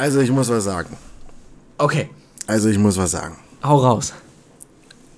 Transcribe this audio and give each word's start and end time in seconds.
Also 0.00 0.20
ich 0.20 0.30
muss 0.30 0.48
was 0.48 0.64
sagen. 0.64 0.96
Okay, 1.76 2.08
Also 2.46 2.70
ich 2.70 2.78
muss 2.78 2.96
was 2.96 3.10
sagen. 3.10 3.36
hau 3.62 3.76
raus. 3.76 4.14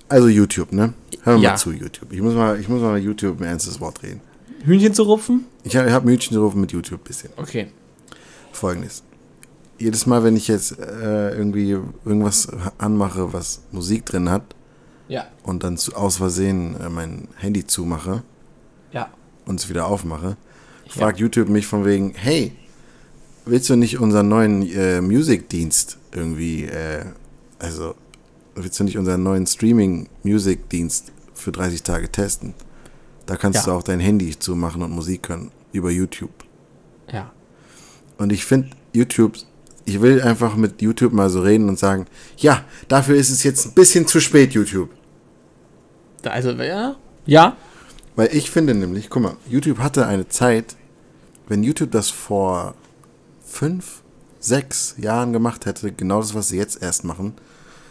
Also 0.08 0.26
YouTube, 0.26 0.72
ne? 0.72 0.92
Hör 1.22 1.34
mal 1.36 1.42
Ja. 1.42 1.54
zu, 1.54 1.70
YouTube. 1.70 2.12
Ich 2.12 2.20
muss 2.20 2.34
mal, 2.34 2.58
ich 2.58 2.68
muss 2.68 2.82
mal 2.82 2.98
YouTube 2.98 3.40
ein 3.40 3.44
ernstes 3.44 3.78
Wort 3.80 4.02
reden. 4.02 4.20
Hühnchen 4.64 4.92
zu 4.92 5.04
rupfen? 5.04 5.44
Ich 5.62 5.76
habe 5.76 5.92
hab 5.92 6.04
Mütchen 6.04 6.34
gerufen 6.34 6.60
mit 6.60 6.72
YouTube 6.72 7.00
ein 7.00 7.04
bisschen. 7.04 7.30
Okay. 7.36 7.70
Folgendes. 8.50 9.04
Jedes 9.78 10.06
Mal, 10.06 10.24
wenn 10.24 10.34
ich 10.36 10.48
jetzt 10.48 10.76
äh, 10.80 11.30
irgendwie 11.30 11.70
irgendwas 12.04 12.48
anmache, 12.78 13.32
was 13.32 13.60
Musik 13.70 14.04
drin 14.06 14.28
hat 14.30 14.42
Ja. 15.06 15.26
und 15.44 15.62
dann 15.62 15.76
zu, 15.76 15.94
aus 15.94 16.16
Versehen 16.16 16.74
äh, 16.80 16.88
mein 16.88 17.28
Handy 17.36 17.64
zumache 17.68 18.24
Ja. 18.92 19.10
und 19.46 19.60
es 19.60 19.68
wieder 19.68 19.86
aufmache, 19.86 20.36
fragt 20.88 21.20
YouTube 21.20 21.48
mich 21.48 21.68
von 21.68 21.84
wegen, 21.84 22.14
hey, 22.16 22.52
willst 23.44 23.68
du 23.70 23.76
nicht 23.76 23.98
unseren 23.98 24.28
neuen 24.28 24.62
äh, 24.72 25.00
Musikdienst 25.00 25.98
irgendwie, 26.12 26.64
äh, 26.64 27.04
also 27.58 27.94
willst 28.54 28.78
du 28.80 28.84
nicht 28.84 28.98
unseren 28.98 29.22
neuen 29.22 29.46
Streaming-Musikdienst 29.46 31.12
für 31.34 31.52
30 31.52 31.82
Tage 31.82 32.10
testen? 32.10 32.54
Da 33.26 33.36
kannst 33.36 33.60
Ja. 33.60 33.64
du 33.72 33.78
auch 33.78 33.82
dein 33.82 34.00
Handy 34.00 34.38
zumachen 34.38 34.82
und 34.82 34.90
Musik 34.90 35.28
hören 35.28 35.50
über 35.72 35.90
YouTube. 35.90 36.30
Ja. 37.12 37.32
Und 38.18 38.32
ich 38.32 38.44
finde 38.44 38.70
YouTube, 38.92 39.36
ich 39.84 40.00
will 40.00 40.20
einfach 40.20 40.54
mit 40.56 40.82
YouTube 40.82 41.12
mal 41.12 41.30
so 41.30 41.40
reden 41.40 41.68
und 41.68 41.78
sagen, 41.78 42.06
ja, 42.36 42.64
dafür 42.88 43.16
ist 43.16 43.30
es 43.30 43.42
jetzt 43.42 43.66
ein 43.66 43.72
bisschen 43.72 44.06
zu 44.06 44.20
spät, 44.20 44.52
YouTube. 44.52 44.90
Da- 46.22 46.30
Also, 46.30 46.50
ja. 46.50 46.96
Ja. 47.26 47.56
Weil 48.14 48.28
ich 48.34 48.50
finde 48.50 48.74
nämlich, 48.74 49.08
guck 49.08 49.22
mal, 49.22 49.36
YouTube 49.48 49.78
hatte 49.78 50.06
eine 50.06 50.28
Zeit, 50.28 50.76
wenn 51.48 51.62
YouTube 51.62 51.90
das 51.92 52.10
vor 52.10 52.74
fünf, 53.52 54.02
sechs 54.40 54.94
Jahren 54.98 55.32
gemacht 55.32 55.66
hätte, 55.66 55.92
genau 55.92 56.20
das, 56.20 56.34
was 56.34 56.48
sie 56.48 56.56
jetzt 56.56 56.82
erst 56.82 57.04
machen, 57.04 57.34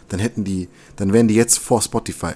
dann 0.08 0.20
hätten 0.20 0.44
die, 0.44 0.68
dann 0.96 1.12
wären 1.12 1.28
die 1.28 1.34
jetzt 1.34 1.58
vor 1.58 1.80
Spotify. 1.80 2.32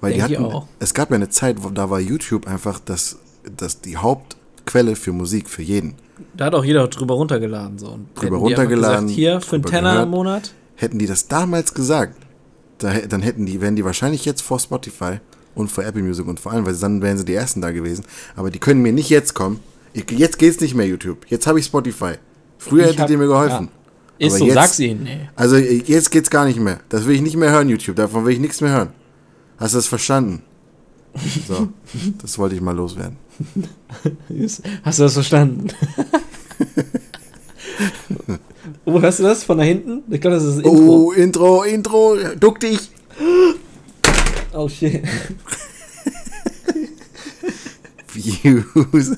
Weil 0.00 0.12
die 0.12 0.18
Denk 0.18 0.30
ich 0.32 0.38
hatten, 0.38 0.52
auch. 0.52 0.66
es 0.78 0.92
gab 0.92 1.10
ja 1.10 1.16
eine 1.16 1.30
Zeit, 1.30 1.64
wo 1.64 1.70
da 1.70 1.88
war 1.90 1.98
YouTube 1.98 2.46
einfach 2.46 2.78
das, 2.78 3.18
das 3.56 3.80
die 3.80 3.96
Hauptquelle 3.96 4.96
für 4.96 5.12
Musik 5.12 5.48
für 5.48 5.62
jeden. 5.62 5.94
Da 6.36 6.44
hat 6.46 6.54
auch 6.54 6.64
jeder 6.64 6.86
drüber 6.88 7.14
runtergeladen. 7.14 7.78
So. 7.78 7.88
Und 7.88 8.08
Drüber 8.14 8.36
die 8.36 8.42
runtergeladen, 8.42 9.06
Gesagt, 9.06 9.16
hier, 9.18 9.40
für 9.40 9.56
einen 9.56 9.64
Tenner 9.64 9.90
gehört. 9.92 10.04
im 10.04 10.10
Monat. 10.10 10.52
Hätten 10.76 10.98
die 10.98 11.06
das 11.06 11.26
damals 11.26 11.72
gesagt, 11.74 12.16
da, 12.78 12.92
dann 12.92 13.22
hätten 13.22 13.46
die, 13.46 13.60
wären 13.60 13.76
die 13.76 13.84
wahrscheinlich 13.84 14.24
jetzt 14.24 14.42
vor 14.42 14.60
Spotify 14.60 15.20
und 15.54 15.70
vor 15.70 15.84
Apple 15.84 16.02
Music 16.02 16.26
und 16.26 16.38
vor 16.38 16.52
allem, 16.52 16.66
weil 16.66 16.76
dann 16.76 17.00
wären 17.00 17.16
sie 17.16 17.24
die 17.24 17.34
ersten 17.34 17.62
da 17.62 17.70
gewesen. 17.70 18.04
Aber 18.36 18.50
die 18.50 18.58
können 18.58 18.82
mir 18.82 18.92
nicht 18.92 19.08
jetzt 19.08 19.34
kommen. 19.34 19.60
Jetzt 19.94 20.38
geht's 20.38 20.60
nicht 20.60 20.74
mehr 20.74 20.86
YouTube. 20.86 21.18
Jetzt 21.28 21.46
habe 21.46 21.60
ich 21.60 21.66
Spotify. 21.66 22.14
Früher 22.58 22.86
hättet 22.86 23.10
ihr 23.10 23.18
mir 23.18 23.26
geholfen. 23.28 23.68
Ist 24.18 24.30
Aber 24.32 24.38
so, 24.38 24.44
jetzt- 24.46 24.54
sag's 24.54 24.78
ihnen. 24.80 25.04
Nee. 25.04 25.28
Also 25.36 25.56
jetzt 25.56 26.10
geht's 26.10 26.30
gar 26.30 26.44
nicht 26.46 26.58
mehr. 26.58 26.80
Das 26.88 27.06
will 27.06 27.14
ich 27.14 27.22
nicht 27.22 27.36
mehr 27.36 27.50
hören, 27.50 27.68
YouTube. 27.68 27.96
Davon 27.96 28.24
will 28.24 28.32
ich 28.32 28.40
nichts 28.40 28.60
mehr 28.60 28.72
hören. 28.72 28.88
Hast 29.58 29.74
du 29.74 29.78
das 29.78 29.86
verstanden? 29.86 30.42
So, 31.46 31.68
das 32.20 32.38
wollte 32.38 32.56
ich 32.56 32.60
mal 32.60 32.74
loswerden. 32.74 33.16
Hast 34.82 34.98
du 34.98 35.02
das 35.04 35.12
verstanden? 35.12 35.68
oh, 38.84 39.00
hörst 39.00 39.20
du 39.20 39.22
das 39.22 39.44
von 39.44 39.58
da 39.58 39.64
hinten? 39.64 40.02
Ich 40.12 40.20
glaube, 40.20 40.34
das 40.36 40.44
ist 40.44 40.56
das 40.58 40.64
Intro. 40.64 40.72
Oh, 40.72 41.12
Intro, 41.12 41.62
Intro, 41.62 42.16
duck 42.40 42.58
dich. 42.58 42.90
Oh, 44.52 44.68
shit. 44.68 45.04
Views. 48.12 49.16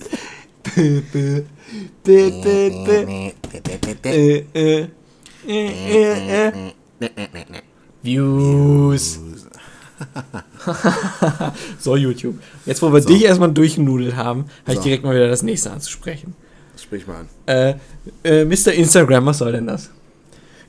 Views. 8.02 9.20
so, 11.78 11.97
YouTube. 11.97 12.38
Jetzt, 12.66 12.82
wo 12.82 12.92
wir 12.92 13.00
dich 13.00 13.25
erstmal 13.25 13.50
durchgenudelt 13.53 14.16
haben, 14.16 14.47
habe 14.64 14.72
ich 14.72 14.76
So. 14.76 14.82
direkt 14.84 15.04
mal 15.04 15.14
wieder 15.14 15.28
das 15.28 15.42
nächste 15.42 15.70
anzusprechen. 15.70 16.34
Sprich 16.78 17.06
mal 17.06 17.20
an. 17.20 17.28
Äh, 17.47 17.75
äh, 18.22 18.44
Mr. 18.44 18.72
Instagram, 18.75 19.25
was 19.26 19.38
soll 19.38 19.53
denn 19.53 19.66
das? 19.66 19.91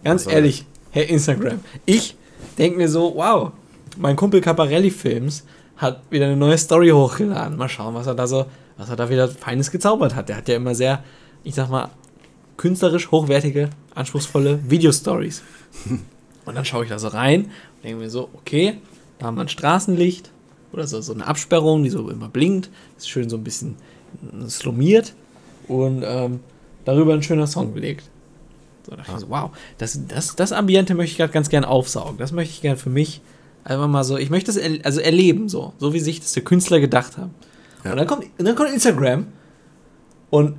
Ganz 0.04 0.26
Was 0.26 0.34
ehrlich, 0.34 0.66
Herr 0.92 1.10
Instagram. 1.10 1.60
Ich 1.86 2.16
denke 2.58 2.78
mir 2.78 2.88
so, 2.88 3.14
wow, 3.16 3.52
mein 3.98 4.16
Kumpel 4.16 4.40
Caparelli 4.40 4.90
Films 4.90 5.44
hat 5.76 6.02
wieder 6.10 6.26
eine 6.28 6.38
neue 6.38 6.58
Story 6.58 6.90
hochgeladen. 6.90 7.58
Mal 7.58 7.68
schauen, 7.70 7.94
was 7.94 8.08
er 8.08 8.16
da 8.16 8.26
so, 8.26 8.46
was 8.78 8.90
er 8.90 8.96
da 8.96 9.10
wieder 9.10 9.28
Feines 9.28 9.72
gezaubert 9.72 10.16
hat. 10.16 10.30
Der 10.30 10.38
hat 10.38 10.48
ja 10.48 10.56
immer 10.56 10.76
sehr, 10.76 11.04
ich 11.44 11.56
sag 11.56 11.70
mal, 11.70 11.90
künstlerisch 12.58 13.12
hochwertige, 13.12 13.70
anspruchsvolle 13.96 14.60
Videostories. 14.70 15.44
Und 16.46 16.56
dann 16.56 16.66
schaue 16.66 16.86
ich 16.86 16.90
da 16.90 16.98
so 16.98 17.10
rein 17.10 17.44
und 17.44 17.84
denke 17.84 18.00
mir 18.00 18.10
so, 18.10 18.30
okay, 18.34 18.78
da 19.20 19.26
haben 19.26 19.36
wir 19.36 19.42
ein 19.42 19.50
Straßenlicht 19.50 20.32
oder 20.72 20.88
so, 20.88 21.02
so 21.02 21.14
eine 21.14 21.28
Absperrung, 21.28 21.84
die 21.84 21.90
so 21.90 22.10
immer 22.10 22.30
blinkt. 22.30 22.70
Ist 22.98 23.10
schön 23.10 23.30
so 23.30 23.36
ein 23.36 23.44
bisschen 23.44 23.76
äh, 24.34 24.48
slummiert 24.48 25.14
und 25.68 26.04
ähm, 26.06 26.40
darüber 26.86 27.14
ein 27.14 27.22
schöner 27.22 27.48
Song 27.48 27.74
belegt. 27.74 28.06
So, 28.86 28.92
da 28.92 28.98
dachte 28.98 29.12
ich 29.16 29.20
so, 29.20 29.30
wow, 29.30 29.52
das, 29.78 30.00
das, 30.08 30.38
das 30.38 30.54
Ambiente 30.54 30.96
möchte 30.96 31.12
ich 31.12 31.18
gerade 31.18 31.34
ganz 31.34 31.50
gern 31.50 31.66
aufsaugen. 31.66 32.18
Das 32.18 32.32
möchte 32.32 32.54
ich 32.54 32.62
gern 32.62 32.78
für 32.78 32.90
mich 32.90 33.20
einfach 33.66 33.90
mal 33.90 34.06
so, 34.06 34.18
ich 34.18 34.30
möchte 34.30 34.48
das 34.48 34.56
er, 34.56 34.86
also 34.86 35.02
erleben, 35.02 35.50
so, 35.50 35.74
so 35.80 35.94
wie 35.94 36.00
sich 36.00 36.22
das 36.22 36.32
der 36.32 36.46
Künstler 36.46 36.80
gedacht 36.80 37.18
hat. 37.18 37.30
Ja. 37.88 37.92
Und 37.94 37.98
dann 37.98 38.08
kommt, 38.08 38.24
und 38.38 38.46
dann 38.46 38.56
kommt 38.56 38.70
Instagram 38.72 39.28
und 40.30 40.56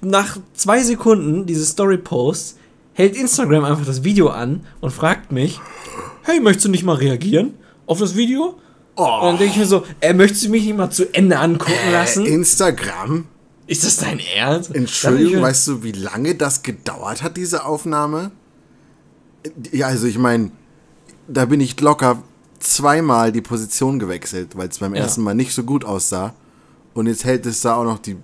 nach 0.00 0.38
zwei 0.54 0.82
Sekunden 0.82 1.46
dieses 1.46 1.70
Story-Posts 1.70 2.56
hält 2.94 3.16
Instagram 3.16 3.64
einfach 3.64 3.84
das 3.86 4.04
Video 4.04 4.28
an 4.28 4.64
und 4.80 4.90
fragt 4.90 5.32
mich, 5.32 5.60
hey, 6.22 6.40
möchtest 6.40 6.66
du 6.66 6.70
nicht 6.70 6.84
mal 6.84 6.96
reagieren 6.96 7.54
auf 7.86 7.98
das 7.98 8.14
Video? 8.16 8.58
Und 8.94 9.24
dann 9.24 9.38
denke 9.38 9.52
ich 9.54 9.58
mir 9.58 9.66
so, 9.66 9.84
äh, 10.00 10.12
möchtest 10.12 10.44
du 10.44 10.50
mich 10.50 10.64
nicht 10.66 10.76
mal 10.76 10.90
zu 10.90 11.12
Ende 11.14 11.38
angucken 11.38 11.72
lassen? 11.92 12.26
Instagram? 12.26 13.26
Ist 13.66 13.84
das 13.84 13.96
dein 13.96 14.20
Ernst? 14.36 14.74
Entschuldigung, 14.74 15.36
ich- 15.36 15.42
weißt 15.42 15.68
du, 15.68 15.82
wie 15.82 15.92
lange 15.92 16.34
das 16.34 16.62
gedauert 16.62 17.22
hat, 17.22 17.36
diese 17.38 17.64
Aufnahme? 17.64 18.32
Ja, 19.72 19.86
also 19.86 20.06
ich 20.06 20.18
meine, 20.18 20.50
da 21.26 21.46
bin 21.46 21.60
ich 21.60 21.80
locker 21.80 22.22
zweimal 22.62 23.32
die 23.32 23.40
Position 23.42 23.98
gewechselt, 23.98 24.56
weil 24.56 24.68
es 24.68 24.78
beim 24.78 24.94
Ja. 24.94 25.02
ersten 25.02 25.22
Mal 25.22 25.34
nicht 25.34 25.52
so 25.54 25.62
gut 25.64 25.84
aussah. 25.84 26.34
Und 26.94 27.06
jetzt 27.06 27.24
hält 27.24 27.46
es 27.46 27.60
da 27.62 27.76
auch 27.76 27.84
noch 27.84 27.98
die. 27.98 28.16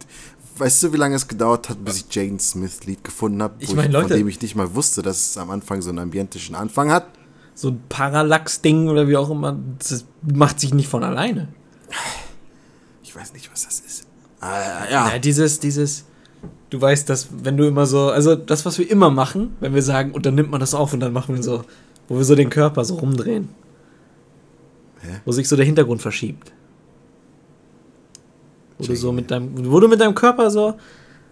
Weißt 0.59 0.83
du, 0.83 0.93
wie 0.93 0.97
lange 0.97 1.15
es 1.15 1.27
gedauert 1.29 1.69
hat, 1.69 1.85
bis 1.85 1.99
ich 1.99 2.07
Jane 2.15 2.39
Smith 2.41 2.85
Lied 2.85 3.03
gefunden 3.05 3.43
habe, 3.43 3.55
Ich 3.61 3.75
mein, 3.75 3.93
von 3.93 4.09
dem 4.09 4.27
ich 4.29 4.41
nicht 4.43 4.57
mal 4.57 4.75
wusste, 4.75 5.03
dass 5.03 5.31
es 5.31 5.39
am 5.39 5.51
Anfang 5.51 5.81
so 5.83 5.91
einen 5.91 6.01
ambientischen 6.01 6.55
Anfang 6.55 6.91
hat? 6.91 7.07
so 7.55 7.71
ein 7.71 7.81
Parallax-Ding 7.89 8.89
oder 8.89 9.09
wie 9.09 9.17
auch 9.17 9.31
immer, 9.31 9.59
das 9.81 10.05
macht 10.23 10.61
sich 10.61 10.73
nicht 10.75 10.87
von 10.87 11.03
alleine. 11.03 11.49
Ich 13.03 13.17
weiß 13.17 13.33
nicht, 13.33 13.51
was 13.51 13.65
das 13.65 13.81
ist. 13.81 14.07
Ah, 14.41 14.85
ja, 14.89 15.09
Ja, 15.11 15.19
dieses, 15.19 15.59
dieses, 15.59 16.05
du 16.71 16.81
weißt, 16.81 17.09
dass 17.09 17.29
wenn 17.43 17.57
du 17.57 17.67
immer 17.67 17.87
so, 17.87 18.11
also 18.11 18.37
das, 18.37 18.65
was 18.65 18.79
wir 18.79 18.89
immer 18.89 19.11
machen, 19.11 19.57
wenn 19.59 19.75
wir 19.75 19.83
sagen, 19.83 20.13
und 20.13 20.25
dann 20.25 20.37
nimmt 20.37 20.53
man 20.53 20.61
das 20.61 20.73
auf 20.73 20.93
und 20.93 21.01
dann 21.01 21.13
machen 21.13 21.35
wir 21.35 21.43
so, 21.43 21.65
wo 22.09 22.17
wir 22.17 22.25
so 22.25 22.37
den 22.37 22.49
Körper 22.51 22.85
so 22.85 22.95
rumdrehen. 22.95 23.49
Hä? 25.03 25.21
Wo 25.25 25.33
sich 25.33 25.49
so 25.49 25.57
der 25.57 25.65
Hintergrund 25.67 26.03
verschiebt. 26.03 26.53
Wo 28.79 28.87
du 28.87 28.97
so 28.97 29.13
mit 29.13 29.31
deinem, 29.31 29.71
wo 29.71 29.81
du 29.81 29.89
mit 29.89 30.01
deinem 30.01 30.15
Körper 30.15 30.51
so, 30.51 30.75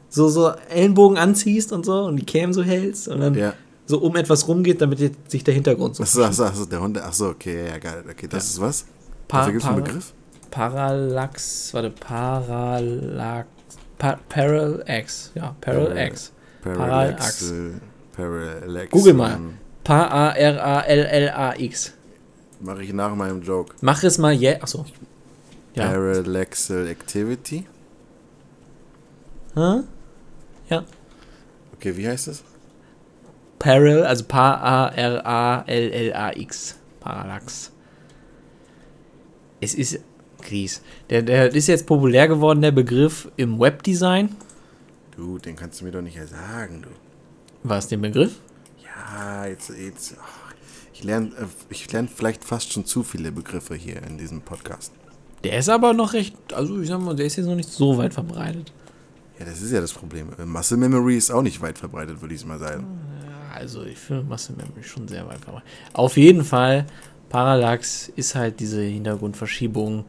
so, 0.09 0.28
so 0.28 0.50
Ellenbogen 0.69 1.16
anziehst 1.19 1.72
und 1.72 1.84
so 1.87 2.04
und 2.04 2.16
die 2.16 2.27
Cam 2.27 2.53
so 2.53 2.62
hältst 2.62 3.09
und 3.09 3.21
dann 3.21 3.34
Ja. 3.34 3.53
so 3.87 3.99
um 3.99 4.16
etwas 4.16 4.47
rumgeht, 4.49 4.81
damit 4.81 5.31
sich 5.31 5.44
der 5.44 5.54
Hintergrund 5.54 5.97
so 5.97 6.03
Achso, 6.03 6.25
achso, 6.25 6.44
achso, 6.44 6.65
der 6.65 6.81
Hund. 6.81 6.99
Achso, 7.00 7.28
okay, 7.31 7.66
ja, 7.69 7.78
geil. 7.78 8.04
Okay, 8.10 8.27
das 8.28 8.44
Ja. 8.44 8.50
ist 8.50 8.60
was? 8.60 8.87
Pa- 9.28 9.38
Dafür 9.38 9.53
gibt 9.53 9.62
es 9.65 9.69
einen 9.69 9.84
Begriff? 9.84 10.12
Parallax, 10.50 11.75
warte, 11.75 11.91
Parallax, 11.91 13.47
pa 13.98 14.19
Parallax, 14.28 15.33
ja, 15.34 15.54
Parallax. 15.60 16.33
Parallax. 16.62 17.53
Parallax. 18.16 18.91
Google 18.91 19.15
mal. 19.15 19.39
P-A-R-A-L-L-A-X. 19.84 21.92
Mache 22.60 22.82
ich 22.82 22.92
nach 22.92 23.14
meinem 23.14 23.42
Joke. 23.42 23.74
Mach 23.80 24.03
es 24.03 24.18
mal, 24.18 24.34
yeah. 24.34 24.62
Achso. 24.62 24.84
Ja. 25.74 25.88
Parallaxal 25.88 26.86
Activity. 26.86 27.66
Hä? 29.54 29.82
Ja. 30.70 30.84
Okay, 31.74 31.97
wie 31.97 32.08
heißt 32.08 32.28
das? 32.28 32.42
Parallel, 33.58 34.04
also 34.04 34.24
P-A-R-A-L-L-A-X. 34.24 34.86
Parallax. 37.00 37.72
Es 39.60 39.74
ist 39.74 40.00
Gries. 40.42 40.82
Der, 41.10 41.22
der 41.22 41.54
ist 41.54 41.66
jetzt 41.66 41.86
populär 41.86 42.28
geworden, 42.28 42.62
der 42.62 42.72
Begriff 42.72 43.30
im 43.36 43.58
Webdesign. 43.58 44.36
Du, 45.16 45.38
den 45.38 45.56
kannst 45.56 45.80
du 45.80 45.86
mir 45.86 45.92
doch 45.92 46.03
nicht 46.03 46.18
sagen, 46.28 46.82
du. 46.82 46.91
Was 47.62 47.88
den 47.88 48.03
Begriff? 48.03 48.41
Ja, 48.84 49.47
jetzt, 49.47 49.70
jetzt. 49.70 50.16
ach, 50.20 50.35
ich 50.97 51.04
lerne 51.04 51.28
äh, 51.28 51.47
ich 51.69 51.93
lern 51.93 52.09
vielleicht 52.09 52.45
fast 52.45 52.72
schon 52.72 52.87
zu 52.87 53.03
viele 53.03 53.31
Begriffe 53.31 53.75
hier 53.75 54.03
in 54.03 54.16
diesem 54.16 54.41
Podcast. 54.41 54.93
Der 55.45 55.59
ist 55.59 55.69
aber 55.69 55.93
noch 55.93 56.15
recht, 56.15 56.34
also 56.54 56.81
ich 56.81 56.89
sag 56.89 57.01
mal, 57.01 57.15
der 57.15 57.27
ist 57.27 57.37
jetzt 57.37 57.47
noch 57.47 57.54
nicht 57.54 57.71
so 57.71 57.98
weit 57.98 58.15
verbreitet. 58.15 58.72
Ja, 59.39 59.45
das 59.45 59.60
ist 59.60 59.71
ja 59.71 59.81
das 59.81 59.93
Problem. 59.93 60.28
Muscle 60.47 60.78
Memory 60.78 61.19
ist 61.19 61.31
auch 61.31 61.43
nicht 61.43 61.60
weit 61.60 61.78
verbreitet, 61.78 62.21
würde 62.22 62.34
ich 62.34 62.45
mal 62.47 62.59
sagen. 62.59 62.87
Also 63.54 63.84
ich 63.84 63.98
finde 63.98 64.25
Muscle 64.25 64.57
Memory 64.57 64.83
schon 64.83 65.07
sehr 65.07 65.27
weit 65.28 65.41
verbreitet. 65.41 65.69
Auf 65.93 66.16
jeden 66.16 66.45
Fall, 66.45 66.87
Parallax 67.28 68.09
ist 68.16 68.34
halt 68.34 68.59
diese 68.59 68.81
Hintergrundverschiebung. 68.81 70.07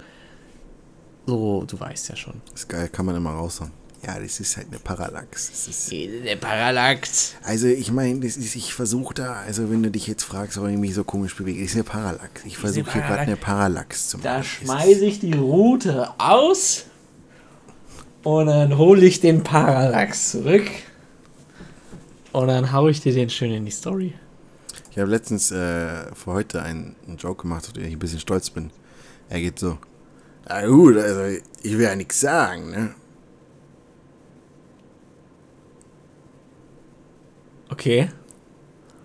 So, 1.25 1.65
du 1.67 1.77
weißt 1.77 2.09
ja 2.09 2.15
schon. 2.15 2.35
ist 2.53 2.69
geil, 2.69 2.87
kann 2.87 3.05
man 3.05 3.15
immer 3.17 3.31
raushauen. 3.31 3.71
Ja, 4.07 4.17
das 4.17 4.39
ist 4.39 4.55
halt 4.55 4.67
eine 4.69 4.79
Parallax. 4.79 5.51
Das 5.51 5.67
ist, 5.67 5.91
Der 5.91 6.37
Parallax. 6.37 7.33
also 7.43 7.67
ich 7.67 7.91
meine, 7.91 8.21
das 8.21 8.37
ist, 8.37 8.55
ich 8.55 8.73
versuche 8.73 9.13
da, 9.13 9.33
also 9.45 9.69
wenn 9.69 9.83
du 9.83 9.91
dich 9.91 10.07
jetzt 10.07 10.23
fragst, 10.23 10.55
warum 10.55 10.69
ich 10.69 10.77
mich 10.77 10.93
so 10.93 11.03
komisch 11.03 11.35
bewege, 11.35 11.61
ist 11.61 11.75
eine 11.75 11.83
Parallax. 11.83 12.45
Ich 12.45 12.57
versuche 12.57 12.93
hier 12.93 13.01
gerade 13.01 13.19
eine 13.19 13.35
Parallax 13.35 14.07
zu 14.07 14.17
machen. 14.17 14.23
Da 14.23 14.41
schmeiße 14.43 15.03
ich 15.03 15.19
die 15.19 15.33
Route 15.33 16.09
aus 16.19 16.85
und 18.23 18.45
dann 18.45 18.77
hole 18.77 19.05
ich 19.05 19.19
den 19.19 19.43
Parallax 19.43 20.31
zurück 20.31 20.69
und 22.31 22.47
dann 22.47 22.71
hau 22.71 22.87
ich 22.87 23.01
dir 23.01 23.13
den 23.13 23.29
schön 23.29 23.51
in 23.51 23.65
die 23.65 23.71
Story. 23.71 24.13
Ich 24.91 24.97
habe 24.97 25.11
letztens 25.11 25.51
äh, 25.51 26.15
für 26.15 26.31
heute 26.31 26.61
einen, 26.63 26.95
einen 27.05 27.17
Joke 27.17 27.41
gemacht, 27.41 27.65
auf 27.67 27.73
den 27.73 27.83
ich 27.83 27.91
ein 27.91 27.99
bisschen 27.99 28.21
stolz 28.21 28.49
bin. 28.49 28.71
Er 29.27 29.41
geht 29.41 29.59
so, 29.59 29.77
ja 30.47 30.65
gut, 30.65 30.95
also 30.95 31.37
ich 31.61 31.77
will 31.77 31.83
ja 31.83 31.95
nichts 31.95 32.21
sagen, 32.21 32.71
ne? 32.71 32.95
Okay. 37.69 38.09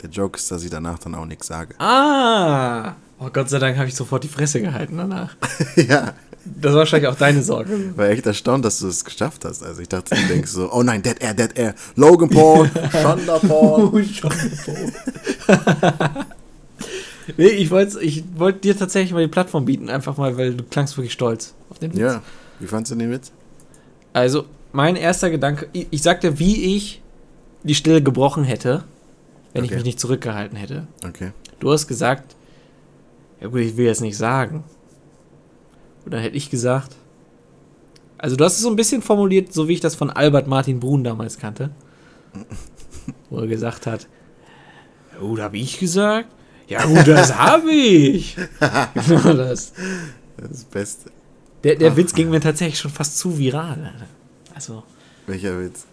Der 0.03 0.11
Joke 0.11 0.37
ist, 0.39 0.51
dass 0.51 0.65
ich 0.65 0.71
danach 0.71 0.99
dann 0.99 1.15
auch 1.15 1.27
nichts 1.27 1.47
sage. 1.47 1.75
Ah! 1.79 2.95
Oh 3.19 3.29
Gott 3.33 3.49
sei 3.49 3.59
Dank 3.61 3.77
habe 3.77 3.89
ich 3.89 3.95
sofort 3.95 4.25
die 4.25 4.29
Fresse 4.29 4.61
gehalten 4.61 4.97
danach. 4.97 5.37
ja, 5.77 6.13
Das 6.45 6.73
war 6.73 6.81
wahrscheinlich 6.81 7.09
auch 7.09 7.15
deine 7.17 7.41
Sorge. 7.43 7.97
war 7.97 8.09
echt 8.09 8.27
erstaunt, 8.27 8.65
dass 8.65 8.81
du 8.81 8.89
es 8.89 9.05
geschafft 9.05 9.45
hast. 9.45 9.63
Also 9.63 9.81
ich 9.81 9.89
dachte, 9.89 10.17
du 10.17 10.23
denkst 10.27 10.51
so, 10.51 10.73
oh 10.73 10.83
nein, 10.83 11.03
Dead 11.03 11.21
Air, 11.23 11.35
Dead 11.35 11.57
Air, 11.57 11.75
Logan 11.95 12.29
Paul, 12.29 12.69
Shonda 12.93 13.39
Paul. 13.39 13.91
Oh, 13.93 14.03
schon 14.03 14.31
nee, 17.37 17.47
ich 17.47 17.71
wollte 17.71 18.01
ich 18.01 18.25
wollt 18.35 18.65
dir 18.65 18.77
tatsächlich 18.77 19.13
mal 19.13 19.23
die 19.23 19.29
Plattform 19.31 19.65
bieten, 19.65 19.89
einfach 19.89 20.17
mal, 20.17 20.37
weil 20.37 20.55
du 20.55 20.65
klangst 20.65 20.97
wirklich 20.97 21.13
stolz 21.13 21.55
auf 21.71 21.79
den 21.79 21.93
Witz. 21.93 22.01
Ja, 22.01 22.23
wie 22.59 22.67
fandst 22.67 22.91
du 22.93 22.97
den 22.97 23.11
Witz? 23.11 23.31
Also, 24.13 24.45
mein 24.73 24.97
erster 24.97 25.31
Gedanke, 25.31 25.69
ich, 25.73 25.87
ich 25.91 26.03
sagte, 26.03 26.39
wie 26.39 26.77
ich 26.77 27.02
die 27.65 27.75
Stille 27.75 28.03
gebrochen 28.03 28.45
hätte, 28.45 28.85
wenn 29.53 29.65
ich 29.65 29.71
Okay. 29.71 29.77
mich 29.77 29.85
nicht 29.85 30.01
zurückgehalten 30.01 30.57
hätte. 30.57 30.87
Okay. 31.07 31.33
Du 31.61 31.71
hast 31.73 31.87
gesagt, 31.87 32.35
ja 33.41 33.49
gut, 33.49 33.61
ich 33.61 33.77
will 33.77 33.87
jetzt 33.87 34.01
nicht 34.01 34.17
sagen. 34.17 34.65
Und 36.05 36.13
dann 36.15 36.21
hätte 36.21 36.37
ich 36.37 36.51
gesagt, 36.51 36.97
also 38.19 38.37
du 38.37 38.45
hast 38.45 38.55
es 38.55 38.61
so 38.63 38.71
ein 38.71 38.77
bisschen 38.77 39.03
formuliert, 39.03 39.53
so 39.53 39.69
wie 39.69 39.73
ich 39.75 39.81
das 39.81 39.95
von 39.95 40.11
Albert 40.11 40.47
Martin 40.47 40.81
Brun 40.81 41.05
damals 41.05 41.39
kannte. 41.39 41.71
Wo 43.31 43.39
er 43.41 43.47
gesagt 43.47 43.87
hat, 43.87 44.07
ja 45.13 45.19
gut, 45.21 45.41
habe 45.41 45.57
ich 45.59 45.79
gesagt? 45.79 46.29
Ja 46.69 46.85
gut, 46.87 47.07
das 47.07 47.37
habe 47.37 47.71
ich. 47.71 48.37
genau 48.95 49.35
das. 49.35 49.73
Das 50.37 50.51
ist 50.51 50.53
das 50.53 50.65
Beste. 50.65 51.11
Der, 51.65 51.77
der 51.77 51.97
Witz 51.97 52.15
ging 52.15 52.31
mir 52.31 52.41
tatsächlich 52.41 52.79
schon 52.79 52.91
fast 52.91 53.19
zu 53.19 53.39
viral. 53.39 53.93
Also, 54.55 54.83
Welcher 55.27 55.59
Witz? 55.61 55.85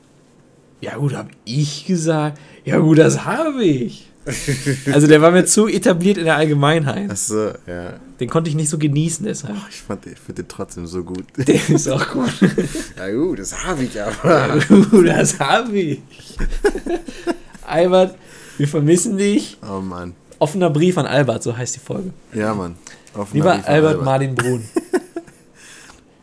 Ja 0.81 0.95
gut, 0.97 1.13
habe 1.13 1.29
ich 1.45 1.85
gesagt? 1.85 2.39
Ja 2.65 2.77
gut, 2.79 2.97
das 2.97 3.25
habe 3.25 3.63
ich. 3.63 4.05
Also 4.91 5.07
der 5.07 5.21
war 5.23 5.31
mir 5.31 5.45
zu 5.45 5.67
etabliert 5.67 6.17
in 6.17 6.25
der 6.25 6.35
Allgemeinheit. 6.35 7.09
Achso, 7.09 7.47
ja. 7.65 7.93
Den 8.19 8.29
konnte 8.29 8.49
ich 8.49 8.55
nicht 8.55 8.69
so 8.69 8.77
genießen 8.77 9.25
deshalb. 9.25 9.55
Ich 9.71 9.77
fand, 9.77 10.05
ich 10.05 10.19
finde 10.19 10.43
den 10.43 10.47
trotzdem 10.49 10.85
so 10.85 11.03
gut. 11.03 11.25
Der 11.37 11.69
ist 11.69 11.87
auch 11.87 12.07
gut. 12.09 12.29
Ja 12.97 13.09
gut, 13.11 13.39
das 13.39 13.65
habe 13.65 13.83
ich 13.85 13.99
aber. 13.99 14.59
Uh, 14.69 15.01
das 15.01 15.39
habe 15.39 15.79
ich. 15.79 16.01
Albert, 17.65 18.15
wir 18.57 18.67
vermissen 18.67 19.17
dich. 19.17 19.57
Oh 19.67 19.79
Mann. 19.79 20.13
Offener 20.37 20.69
Brief 20.69 20.97
an 20.97 21.05
Albert, 21.07 21.41
so 21.41 21.55
heißt 21.57 21.75
die 21.77 21.79
Folge. 21.79 22.11
Ja, 22.33 22.53
Mann. 22.53 22.75
Offener 23.15 23.33
Lieber 23.33 23.55
Brief 23.55 23.65
an 23.67 23.73
Albert, 23.73 24.03
Martin 24.03 24.35
Brun. 24.35 24.63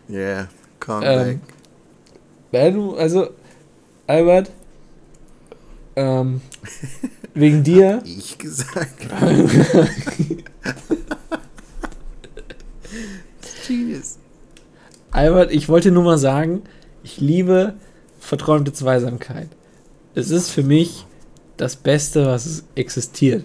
Yeah, 0.08 0.48
come 0.78 1.04
Ähm, 1.04 1.18
back. 1.18 1.38
Wenn 2.52 2.74
du, 2.74 2.94
also, 2.94 3.30
Albert, 4.06 4.50
ähm, 5.96 6.40
wegen 7.34 7.64
dir, 7.64 8.02
Ich 8.04 8.38
gesagt. 8.38 9.08
Genius. 13.66 14.18
Albert, 15.10 15.50
ich 15.50 15.68
wollte 15.68 15.90
nur 15.90 16.04
mal 16.04 16.18
sagen, 16.18 16.62
ich 17.02 17.20
liebe 17.20 17.74
verträumte 18.20 18.72
Zweisamkeit. 18.72 19.48
Es 20.14 20.30
ist 20.30 20.50
für 20.50 20.62
mich 20.62 21.04
das 21.56 21.74
Beste, 21.74 22.26
was 22.26 22.46
es 22.46 22.64
existiert 22.76 23.44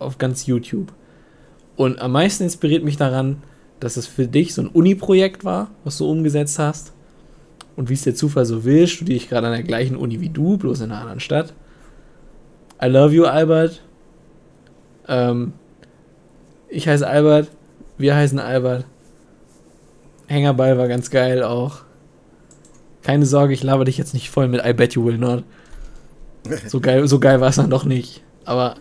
auf 0.00 0.18
ganz 0.18 0.46
YouTube. 0.46 0.92
Und 1.76 2.00
am 2.00 2.12
meisten 2.12 2.44
inspiriert 2.44 2.82
mich 2.82 2.96
daran, 2.96 3.42
dass 3.78 3.96
es 3.96 4.06
für 4.06 4.26
dich 4.26 4.54
so 4.54 4.62
ein 4.62 4.68
Uni-Projekt 4.68 5.44
war, 5.44 5.70
was 5.84 5.98
du 5.98 6.10
umgesetzt 6.10 6.58
hast. 6.58 6.92
Und 7.80 7.88
wie 7.88 7.94
es 7.94 8.02
der 8.02 8.14
Zufall 8.14 8.44
so 8.44 8.64
will, 8.66 8.86
studiere 8.86 9.16
ich 9.16 9.30
gerade 9.30 9.46
an 9.46 9.54
der 9.54 9.62
gleichen 9.62 9.96
Uni 9.96 10.20
wie 10.20 10.28
du, 10.28 10.58
bloß 10.58 10.80
in 10.80 10.90
einer 10.90 11.00
anderen 11.00 11.18
Stadt. 11.18 11.54
I 12.82 12.88
love 12.88 13.14
you, 13.14 13.24
Albert. 13.24 13.80
Ähm, 15.08 15.54
ich 16.68 16.86
heiße 16.86 17.08
Albert. 17.08 17.48
Wir 17.96 18.14
heißen 18.14 18.38
Albert. 18.38 18.84
Hängerball 20.26 20.76
war 20.76 20.88
ganz 20.88 21.08
geil 21.08 21.42
auch. 21.42 21.78
Keine 23.00 23.24
Sorge, 23.24 23.54
ich 23.54 23.62
laber 23.62 23.86
dich 23.86 23.96
jetzt 23.96 24.12
nicht 24.12 24.28
voll 24.28 24.46
mit 24.48 24.62
I 24.62 24.74
bet 24.74 24.92
you 24.92 25.02
will 25.02 25.16
not. 25.16 25.44
So 26.66 26.80
geil, 26.82 27.08
so 27.08 27.18
geil 27.18 27.40
war 27.40 27.48
es 27.48 27.56
dann 27.56 27.70
doch 27.70 27.86
nicht. 27.86 28.22
Aber 28.44 28.74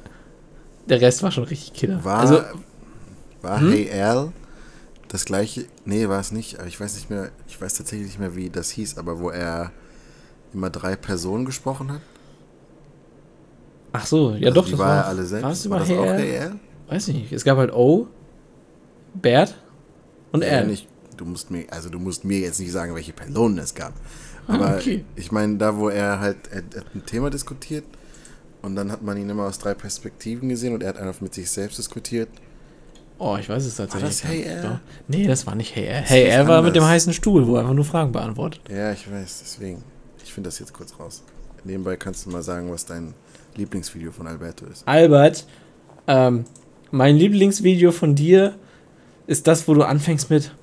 der 0.89 0.99
Rest 0.99 1.23
war 1.23 1.31
schon 1.31 1.45
richtig 1.45 1.71
killer. 1.71 2.03
War, 2.03 2.19
also, 2.19 2.41
war 3.41 3.61
Hm? 3.61 3.71
Hey 3.71 4.01
Al 4.01 4.33
das 5.09 5.25
gleiche? 5.25 5.65
Nee, 5.85 6.07
war 6.07 6.19
es 6.19 6.31
nicht. 6.31 6.57
Aber 6.59 6.67
ich 6.67 6.79
weiß 6.79 6.95
nicht 6.95 7.09
mehr, 7.09 7.31
ich 7.47 7.59
weiß 7.61 7.73
tatsächlich 7.75 8.07
nicht 8.07 8.19
mehr, 8.19 8.35
wie 8.35 8.49
das 8.49 8.69
hieß, 8.71 8.97
aber 8.97 9.19
wo 9.19 9.29
er 9.29 9.71
immer 10.53 10.69
drei 10.69 10.95
Personen 10.95 11.45
gesprochen 11.45 11.91
hat. 11.91 12.01
ach 13.91 14.05
so, 14.05 14.31
ja 14.31 14.47
Also 14.47 14.61
doch, 14.61 14.65
die 14.65 14.71
das 14.71 14.79
war 14.79 14.87
war, 14.97 15.05
alle 15.05 15.25
selbst. 15.25 15.43
war 15.43 15.51
es 15.51 15.69
war 15.69 15.79
das 15.79 15.89
auch? 15.91 16.05
Al? 16.05 16.59
Weiß 16.87 17.07
ich 17.09 17.15
nicht. 17.15 17.31
Es 17.33 17.43
gab 17.43 17.57
halt 17.57 17.71
O, 17.73 18.07
Bert 19.13 19.55
und 20.31 20.41
Ja, 20.43 20.49
er. 20.49 20.65
nicht, 20.65 20.87
du 21.17 21.25
musst 21.25 21.51
mir, 21.51 21.65
also 21.71 21.89
du 21.89 21.99
musst 21.99 22.23
mir 22.23 22.39
jetzt 22.39 22.59
nicht 22.59 22.71
sagen, 22.71 22.95
welche 22.95 23.13
Personen 23.13 23.57
es 23.59 23.73
gab. 23.75 23.93
Ah, 24.47 24.55
Aber 24.55 24.75
okay. 24.77 25.05
ich 25.15 25.31
meine, 25.31 25.57
da 25.57 25.75
wo 25.77 25.89
er 25.89 26.19
halt 26.19 26.37
er, 26.51 26.63
er 26.73 26.81
hat 26.81 26.95
ein 26.95 27.05
Thema 27.05 27.29
diskutiert 27.29 27.83
und 28.61 28.75
dann 28.75 28.91
hat 28.91 29.01
man 29.03 29.17
ihn 29.17 29.29
immer 29.29 29.45
aus 29.45 29.59
drei 29.59 29.73
Perspektiven 29.75 30.49
gesehen 30.49 30.73
und 30.73 30.81
er 30.83 30.89
hat 30.89 30.97
einfach 30.97 31.21
mit 31.21 31.33
sich 31.33 31.49
selbst 31.49 31.77
diskutiert. 31.77 32.29
Oh, 33.19 33.35
ich 33.37 33.49
weiß 33.49 33.65
es 33.65 33.75
tatsächlich. 33.75 34.09
das 34.09 34.23
Hey? 34.23 34.45
Doch. 34.63 34.79
Nee, 35.09 35.27
das 35.27 35.45
war 35.45 35.53
nicht 35.53 35.75
Hey 35.75 35.89
Al. 35.89 36.01
Hey 36.03 36.31
Al 36.31 36.47
war 36.47 36.61
mit 36.61 36.75
dem 36.75 36.85
heißen 36.85 37.11
Stuhl, 37.13 37.45
wo 37.45 37.55
er 37.55 37.61
einfach 37.61 37.73
nur 37.73 37.83
Fragen 37.83 38.13
beantwortet. 38.13 38.61
Ja, 38.69 38.93
ich 38.93 39.11
weiß, 39.11 39.41
deswegen. 39.43 39.83
Ich 40.23 40.33
finde 40.33 40.47
das 40.47 40.59
jetzt 40.59 40.73
kurz 40.73 40.97
raus. 40.97 41.21
Nebenbei 41.65 41.97
kannst 41.97 42.25
du 42.25 42.29
mal 42.29 42.41
sagen, 42.41 42.71
was 42.71 42.85
dein 42.85 43.13
Lieblingsvideo 43.55 44.11
von 44.11 44.25
Alberto 44.25 44.65
ist. 44.65 44.87
Albert, 44.87 45.45
ähm, 46.07 46.45
mein 46.91 47.17
Lieblingsvideo 47.17 47.91
von 47.91 48.15
dir 48.15 48.55
ist 49.27 49.47
das, 49.47 49.67
wo 49.67 49.73
du 49.73 49.83
anfängst 49.83 50.29
mit 50.29 50.53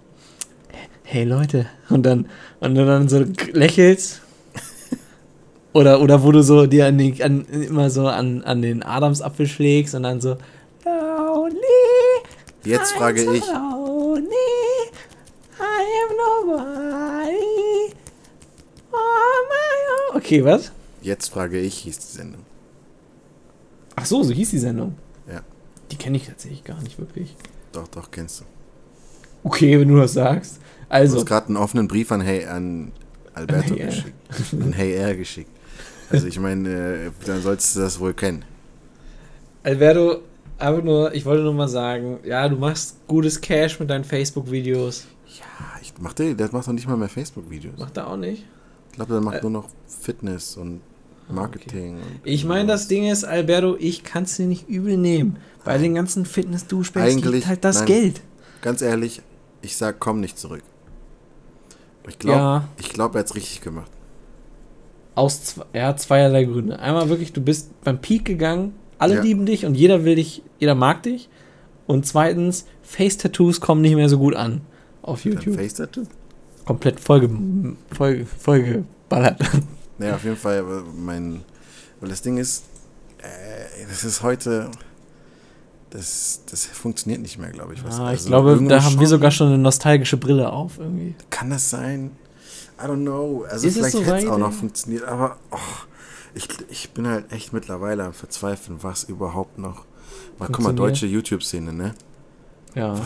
Hey 1.02 1.24
Leute 1.24 1.66
und 1.90 2.04
dann 2.04 2.26
und 2.58 2.74
du 2.74 2.86
dann 2.86 3.08
so 3.08 3.24
lächelst 3.52 4.22
oder 5.72 6.00
oder 6.00 6.22
wo 6.22 6.32
du 6.32 6.42
so 6.42 6.66
dir 6.66 6.86
an, 6.86 6.98
die, 6.98 7.22
an 7.22 7.44
immer 7.44 7.90
so 7.90 8.08
an, 8.08 8.42
an 8.42 8.62
den 8.62 8.82
Adamsapfel 8.82 9.46
schlägst 9.46 9.94
und 9.94 10.02
dann 10.02 10.20
so 10.20 10.36
Lonely, 10.84 11.65
Jetzt 12.66 12.92
I'm 12.94 12.98
frage 12.98 13.24
so 13.24 13.32
ich, 13.32 13.46
lonely, 13.46 14.32
I 15.58 15.84
am 16.02 16.16
nobody 16.16 17.94
on 18.92 19.42
my 19.48 20.10
own. 20.10 20.16
Okay, 20.16 20.44
was? 20.44 20.72
jetzt 21.02 21.28
frage 21.28 21.58
ich, 21.60 21.78
hieß 21.78 21.98
die 21.98 22.16
Sendung. 22.16 22.42
Ach 23.94 24.04
so, 24.04 24.22
so 24.22 24.32
hieß 24.32 24.50
die 24.50 24.58
Sendung. 24.58 24.96
Ja. 25.30 25.42
Die 25.90 25.96
kenne 25.96 26.16
ich 26.16 26.26
tatsächlich 26.26 26.64
gar 26.64 26.82
nicht 26.82 26.98
wirklich. 26.98 27.36
Doch, 27.72 27.86
doch, 27.88 28.10
kennst 28.10 28.40
du. 28.40 28.44
Okay, 29.44 29.78
wenn 29.78 29.88
du 29.88 29.96
das 29.98 30.14
sagst. 30.14 30.56
Du 30.56 30.60
Also, 30.88 31.18
hast 31.18 31.26
gerade 31.26 31.46
einen 31.48 31.56
offenen 31.56 31.86
Brief 31.88 32.10
an 32.10 32.20
Hey 32.20 32.46
an 32.46 32.90
Alberto 33.34 33.74
An 33.74 33.78
Hey 33.78 33.86
geschickt. 33.86 34.14
An 34.52 34.72
Hey 34.72 34.94
R 34.94 35.14
geschickt. 35.16 35.50
Also 36.10 36.26
ich 36.26 36.38
meine, 36.40 36.68
äh, 36.68 37.10
dann 37.26 37.42
solltest 37.42 37.76
du 37.76 37.80
das 37.80 37.98
wohl 38.00 38.14
kennen. 38.14 38.44
Alberto, 39.62 40.22
einfach 40.58 40.82
nur, 40.82 41.14
ich 41.14 41.24
wollte 41.24 41.42
nur 41.42 41.54
mal 41.54 41.68
sagen, 41.68 42.18
ja, 42.24 42.48
du 42.48 42.56
machst 42.56 42.96
gutes 43.06 43.40
Cash 43.40 43.78
mit 43.80 43.90
deinen 43.90 44.04
Facebook-Videos. 44.04 45.06
Ah, 45.58 45.78
ich 45.82 45.92
mach 46.00 46.12
der, 46.12 46.34
der 46.34 46.48
macht 46.52 46.66
doch 46.66 46.72
nicht 46.72 46.88
mal 46.88 46.96
mehr 46.96 47.08
Facebook-Videos. 47.08 47.78
Macht 47.78 47.96
er 47.96 48.08
auch 48.08 48.16
nicht. 48.16 48.44
Ich 48.90 48.96
glaube, 48.96 49.12
der 49.12 49.22
macht 49.22 49.38
Äh. 49.38 49.42
nur 49.42 49.50
noch 49.50 49.68
Fitness 49.86 50.56
und 50.56 50.80
Marketing. 51.28 51.94
und 51.96 52.02
Ich 52.24 52.44
meine, 52.44 52.68
das 52.68 52.88
Ding 52.88 53.06
ist, 53.10 53.24
Alberto, 53.24 53.76
ich 53.78 54.04
kann 54.04 54.24
es 54.24 54.36
dir 54.36 54.46
nicht 54.46 54.68
übel 54.68 54.96
nehmen. 54.96 55.38
Bei 55.64 55.76
den 55.78 55.94
ganzen 55.94 56.24
Fitness-Duschbags 56.24 57.10
Eigentlich- 57.12 57.32
liegt 57.34 57.46
halt 57.48 57.64
das 57.64 57.78
nein. 57.78 57.86
Geld. 57.86 58.20
Ganz 58.62 58.80
ehrlich, 58.82 59.22
ich 59.62 59.76
sag, 59.76 59.98
komm 59.98 60.20
nicht 60.20 60.38
zurück. 60.38 60.62
Ich 62.08 62.18
glaube, 62.18 62.38
Ja. 62.38 62.68
ich 62.78 62.88
glaub, 62.90 63.14
er 63.14 63.20
hat's 63.20 63.34
richtig 63.34 63.60
gemacht. 63.60 63.90
Aus 65.16 65.42
zwei, 65.44 65.64
ja, 65.72 65.96
zweierlei 65.96 66.44
Gründe. 66.44 66.78
Einmal 66.78 67.08
wirklich, 67.08 67.32
du 67.32 67.40
bist 67.40 67.70
beim 67.82 68.00
Peak 68.00 68.24
gegangen, 68.24 68.74
alle 68.98 69.16
Ja. 69.16 69.22
lieben 69.22 69.46
dich 69.46 69.64
und 69.66 69.74
jeder 69.74 70.04
will 70.04 70.16
dich, 70.16 70.42
jeder 70.58 70.74
mag 70.74 71.02
dich. 71.02 71.28
Und 71.86 72.04
zweitens, 72.06 72.66
Face-Tattoos 72.82 73.60
kommen 73.60 73.80
nicht 73.82 73.94
mehr 73.94 74.08
so 74.08 74.18
gut 74.18 74.34
an 74.34 74.60
auf 75.02 75.24
YouTube. 75.24 75.54
Face-Tattoo? 75.56 76.02
Komplett 76.64 76.98
vollge, 76.98 77.30
voll, 77.92 78.26
vollgeballert. 78.38 79.40
Naja, 79.98 80.16
auf 80.16 80.24
jeden 80.24 80.36
Fall, 80.36 80.58
aber 80.58 80.82
mein. 80.94 81.40
Weil 82.00 82.10
das 82.10 82.20
Ding 82.20 82.36
ist, 82.36 82.64
äh, 83.18 83.86
das 83.88 84.04
ist 84.04 84.22
heute. 84.22 84.70
Das, 85.88 86.42
das 86.50 86.66
funktioniert 86.66 87.22
nicht 87.22 87.38
mehr, 87.38 87.50
glaube 87.50 87.72
ich. 87.72 87.82
Was- 87.84 87.98
Ah, 87.98 88.04
ich 88.12 88.18
also 88.18 88.28
glaube, 88.28 88.50
irgendwo 88.50 88.70
da 88.70 88.82
haben 88.84 89.00
wir 89.00 89.06
sogar 89.06 89.30
schon 89.30 89.46
eine 89.46 89.56
nostalgische 89.58 90.16
Brille 90.18 90.52
auf 90.52 90.78
irgendwie. 90.78 91.14
Kann 91.30 91.48
das 91.48 91.70
sein? 91.70 92.10
I 92.78 92.84
don't 92.86 93.02
know. 93.02 93.46
Also 93.48 93.66
Ist 93.68 93.74
vielleicht 93.78 93.92
so 93.92 94.02
hätte 94.04 94.26
es 94.26 94.30
auch 94.30 94.36
noch 94.36 94.52
funktioniert, 94.52 95.04
aber 95.04 95.38
och, 95.50 95.86
ich, 96.36 96.48
ich 96.68 96.90
bin 96.90 97.06
halt 97.08 97.32
echt 97.32 97.52
mittlerweile 97.52 98.04
am 98.04 98.12
Verzweifeln, 98.12 98.82
was 98.82 99.04
überhaupt 99.04 99.58
noch. 99.58 99.84
Mal, 100.38 100.48
guck 100.52 100.60
mal, 100.60 100.74
deutsche 100.74 101.06
YouTube-Szene, 101.06 101.72
ne? 101.72 101.94
Ja. 102.74 102.96
W- 102.96 103.02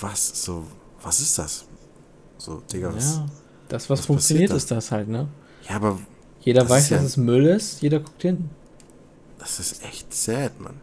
Was, 0.00 0.44
so, 0.44 0.64
was 1.02 1.20
ist 1.20 1.38
das? 1.38 1.64
So, 2.38 2.62
Digga, 2.72 2.94
was? 2.94 3.16
ja. 3.16 3.26
Das, 3.68 3.88
was, 3.90 4.00
was 4.00 4.06
funktioniert, 4.06 4.50
ist 4.52 4.70
das 4.70 4.90
halt, 4.92 5.08
ne? 5.08 5.28
Ja, 5.68 5.76
aber 5.76 5.98
Jeder 6.40 6.62
Das 6.62 6.70
weiß, 6.70 6.90
ja- 6.90 6.96
dass 6.98 7.06
es 7.06 7.16
Müll 7.16 7.46
ist, 7.46 7.82
jeder 7.82 8.00
guckt 8.00 8.22
hin. 8.22 8.50
das 9.38 9.58
ist 9.60 9.84
echt 9.84 10.12
sad, 10.14 10.60
Mann. 10.60 10.80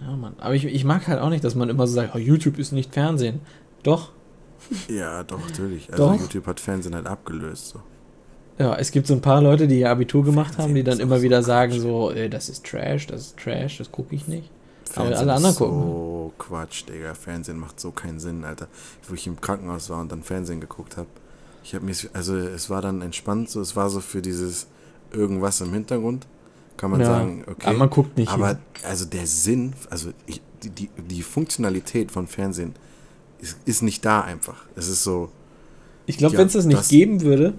Ja, 0.00 0.14
Mann. 0.16 0.34
Aber 0.38 0.54
ich, 0.54 0.64
ich 0.64 0.84
mag 0.84 1.06
halt 1.08 1.20
auch 1.20 1.30
nicht, 1.30 1.44
dass 1.44 1.54
man 1.54 1.68
immer 1.70 1.86
so 1.86 1.94
sagt, 1.94 2.14
oh, 2.14 2.18
YouTube 2.18 2.58
ist 2.58 2.72
nicht 2.72 2.92
Fernsehen. 2.92 3.40
Doch. 3.82 4.12
Ja, 4.88 5.22
doch, 5.24 5.38
natürlich. 5.40 5.90
Also 5.92 6.06
Doch. 6.08 6.20
YouTube 6.20 6.46
hat 6.46 6.58
Fernsehen 6.60 6.94
halt 6.94 7.06
abgelöst. 7.06 7.68
So. 7.68 7.80
Ja, 8.58 8.76
es 8.76 8.90
gibt 8.92 9.06
so 9.08 9.14
ein 9.14 9.20
paar 9.20 9.42
Leute, 9.42 9.66
die 9.66 9.80
ihr 9.80 9.90
Abitur 9.90 10.24
gemacht 10.24 10.58
haben, 10.58 10.74
die 10.74 10.84
dann 10.84 11.00
immer 11.00 11.22
wieder 11.22 11.42
so 11.42 11.46
sagen 11.48 11.72
Quatsch. 11.72 11.80
so, 11.82 12.10
ey, 12.12 12.30
das 12.30 12.48
ist 12.48 12.64
Trash, 12.64 13.06
das 13.08 13.20
ist 13.22 13.36
Trash, 13.36 13.78
das 13.78 13.90
gucke 13.90 14.14
ich 14.14 14.28
nicht. 14.28 14.48
Aber 14.94 15.06
Fernsehen 15.06 15.28
alle 15.28 15.32
ist 15.32 15.36
anderen 15.36 15.56
gucken. 15.56 15.82
So 15.82 16.32
Quatsch, 16.38 16.84
Digga. 16.88 17.14
Fernsehen 17.14 17.58
macht 17.58 17.80
so 17.80 17.90
keinen 17.90 18.20
Sinn, 18.20 18.44
Alter. 18.44 18.68
Wo 19.08 19.14
ich 19.14 19.26
im 19.26 19.40
Krankenhaus 19.40 19.90
war 19.90 20.00
und 20.00 20.12
dann 20.12 20.22
Fernsehen 20.22 20.60
geguckt 20.60 20.96
habe. 20.96 21.08
Ich 21.64 21.74
habe 21.74 21.84
mir, 21.84 21.94
also 22.12 22.36
es 22.36 22.70
war 22.70 22.80
dann 22.80 23.02
entspannt, 23.02 23.50
so 23.50 23.60
es 23.60 23.74
war 23.74 23.90
so 23.90 24.00
für 24.00 24.22
dieses 24.22 24.66
irgendwas 25.12 25.60
im 25.60 25.72
Hintergrund, 25.72 26.26
kann 26.76 26.90
man 26.92 27.00
Ja, 27.00 27.06
sagen, 27.06 27.44
okay. 27.50 27.66
Aber 27.68 27.78
man 27.78 27.90
guckt 27.90 28.16
nicht 28.18 28.30
Aber 28.30 28.48
hin. 28.48 28.58
also 28.84 29.04
der 29.06 29.26
Sinn, 29.26 29.72
also 29.90 30.10
ich, 30.26 30.40
die, 30.62 30.70
die, 30.70 30.90
die 31.08 31.22
Funktionalität 31.22 32.10
von 32.12 32.26
Fernsehen 32.28 32.74
ist, 33.40 33.56
ist 33.64 33.82
nicht 33.82 34.04
da 34.04 34.20
einfach. 34.20 34.64
Es 34.76 34.88
ist 34.88 35.02
so, 35.02 35.30
Ich 36.06 36.18
glaube, 36.18 36.36
wenn 36.36 36.46
es 36.48 36.52
das 36.52 36.66
nicht 36.66 36.78
das- 36.78 36.88
geben 36.88 37.22
würde, 37.22 37.54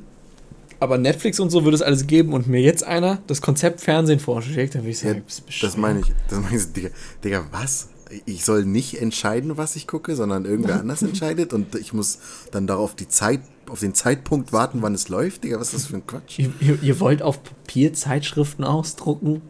aber 0.79 0.98
Netflix 0.98 1.39
und 1.39 1.50
so 1.50 1.63
würde 1.63 1.75
es 1.75 1.82
alles 1.82 2.08
geben 2.08 2.34
und 2.34 2.48
mir 2.48 2.62
jetzt 2.62 2.84
einer 2.84 3.20
das 3.27 3.41
Konzept 3.41 3.82
Fernsehen 3.82 4.20
vorschlägt, 4.20 4.75
dann 4.75 4.82
würde 4.84 4.91
ich 4.91 5.01
Ja, 5.01 5.10
sagen, 5.13 5.24
du 5.25 5.53
das 5.62 5.77
meine 5.77 6.00
ich, 6.00 6.05
das 6.29 6.39
meine 6.39 6.58
ich, 6.58 6.72
Digga, 6.74 6.89
Digga, 7.24 7.46
was? 7.51 7.89
Ich 8.25 8.46
soll 8.46 8.65
nicht 8.65 9.01
entscheiden, 9.01 9.58
was 9.58 9.75
ich 9.75 9.88
gucke, 9.88 10.15
sondern 10.15 10.46
irgendwer 10.46 10.79
anders 10.79 11.01
entscheidet 11.01 11.53
und 11.53 11.75
ich 11.75 11.91
muss 11.94 12.20
dann 12.51 12.67
darauf 12.67 12.96
die 12.96 13.08
Zeit, 13.08 13.41
auf 13.70 13.79
den 13.79 13.96
Zeitpunkt 13.96 14.53
warten, 14.53 14.82
wann 14.82 14.94
es 14.94 15.10
läuft, 15.10 15.44
Digga, 15.44 15.60
was 15.60 15.70
ist 15.70 15.75
das 15.75 15.86
für 15.88 15.96
ein 15.98 16.05
Quatsch? 16.05 16.38
Ihr, 16.39 16.51
ihr, 16.60 16.77
ihr 16.82 17.00
wollt 17.00 17.22
auf 17.24 17.44
Papier 17.44 17.94
Zeitschriften 17.94 18.63
ausdrucken, 18.63 19.41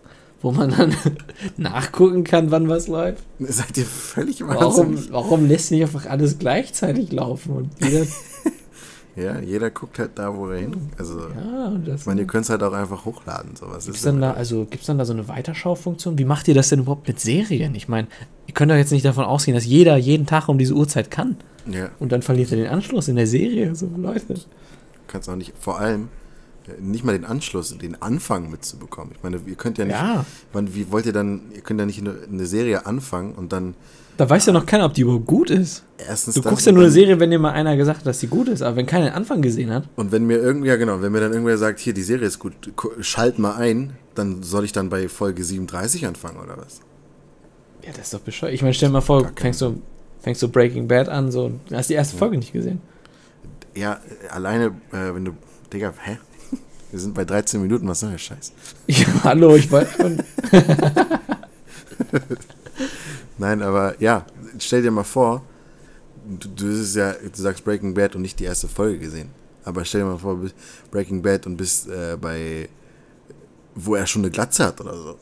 wo 0.41 0.51
man 0.51 0.69
dann 0.69 0.95
nachgucken 1.57 2.23
kann, 2.23 2.51
wann 2.51 2.69
was 2.69 2.87
läuft? 2.87 3.23
Seid 3.39 3.77
ihr 3.77 3.85
völlig 3.85 4.41
Warum, 4.47 5.11
warum 5.11 5.47
lässt 5.47 5.71
nicht 5.71 5.81
einfach 5.81 6.05
alles 6.05 6.39
gleichzeitig 6.39 7.11
laufen? 7.11 7.51
Und 7.51 7.69
jeder, 7.83 8.05
Ja, 9.15 9.39
jeder 9.39 9.69
guckt 9.71 9.97
halt 9.99 10.11
da, 10.15 10.35
wo 10.35 10.49
er 10.49 10.59
hin. 10.59 10.75
Also, 10.97 11.19
ja, 11.29 11.69
das 11.85 12.01
ich 12.01 12.05
meine, 12.07 12.21
ihr 12.21 12.27
könnt 12.27 12.43
es 12.43 12.49
halt 12.49 12.61
auch 12.63 12.73
einfach 12.73 13.05
hochladen. 13.05 13.55
So. 13.55 13.67
Was 13.69 13.85
Gibt's 13.85 14.01
dann 14.01 14.19
da, 14.19 14.33
also 14.33 14.65
gibt's 14.65 14.87
dann 14.87 14.97
da 14.97 15.05
so 15.05 15.13
eine 15.13 15.27
Weiterschaufunktion? 15.27 16.17
Wie 16.17 16.25
macht 16.25 16.47
ihr 16.49 16.53
das 16.53 16.67
denn 16.69 16.79
überhaupt 16.79 17.07
mit 17.07 17.19
Serien? 17.19 17.75
Ich 17.75 17.87
meine, 17.87 18.07
ihr 18.47 18.53
könnt 18.53 18.71
doch 18.71 18.75
jetzt 18.75 18.91
nicht 18.91 19.05
davon 19.05 19.23
ausgehen, 19.23 19.55
dass 19.55 19.65
jeder 19.65 19.95
jeden 19.95 20.25
Tag 20.25 20.49
um 20.49 20.57
diese 20.57 20.73
Uhrzeit 20.73 21.11
kann. 21.11 21.37
Ja, 21.71 21.89
Und 21.99 22.11
dann 22.11 22.21
verliert 22.21 22.51
er 22.51 22.57
den 22.57 22.67
Anschluss 22.67 23.07
in 23.07 23.15
der 23.15 23.25
Serie. 23.25 23.73
So, 23.73 23.89
Leute. 23.95 24.35
kannst 25.07 25.29
auch 25.29 25.35
nicht, 25.37 25.53
vor 25.59 25.79
allem, 25.79 26.09
äh, 26.67 26.81
nicht 26.81 27.03
mal 27.05 27.13
den 27.13 27.25
Anschluss, 27.25 27.75
den 27.77 28.01
Anfang 28.01 28.51
mitzubekommen. 28.51 29.13
Ich 29.15 29.23
meine, 29.23 29.39
ihr 29.47 29.55
könnt 29.55 29.77
ja 29.77 29.85
nicht, 29.85 29.95
Ja. 29.95 30.25
man, 30.53 30.75
wie 30.75 30.91
wollt 30.91 31.05
ihr 31.05 31.13
dann, 31.13 31.41
ihr 31.55 31.61
könnt 31.61 31.79
ja 31.79 31.85
nicht 31.85 31.99
eine, 32.01 32.15
eine 32.29 32.45
Serie 32.45 32.85
anfangen 32.85 33.31
und 33.33 33.53
dann 33.53 33.75
Da 34.17 34.29
weiß 34.29 34.45
ja 34.45 34.53
noch 34.53 34.65
keiner, 34.65 34.85
ob 34.85 34.93
die 34.93 35.01
überhaupt 35.01 35.25
gut 35.25 35.49
ist. 35.49 35.83
erstens 35.97 36.35
Du 36.35 36.41
guckst 36.41 36.65
ja 36.65 36.71
nur 36.71 36.83
eine 36.83 36.91
Serie, 36.91 37.19
wenn 37.19 37.31
dir 37.31 37.39
mal 37.39 37.51
einer 37.51 37.75
gesagt 37.75 37.99
hat, 37.99 38.05
dass 38.07 38.19
sie 38.21 38.27
gut 38.27 38.47
ist. 38.47 38.61
Aber 38.61 38.77
wenn 38.77 38.85
keiner 38.85 39.05
den 39.07 39.13
Anfang 39.13 39.41
gesehen 39.41 39.71
hat, 39.71 39.83
Und 39.97 40.11
wenn 40.13 40.25
mir 40.25 40.37
irgendwie, 40.37 40.69
ja 40.69 40.77
genau, 40.77 41.01
wenn 41.01 41.11
mir 41.11 41.19
dann 41.19 41.33
irgendwer 41.33 41.57
sagt, 41.57 41.79
hier, 41.79 41.93
die 41.93 42.01
Serie 42.03 42.25
ist 42.27 42.39
gut, 42.39 42.53
gu- 42.77 42.91
schalt 43.01 43.39
mal 43.39 43.55
ein, 43.55 43.97
dann 44.15 44.41
soll 44.41 44.63
ich 44.63 44.71
dann 44.71 44.87
bei 44.89 45.09
Folge 45.09 45.43
37 45.43 46.05
anfangen 46.07 46.37
oder 46.39 46.57
was? 46.57 46.79
ja, 47.85 47.91
das 47.91 48.05
ist 48.05 48.13
doch 48.13 48.19
bescheuert. 48.21 48.53
Ich 48.53 48.61
meine, 48.61 48.73
stell 48.73 48.89
dir 48.89 48.93
mal 48.93 49.01
vor, 49.01 49.29
fängst 49.35 49.61
du, 49.61 49.79
fängst 50.21 50.41
du 50.41 50.47
Breaking 50.47 50.87
Bad 50.87 51.07
an, 51.09 51.29
so, 51.31 51.51
du 51.69 51.75
hast 51.75 51.89
die 51.89 51.93
erste 51.93 52.17
Folge 52.17 52.37
nicht 52.37 52.51
gesehen. 52.53 52.81
Ja, 53.75 53.99
alleine, 54.31 54.67
äh, 54.91 55.13
wenn 55.13 55.25
du, 55.25 55.33
Digga, 55.71 55.93
hä? 56.03 56.17
Wir 56.91 56.99
sind 56.99 57.13
bei 57.13 57.25
13 57.25 57.61
Minuten, 57.61 57.87
was 57.87 57.99
soll 57.99 58.11
der 58.11 58.17
Scheiß? 58.17 58.53
Ja, 58.87 59.05
hallo, 59.25 59.55
ich 59.57 59.69
wollte 59.69 59.91
schon. 60.01 60.17
Nein, 63.37 63.61
aber 63.61 63.95
ja, 64.01 64.25
stell 64.59 64.81
dir 64.81 64.91
mal 64.91 65.03
vor, 65.03 65.41
du, 66.39 66.47
du, 66.49 66.67
ist 66.67 66.95
ja, 66.95 67.13
du 67.13 67.41
sagst 67.41 67.63
Breaking 67.65 67.93
Bad 67.93 68.15
und 68.15 68.21
nicht 68.21 68.39
die 68.39 68.45
erste 68.45 68.67
Folge 68.67 68.99
gesehen. 68.99 69.29
Aber 69.63 69.83
stell 69.83 70.01
dir 70.01 70.07
mal 70.07 70.17
vor, 70.17 70.35
du 70.35 70.41
bist 70.43 70.55
Breaking 70.91 71.21
Bad 71.21 71.45
und 71.47 71.57
bist 71.57 71.87
äh, 71.89 72.15
bei, 72.19 72.69
wo 73.75 73.95
er 73.95 74.05
schon 74.07 74.21
eine 74.21 74.31
Glatze 74.31 74.65
hat 74.65 74.79
oder 74.79 74.95
so. 74.95 75.15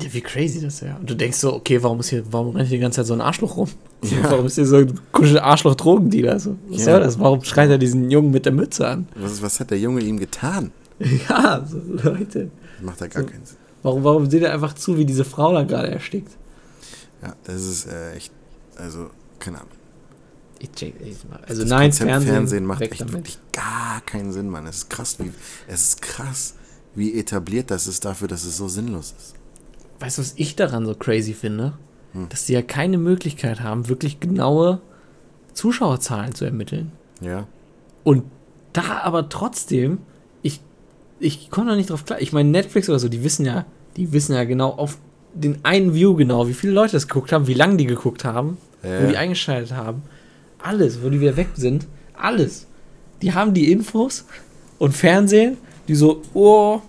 Ja, 0.00 0.12
wie 0.12 0.20
crazy 0.20 0.60
das 0.60 0.74
ist 0.74 0.80
ja. 0.82 0.96
Und 0.96 1.08
du 1.10 1.14
denkst 1.16 1.38
so, 1.38 1.52
okay, 1.54 1.82
warum 1.82 1.98
ist 2.00 2.10
hier, 2.10 2.22
warum 2.30 2.54
rennt 2.54 2.68
hier 2.68 2.78
die 2.78 2.82
ganze 2.82 2.96
Zeit 2.96 3.06
so 3.06 3.14
ein 3.14 3.20
Arschloch 3.20 3.56
rum? 3.56 3.68
Ja. 4.02 4.30
Warum 4.30 4.46
ist 4.46 4.54
hier 4.54 4.64
so 4.64 4.76
ein 4.76 4.98
kuschel 5.12 5.38
Arschloch-Drogendealer? 5.40 6.40
So, 6.40 6.56
was 6.68 6.78
Ja. 6.78 6.84
soll 6.92 7.00
das? 7.00 7.18
Warum 7.18 7.44
schreit 7.44 7.68
er 7.68 7.76
diesen 7.76 8.10
Jungen 8.10 8.30
mit 8.30 8.46
der 8.46 8.52
Mütze 8.52 8.88
an? 8.88 9.06
Was, 9.14 9.42
was 9.42 9.60
hat 9.60 9.70
der 9.70 9.78
Junge 9.78 10.00
ihm 10.02 10.18
getan? 10.18 10.72
Ja, 11.28 11.62
so 11.66 11.78
Leute. 11.86 12.50
Das 12.76 12.82
macht 12.86 13.00
ja 13.02 13.06
gar 13.08 13.22
So. 13.24 13.28
keinen 13.28 13.44
Sinn. 13.44 13.56
Warum, 13.82 14.04
warum 14.04 14.30
seht 14.30 14.40
ihr 14.42 14.52
einfach 14.52 14.74
zu, 14.74 14.96
wie 14.96 15.04
diese 15.04 15.24
Frau 15.24 15.52
da 15.52 15.64
gerade 15.64 15.88
erstickt? 15.90 16.30
Ja, 17.22 17.34
das 17.44 17.62
ist 17.62 17.86
äh, 17.86 18.14
echt, 18.14 18.32
also, 18.76 19.10
keine 19.38 19.58
Ahnung. 19.58 19.72
Ich 20.58 20.72
check, 20.72 20.94
ich, 21.00 21.16
also 21.46 21.62
Das 21.62 21.70
nein, 21.70 21.90
Konzept 21.90 22.10
Fernsehen, 22.10 22.32
Fernsehen 22.32 22.66
macht 22.66 22.82
echt 22.82 23.00
damit. 23.00 23.14
wirklich 23.14 23.38
gar 23.52 24.00
keinen 24.02 24.32
Sinn, 24.32 24.48
Mann. 24.48 24.66
Es 24.66 24.76
ist 24.78 24.90
krass, 24.90 25.18
wie, 25.18 25.32
es 25.66 25.82
ist 25.82 26.02
krass, 26.02 26.54
wie 26.94 27.18
etabliert 27.18 27.70
das 27.70 27.86
ist 27.86 28.04
dafür, 28.04 28.28
dass 28.28 28.44
es 28.44 28.56
so 28.58 28.68
sinnlos 28.68 29.14
ist. 29.16 29.34
Weißt 30.00 30.18
du, 30.18 30.22
was 30.22 30.34
ich 30.36 30.56
daran 30.56 30.84
so 30.86 30.94
crazy 30.94 31.32
finde? 31.34 31.78
Hm. 32.12 32.28
Dass 32.28 32.44
die 32.46 32.52
ja 32.52 32.62
keine 32.62 32.98
Möglichkeit 32.98 33.60
haben, 33.60 33.88
wirklich 33.88 34.20
genaue 34.20 34.80
Zuschauerzahlen 35.54 36.34
zu 36.34 36.44
ermitteln. 36.44 36.92
Ja, 37.20 37.46
Und 38.04 38.24
da 38.72 39.00
aber 39.02 39.28
trotzdem, 39.28 39.98
ich, 40.42 40.60
ich 41.18 41.50
komme 41.50 41.70
da 41.70 41.76
nicht 41.76 41.90
drauf 41.90 42.04
klar. 42.04 42.20
Ich 42.20 42.32
meine, 42.32 42.48
Netflix 42.50 42.88
oder 42.88 42.98
so, 42.98 43.08
die 43.08 43.24
wissen 43.24 43.44
ja, 43.44 43.66
die 43.96 44.12
wissen 44.12 44.34
ja 44.34 44.44
genau 44.44 44.70
auf 44.70 44.98
den 45.34 45.58
einen 45.64 45.94
View 45.94 46.14
genau, 46.14 46.48
wie 46.48 46.54
viele 46.54 46.72
Leute 46.72 46.92
das 46.92 47.06
geguckt 47.08 47.32
haben, 47.32 47.46
wie 47.46 47.54
lange 47.54 47.76
die 47.76 47.86
geguckt 47.86 48.24
haben, 48.24 48.56
Ja. 48.82 49.02
wo 49.02 49.08
die 49.08 49.16
eingeschaltet 49.16 49.72
haben. 49.72 50.02
Alles, 50.62 51.02
wo 51.02 51.08
die 51.08 51.20
wieder 51.20 51.36
weg 51.36 51.48
sind. 51.54 51.86
Alles. 52.14 52.66
Die 53.22 53.32
haben 53.34 53.54
die 53.54 53.70
Infos 53.72 54.24
und 54.78 54.92
Fernsehen, 54.94 55.56
die 55.88 55.94
so, 55.94 56.22
oh, 56.34 56.80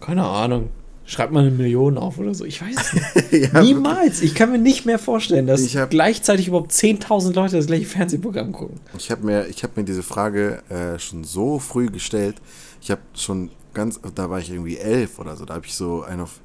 keine 0.00 0.24
Ahnung, 0.24 0.70
schreibt 1.04 1.32
mal 1.32 1.40
eine 1.40 1.50
Million 1.50 1.98
auf 1.98 2.18
oder 2.18 2.34
so. 2.34 2.44
Ich 2.44 2.60
weiß 2.62 2.74
es 2.76 3.30
nicht. 3.32 3.52
ja 3.52 3.60
Niemals. 3.62 4.22
Ich 4.22 4.34
kann 4.34 4.50
mir 4.52 4.58
nicht 4.58 4.86
mehr 4.86 4.98
vorstellen, 4.98 5.46
dass 5.46 5.60
Ich 5.62 5.76
hab- 5.76 5.90
gleichzeitig 5.90 6.48
überhaupt 6.48 6.72
10.000 6.72 7.34
Leute 7.34 7.56
das 7.56 7.66
gleiche 7.66 7.86
Fernsehprogramm 7.86 8.52
gucken. 8.52 8.80
Ich 8.96 9.10
habe 9.10 9.24
mir, 9.26 9.46
ich 9.48 9.62
hab 9.62 9.76
mir 9.76 9.84
diese 9.84 10.02
Frage 10.02 10.62
äh, 10.70 10.98
schon 10.98 11.24
so 11.24 11.58
früh 11.58 11.86
gestellt. 11.86 12.36
Ich 12.80 12.90
habe 12.90 13.00
schon 13.14 13.50
ganz, 13.74 14.00
da 14.14 14.30
war 14.30 14.38
ich 14.38 14.50
irgendwie 14.50 14.78
elf 14.78 15.18
oder 15.18 15.36
so. 15.36 15.44
Da 15.44 15.54
habe 15.54 15.66
ich 15.66 15.74
so 15.74 16.02
ein 16.02 16.20
auf 16.20 16.40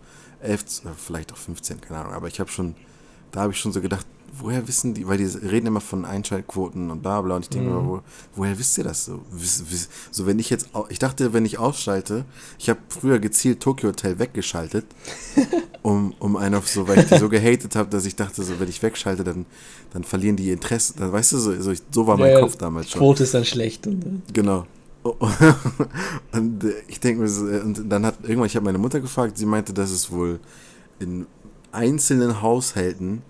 elf, 0.46 0.64
äh, 0.86 0.90
vielleicht 0.98 1.34
auch 1.34 1.38
15, 1.38 1.82
keine 1.82 2.00
Ahnung. 2.02 2.14
Aber 2.14 2.28
ich 2.28 2.40
habe 2.40 2.50
schon, 2.50 2.76
da 3.32 3.42
habe 3.42 3.54
ich 3.54 3.60
schon 3.60 3.72
so 3.74 3.82
gedacht, 3.82 4.06
woher 4.38 4.68
wissen 4.68 4.94
die, 4.94 5.08
weil 5.08 5.18
die 5.18 5.24
reden 5.26 5.68
immer 5.68 5.80
von 5.80 6.04
Einschaltquoten 6.04 6.92
und 6.92 7.02
bla 7.02 7.22
bla. 7.22 7.38
Und 7.38 7.44
ich 7.44 7.50
denke 7.50 7.70
Mhm. 7.70 7.76
mir, 7.76 7.86
wo, 7.86 8.02
woher 8.36 8.58
wisst 8.60 8.78
ihr 8.78 8.84
das 8.84 9.06
so? 9.06 9.22
So 10.12 10.26
wenn 10.26 10.40
ich 10.40 10.50
jetzt, 10.50 10.68
ich 10.90 11.00
dachte, 11.00 11.32
wenn 11.32 11.46
ich 11.46 11.58
ausschalte, 11.58 12.26
ich 12.60 12.70
habe 12.70 12.80
früher 12.90 13.20
gezielt 13.20 13.62
Tokyo 13.62 13.90
Hotel 13.90 14.20
weggeschaltet, 14.20 14.86
um, 15.84 16.14
um 16.20 16.36
einen 16.36 16.56
auf 16.56 16.68
so, 16.68 16.86
weil 16.88 17.00
ich 17.00 17.06
die 17.06 17.18
so 17.18 17.30
gehatet 17.30 17.76
habe, 17.78 17.90
dass 17.90 18.06
ich 18.06 18.16
dachte, 18.18 18.44
so 18.44 18.60
wenn 18.60 18.68
ich 18.68 18.82
wegschalte, 18.84 19.24
dann, 19.24 19.46
dann 19.94 20.04
verlieren 20.04 20.36
die 20.36 20.52
Interesse. 20.52 20.94
Dann, 20.98 21.12
weißt 21.14 21.32
du, 21.32 21.38
so, 21.38 21.62
so, 21.62 21.74
so 21.92 22.08
war 22.08 22.18
mein 22.18 22.32
Ja, 22.32 22.40
Kopf 22.42 22.58
damals 22.58 22.90
schon. 22.92 23.00
Quote 23.00 23.24
ist 23.24 23.34
dann 23.34 23.46
schlecht. 23.46 23.88
Und, 23.88 24.04
äh, 24.06 24.10
Genau. 24.34 24.66
Und 26.32 26.64
äh, 26.64 26.74
ich 26.88 27.00
denke 27.00 27.22
mir, 27.24 27.28
äh, 27.28 27.62
und 27.62 27.90
dann 27.90 28.06
hat 28.06 28.18
irgendwann, 28.24 28.48
ich 28.48 28.56
habe 28.56 28.66
meine 28.66 28.78
Mutter 28.80 29.00
gefragt, 29.00 29.38
sie 29.38 29.46
meinte, 29.46 29.74
dass 29.74 29.92
es 29.92 30.12
wohl 30.12 30.40
in 31.00 31.28
einzelnen 31.72 32.42
Haushalten 32.42 33.22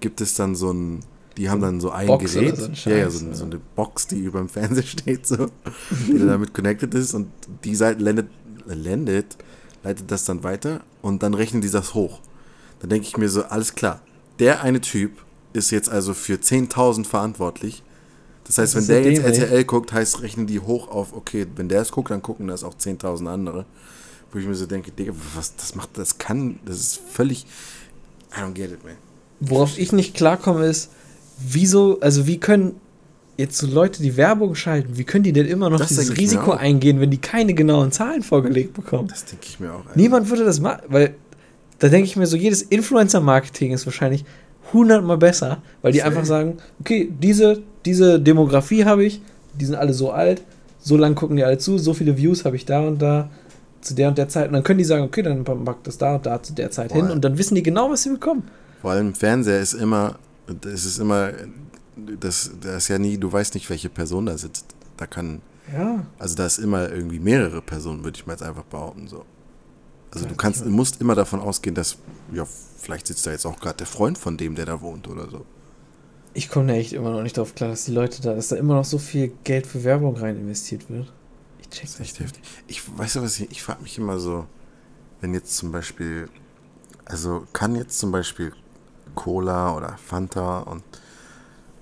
gibt 0.00 0.20
es 0.20 0.34
dann 0.34 0.54
so 0.54 0.72
ein, 0.72 1.00
Die 1.36 1.50
haben 1.50 1.60
dann 1.60 1.80
so 1.80 1.90
ein 1.90 2.06
Box 2.06 2.32
Gerät, 2.32 2.56
so 2.56 2.64
ein 2.66 2.74
ja, 2.74 2.96
ja, 2.96 3.10
Scheiß, 3.10 3.24
so, 3.32 3.44
eine 3.44 3.60
Box, 3.74 4.06
die 4.06 4.20
über 4.20 4.38
dem 4.38 4.48
Fernseher 4.48 4.82
steht, 4.86 5.26
so, 5.26 5.48
die 6.06 6.18
dann 6.18 6.28
damit 6.28 6.54
connected 6.54 6.94
ist 6.94 7.12
und 7.14 7.28
die 7.64 7.74
Seite 7.74 8.02
lendet, 8.02 8.28
lendet, 8.66 9.36
leitet 9.82 10.10
das 10.10 10.24
dann 10.24 10.42
weiter 10.42 10.80
und 11.02 11.22
dann 11.22 11.34
rechnen 11.34 11.60
die 11.60 11.70
das 11.70 11.94
hoch. 11.94 12.20
Dann 12.80 12.90
denke 12.90 13.06
ich 13.06 13.16
mir 13.16 13.28
so, 13.28 13.42
alles 13.44 13.74
klar, 13.74 14.00
der 14.38 14.62
eine 14.62 14.80
Typ 14.80 15.12
ist 15.52 15.70
jetzt 15.70 15.90
also 15.90 16.14
für 16.14 16.34
10.000 16.34 17.06
verantwortlich. 17.06 17.82
Das 18.44 18.58
heißt, 18.58 18.74
Das 18.74 18.88
wenn 18.88 19.02
der 19.02 19.10
jetzt 19.10 19.22
dämlich. 19.22 19.40
RTL 19.40 19.64
guckt, 19.64 19.92
heißt, 19.92 20.22
rechnen 20.22 20.46
die 20.46 20.60
hoch 20.60 20.88
auf, 20.88 21.12
okay, 21.14 21.46
wenn 21.56 21.68
der 21.68 21.80
es 21.80 21.90
guckt, 21.90 22.10
dann 22.10 22.22
gucken 22.22 22.46
das 22.46 22.62
auch 22.62 22.74
10.000 22.74 23.26
andere. 23.26 23.64
Wo 24.32 24.38
ich 24.38 24.46
mir 24.46 24.54
so 24.54 24.66
denke, 24.66 24.90
Digga, 24.90 25.12
was 25.34 25.54
das 25.56 25.74
macht, 25.74 25.90
das 25.96 26.18
kann, 26.18 26.58
das 26.64 26.78
ist 26.78 27.00
völlig, 27.08 27.46
I 28.36 28.40
don't 28.40 28.52
get 28.52 28.70
it, 28.72 28.84
man. 28.84 28.94
Worauf 29.40 29.78
ich 29.78 29.92
nicht 29.92 30.14
klarkomme 30.14 30.66
ist, 30.66 30.90
wieso, 31.38 32.00
also 32.00 32.26
wie 32.26 32.38
können 32.38 32.80
jetzt 33.36 33.58
so 33.58 33.66
Leute, 33.66 34.02
die 34.02 34.16
Werbung 34.16 34.54
schalten, 34.54 34.96
wie 34.96 35.04
können 35.04 35.24
die 35.24 35.32
denn 35.32 35.46
immer 35.46 35.70
noch 35.70 35.78
Das 35.78 35.88
dieses 35.88 36.16
Risiko 36.16 36.52
eingehen, 36.52 37.00
wenn 37.00 37.10
die 37.10 37.18
keine 37.18 37.54
genauen 37.54 37.92
Zahlen 37.92 38.22
vorgelegt 38.22 38.74
bekommen? 38.74 39.08
Das 39.08 39.24
denke 39.24 39.46
ich 39.48 39.60
mir 39.60 39.72
auch. 39.72 39.86
Alter. 39.86 39.92
Niemand 39.94 40.28
würde 40.30 40.44
das 40.44 40.60
machen, 40.60 40.82
weil 40.88 41.14
da 41.78 41.88
denke 41.88 42.06
ich 42.06 42.16
mir 42.16 42.26
so, 42.26 42.36
jedes 42.36 42.62
Influencer-Marketing 42.62 43.72
ist 43.72 43.86
wahrscheinlich 43.86 44.24
hundertmal 44.72 45.18
besser, 45.18 45.62
weil 45.82 45.92
die 45.92 46.02
einfach 46.02 46.24
sagen, 46.24 46.58
okay, 46.80 47.12
diese, 47.20 47.62
diese 47.84 48.20
Demografie 48.20 48.84
habe 48.84 49.04
ich, 49.04 49.20
die 49.58 49.64
sind 49.64 49.74
alle 49.74 49.92
so 49.92 50.10
alt, 50.10 50.42
so 50.80 50.96
lange 50.96 51.14
gucken 51.14 51.36
die 51.36 51.44
alle 51.44 51.58
zu, 51.58 51.78
so 51.78 51.94
viele 51.94 52.16
Views 52.16 52.44
habe 52.44 52.56
ich 52.56 52.64
da 52.66 52.80
und 52.80 53.00
da 53.00 53.30
zu 53.80 53.94
der 53.94 54.08
und 54.08 54.18
der 54.18 54.28
Zeit 54.28 54.48
und 54.48 54.54
dann 54.54 54.62
können 54.62 54.78
die 54.78 54.84
sagen, 54.84 55.04
okay, 55.04 55.22
dann 55.22 55.44
pack 55.44 55.84
das 55.84 55.98
da 55.98 56.16
und 56.16 56.26
da 56.26 56.42
zu 56.42 56.54
der 56.54 56.70
Zeit 56.70 56.92
hin 56.92 57.06
Boah. 57.06 57.12
und 57.12 57.24
dann 57.24 57.36
wissen 57.38 57.54
die 57.54 57.62
genau, 57.62 57.90
was 57.90 58.02
sie 58.02 58.10
bekommen. 58.10 58.44
Vor 58.80 58.90
allem 58.90 59.08
im 59.08 59.14
Fernseher 59.14 59.60
ist 59.60 59.74
immer, 59.74 60.16
es 60.64 60.84
ist 60.84 60.98
immer, 60.98 61.30
das, 62.20 62.50
das 62.60 62.76
ist 62.76 62.88
ja 62.88 62.98
nie, 62.98 63.18
du 63.18 63.32
weißt 63.32 63.54
nicht, 63.54 63.68
welche 63.70 63.88
Person 63.88 64.26
da 64.26 64.36
sitzt. 64.38 64.66
Da 64.96 65.06
kann, 65.06 65.40
Ja, 65.72 66.04
also 66.18 66.34
da 66.34 66.46
ist 66.46 66.58
immer 66.58 66.90
irgendwie 66.90 67.18
mehrere 67.18 67.60
Personen, 67.62 68.04
würde 68.04 68.16
ich 68.16 68.26
mal 68.26 68.34
jetzt 68.34 68.42
einfach 68.42 68.64
behaupten, 68.64 69.08
so. 69.08 69.24
Also 70.12 70.26
Ja, 70.26 70.30
du 70.30 70.36
kannst, 70.36 70.64
musst 70.66 71.00
immer 71.00 71.14
davon 71.14 71.40
ausgehen, 71.40 71.74
dass, 71.74 71.96
ja, 72.32 72.44
vielleicht 72.84 73.06
sitzt 73.06 73.26
da 73.26 73.30
jetzt 73.32 73.46
auch 73.46 73.58
gerade 73.58 73.78
der 73.78 73.86
Freund 73.86 74.18
von 74.18 74.36
dem, 74.36 74.54
der 74.54 74.66
da 74.66 74.80
wohnt 74.80 75.08
oder 75.08 75.28
so. 75.30 75.44
ich 76.34 76.48
komme 76.48 76.66
da 76.68 76.74
echt 76.74 76.92
immer 76.92 77.10
noch 77.10 77.22
nicht 77.22 77.36
drauf 77.38 77.54
klar, 77.54 77.70
dass 77.70 77.84
die 77.84 77.92
Leute 77.92 78.20
da, 78.22 78.34
dass 78.34 78.48
da 78.48 78.56
immer 78.56 78.74
noch 78.74 78.84
so 78.84 78.98
viel 78.98 79.32
Geld 79.44 79.66
für 79.66 79.84
Werbung 79.84 80.16
rein 80.16 80.36
investiert 80.36 80.90
wird. 80.90 81.12
Ich 81.60 81.68
check 81.70 81.82
Das 81.82 81.94
ist 81.94 82.00
echt 82.00 82.20
heftig. 82.20 82.42
Ich 82.66 82.82
weiß 82.98 83.16
was 83.22 83.38
ich, 83.40 83.50
ich 83.50 83.62
frage 83.62 83.82
mich 83.82 83.96
immer 83.98 84.18
so, 84.18 84.46
wenn 85.20 85.32
jetzt 85.32 85.56
zum 85.56 85.72
Beispiel, 85.72 86.28
also 87.04 87.46
kann 87.52 87.74
jetzt 87.76 87.98
zum 87.98 88.10
Beispiel 88.12 88.52
Cola 89.14 89.76
oder 89.76 89.96
Fanta 89.96 90.60
und 90.60 90.82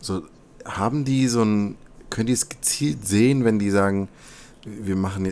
so, 0.00 0.22
haben 0.64 1.04
die 1.04 1.28
so 1.28 1.42
ein, 1.42 1.76
können 2.10 2.26
die 2.26 2.34
es 2.34 2.48
gezielt 2.48 3.06
sehen, 3.06 3.44
wenn 3.44 3.58
die 3.58 3.70
sagen, 3.70 4.08
wir 4.64 4.96
machen, 4.96 5.24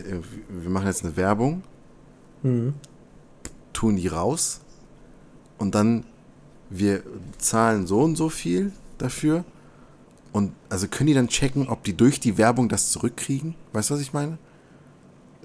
wir 0.49 0.69
machen 0.69 0.87
jetzt 0.87 1.03
eine 1.05 1.15
Werbung, 1.15 1.63
Mhm. 2.43 2.73
tun 3.71 3.95
die 3.97 4.07
raus 4.07 4.61
und 5.61 5.75
dann 5.75 6.03
wir 6.69 7.03
zahlen 7.37 7.85
so 7.85 8.01
und 8.01 8.15
so 8.15 8.29
viel 8.29 8.71
dafür 8.97 9.45
und 10.31 10.53
also 10.69 10.87
können 10.87 11.07
die 11.07 11.13
dann 11.13 11.27
checken, 11.27 11.67
ob 11.67 11.83
die 11.83 11.95
durch 11.95 12.19
die 12.19 12.37
Werbung 12.37 12.69
das 12.69 12.91
zurückkriegen? 12.91 13.55
Weißt 13.73 13.89
du, 13.89 13.95
was 13.95 14.01
ich 14.01 14.13
meine? 14.13 14.37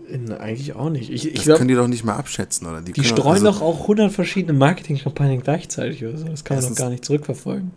In, 0.08 0.30
eigentlich 0.32 0.74
auch 0.76 0.88
nicht. 0.88 1.10
Ich, 1.10 1.26
ich 1.26 1.34
Das 1.34 1.44
glaube, 1.44 1.58
können 1.58 1.68
die 1.68 1.74
doch 1.74 1.88
nicht 1.88 2.04
mal 2.04 2.14
abschätzen, 2.14 2.66
oder? 2.66 2.80
Die 2.80 2.92
können 2.92 3.06
streuen 3.06 3.44
also 3.44 3.46
doch 3.46 3.60
auch 3.60 3.82
100 3.82 4.12
verschiedene 4.12 4.56
Marketingkampagnen 4.56 5.42
gleichzeitig 5.42 6.04
oder 6.04 6.16
so. 6.16 6.26
Das 6.26 6.44
kann 6.44 6.58
man 6.58 6.68
doch 6.68 6.76
gar 6.76 6.90
nicht 6.90 7.04
zurückverfolgen. 7.04 7.72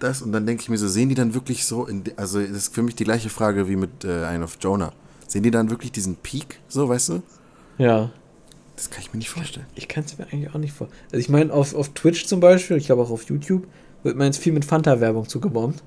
Das 0.00 0.22
und 0.22 0.32
dann 0.32 0.46
denke 0.46 0.62
ich 0.62 0.68
mir 0.68 0.78
so, 0.78 0.88
sehen 0.88 1.08
die 1.08 1.14
dann 1.14 1.34
wirklich 1.34 1.64
so, 1.64 1.86
in, 1.86 2.02
also 2.16 2.40
das 2.40 2.50
ist 2.50 2.74
für 2.74 2.82
mich 2.82 2.96
die 2.96 3.04
gleiche 3.04 3.30
Frage 3.30 3.68
wie 3.68 3.76
mit 3.76 4.04
äh, 4.04 4.24
Ein 4.24 4.42
of 4.42 4.58
Jonah. 4.60 4.92
Sehen 5.28 5.44
die 5.44 5.50
dann 5.50 5.70
wirklich 5.70 5.92
diesen 5.92 6.16
Peak, 6.16 6.58
so, 6.68 6.88
weißt 6.88 7.10
du? 7.10 7.22
Ja. 7.78 8.10
Das 8.78 8.90
kann 8.90 9.00
ich 9.02 9.12
mir 9.12 9.18
nicht 9.18 9.28
vorstellen. 9.30 9.66
Ich 9.74 9.88
kann 9.88 10.04
es 10.04 10.16
mir 10.18 10.26
eigentlich 10.32 10.54
auch 10.54 10.58
nicht 10.58 10.72
vor. 10.72 10.86
Also 11.06 11.18
ich 11.18 11.28
meine, 11.28 11.52
auf, 11.52 11.74
auf 11.74 11.88
Twitch 11.94 12.26
zum 12.26 12.38
Beispiel, 12.38 12.76
ich 12.76 12.86
glaube 12.86 13.02
auch 13.02 13.10
auf 13.10 13.24
YouTube, 13.24 13.66
wird 14.04 14.16
man 14.16 14.26
jetzt 14.26 14.38
viel 14.38 14.52
mit 14.52 14.64
Fanta-Werbung 14.64 15.28
zugebombt. 15.28 15.82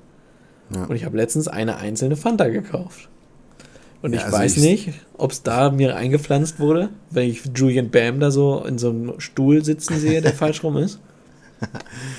Ja. 0.74 0.84
Und 0.84 0.94
ich 0.94 1.06
habe 1.06 1.16
letztens 1.16 1.48
eine 1.48 1.78
einzelne 1.78 2.16
Fanta 2.16 2.48
gekauft. 2.48 3.08
Und 4.02 4.12
Ja, 4.12 4.18
ich 4.18 4.24
also 4.26 4.36
weiß 4.36 4.56
ich- 4.58 4.62
nicht, 4.62 4.90
ob 5.16 5.32
es 5.32 5.42
da 5.42 5.70
mir 5.70 5.96
eingepflanzt 5.96 6.60
wurde, 6.60 6.90
wenn 7.10 7.30
ich 7.30 7.42
Julian 7.54 7.90
Bam 7.90 8.20
da 8.20 8.30
so 8.30 8.62
in 8.62 8.76
so 8.76 8.90
einem 8.90 9.18
Stuhl 9.20 9.64
sitzen 9.64 9.98
sehe, 9.98 10.20
der 10.20 10.34
falsch 10.34 10.62
rum 10.62 10.76
ist. 10.76 11.00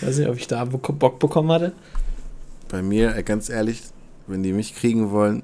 weiß 0.01 0.17
nicht, 0.17 0.27
ob 0.29 0.37
ich 0.37 0.47
da 0.47 0.65
Bock 0.65 1.19
bekommen 1.19 1.51
hatte. 1.51 1.73
Bei 2.69 2.81
mir, 2.81 3.15
äh, 3.15 3.21
ganz 3.21 3.49
ehrlich, 3.49 3.83
wenn 4.25 4.41
die 4.41 4.53
mich 4.53 4.73
kriegen 4.73 5.11
wollen, 5.11 5.43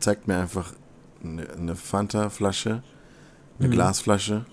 zeigt 0.00 0.26
mir 0.26 0.38
einfach 0.38 0.72
eine, 1.22 1.48
eine 1.50 1.76
Fanta-Flasche, 1.76 2.82
eine 3.58 3.68
Mhm. 3.68 3.72
Glasflasche 3.72 4.44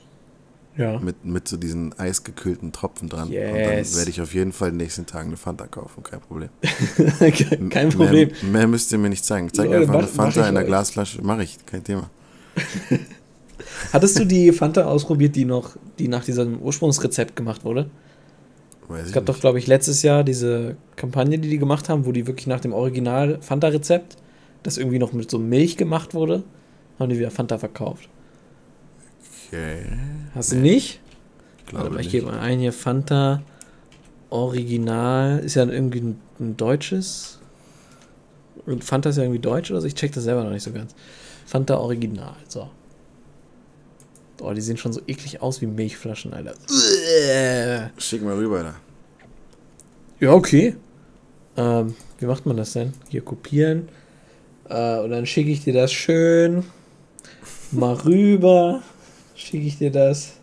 Ja. 0.77 0.99
mit, 0.99 1.23
mit 1.25 1.47
so 1.47 1.57
diesen 1.57 1.97
eisgekühlten 1.97 2.71
Tropfen 2.71 3.07
dran. 3.09 3.27
Und 3.27 3.33
Yes. 3.33 3.91
dann 3.91 3.97
werde 3.99 4.09
ich 4.11 4.21
auf 4.21 4.33
jeden 4.33 4.51
Fall 4.51 4.69
in 4.69 4.75
den 4.77 4.83
nächsten 4.85 5.05
Tagen 5.05 5.27
eine 5.29 5.37
Fanta 5.37 5.67
kaufen, 5.67 6.03
kein 6.03 6.19
Problem. 6.21 6.49
Kein 7.69 7.89
Problem. 7.89 8.29
Mehr, 8.41 8.51
mehr 8.51 8.67
müsst 8.67 8.91
ihr 8.91 8.97
mir 8.97 9.09
nicht 9.09 9.23
zeigen. 9.25 9.53
Zeig 9.53 9.67
Leute, 9.67 9.77
einfach 9.81 9.93
eine 9.95 10.03
mach- 10.03 10.09
Fanta 10.09 10.47
in 10.47 10.53
der 10.55 10.63
euch. 10.63 10.67
Glasflasche. 10.67 11.21
Mache 11.21 11.43
ich, 11.43 11.65
kein 11.65 11.83
Thema. 11.83 12.09
Hattest 13.93 14.19
du 14.19 14.25
die 14.25 14.51
Fanta 14.51 14.83
ausprobiert, 14.85 15.35
die 15.35 15.45
noch, 15.45 15.75
die 15.99 16.07
nach 16.07 16.23
diesem 16.25 16.59
Ursprungsrezept 16.59 17.35
gemacht 17.35 17.63
wurde? 17.63 17.89
Weiß 18.87 19.07
Es 19.07 19.11
gab 19.13 19.25
doch, 19.25 19.39
glaube 19.39 19.57
ich, 19.59 19.67
letztes 19.67 20.03
Jahr 20.03 20.23
diese 20.23 20.75
Kampagne, 20.95 21.39
die 21.39 21.49
die 21.49 21.57
gemacht 21.57 21.89
haben, 21.89 22.05
wo 22.05 22.11
die 22.11 22.27
wirklich 22.27 22.47
nach 22.47 22.59
dem 22.59 22.73
Original 22.73 23.39
Fanta-Rezept, 23.41 24.17
das 24.63 24.77
irgendwie 24.77 24.99
noch 24.99 25.13
mit 25.13 25.31
so 25.31 25.39
Milch 25.39 25.77
gemacht 25.77 26.13
wurde, 26.13 26.43
haben 26.99 27.09
die 27.09 27.17
wieder 27.17 27.31
Fanta 27.31 27.57
verkauft. 27.57 28.09
Okay, 29.47 29.83
Hast 30.33 30.51
du 30.51 30.57
nicht? 30.57 30.99
glaube 31.67 31.85
Warte 31.85 31.99
ich 32.01 32.05
nicht. 32.07 32.11
gebe 32.11 32.27
mal 32.27 32.39
ein 32.39 32.59
hier 32.59 32.73
Fanta 32.73 33.41
Original. 34.29 35.39
Ist 35.39 35.55
ja 35.55 35.65
irgendwie 35.65 35.99
ein, 36.01 36.19
ein 36.39 36.57
deutsches. 36.57 37.39
Und 38.65 38.83
Fanta 38.83 39.09
ist 39.09 39.17
ja 39.17 39.23
irgendwie 39.23 39.39
deutsch 39.41 39.71
oder 39.71 39.81
so. 39.81 39.87
Ich 39.87 39.95
check 39.95 40.11
das 40.11 40.23
selber 40.23 40.43
noch 40.43 40.51
nicht 40.51 40.63
so 40.63 40.71
ganz. 40.71 40.95
Fanta 41.45 41.77
Original. 41.77 42.35
So. 42.47 42.69
Oh, 44.41 44.51
die 44.53 44.61
sehen 44.61 44.77
schon 44.77 44.93
so 44.93 45.01
eklig 45.07 45.41
aus 45.41 45.61
wie 45.61 45.67
Milchflaschen, 45.67 46.33
Alter. 46.33 46.53
Schick 47.97 48.23
mal 48.23 48.35
rüber 48.35 48.63
da. 48.63 48.75
Ja, 50.19 50.33
okay. 50.33 50.75
Ähm, 51.57 51.95
wie 52.19 52.25
macht 52.25 52.45
man 52.45 52.57
das 52.57 52.73
denn? 52.73 52.93
Hier 53.09 53.21
kopieren. 53.21 53.87
Äh, 54.69 54.99
und 54.99 55.11
dann 55.11 55.25
schicke 55.25 55.51
ich 55.51 55.63
dir 55.63 55.73
das 55.73 55.93
schön 55.93 56.63
mal 57.71 57.93
rüber. 57.93 58.81
Schicke 59.35 59.65
ich 59.67 59.77
dir 59.77 59.91
das. 59.91 60.33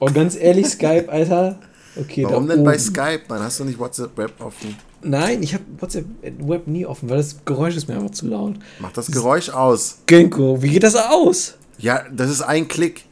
Oh, 0.00 0.06
ganz 0.06 0.36
ehrlich, 0.36 0.66
Skype, 0.68 1.06
Alter. 1.10 1.58
Okay, 1.96 2.24
Warum 2.24 2.48
denn 2.48 2.64
bei. 2.64 2.76
Skype? 2.76 3.22
Dann 3.28 3.40
hast 3.42 3.60
du 3.60 3.64
nicht 3.64 3.78
WhatsApp 3.78 4.16
Web 4.18 4.32
offen. 4.40 4.76
Nein, 5.02 5.42
ich 5.42 5.54
habe 5.54 5.64
WhatsApp 5.78 6.04
äh, 6.22 6.32
Web 6.40 6.66
nie 6.66 6.84
offen, 6.86 7.08
weil 7.08 7.18
das 7.18 7.36
Geräusch 7.44 7.76
ist 7.76 7.88
mir 7.88 7.94
einfach 7.94 8.10
zu 8.10 8.26
laut. 8.26 8.56
Mach 8.80 8.90
das 8.92 9.06
Geräusch 9.10 9.48
aus. 9.50 9.98
Genko, 10.06 10.60
wie 10.60 10.70
geht 10.70 10.82
das 10.82 10.96
aus? 10.96 11.54
Ja, 11.78 12.04
das 12.10 12.30
ist 12.30 12.42
ein 12.42 12.66
Klick. 12.66 13.04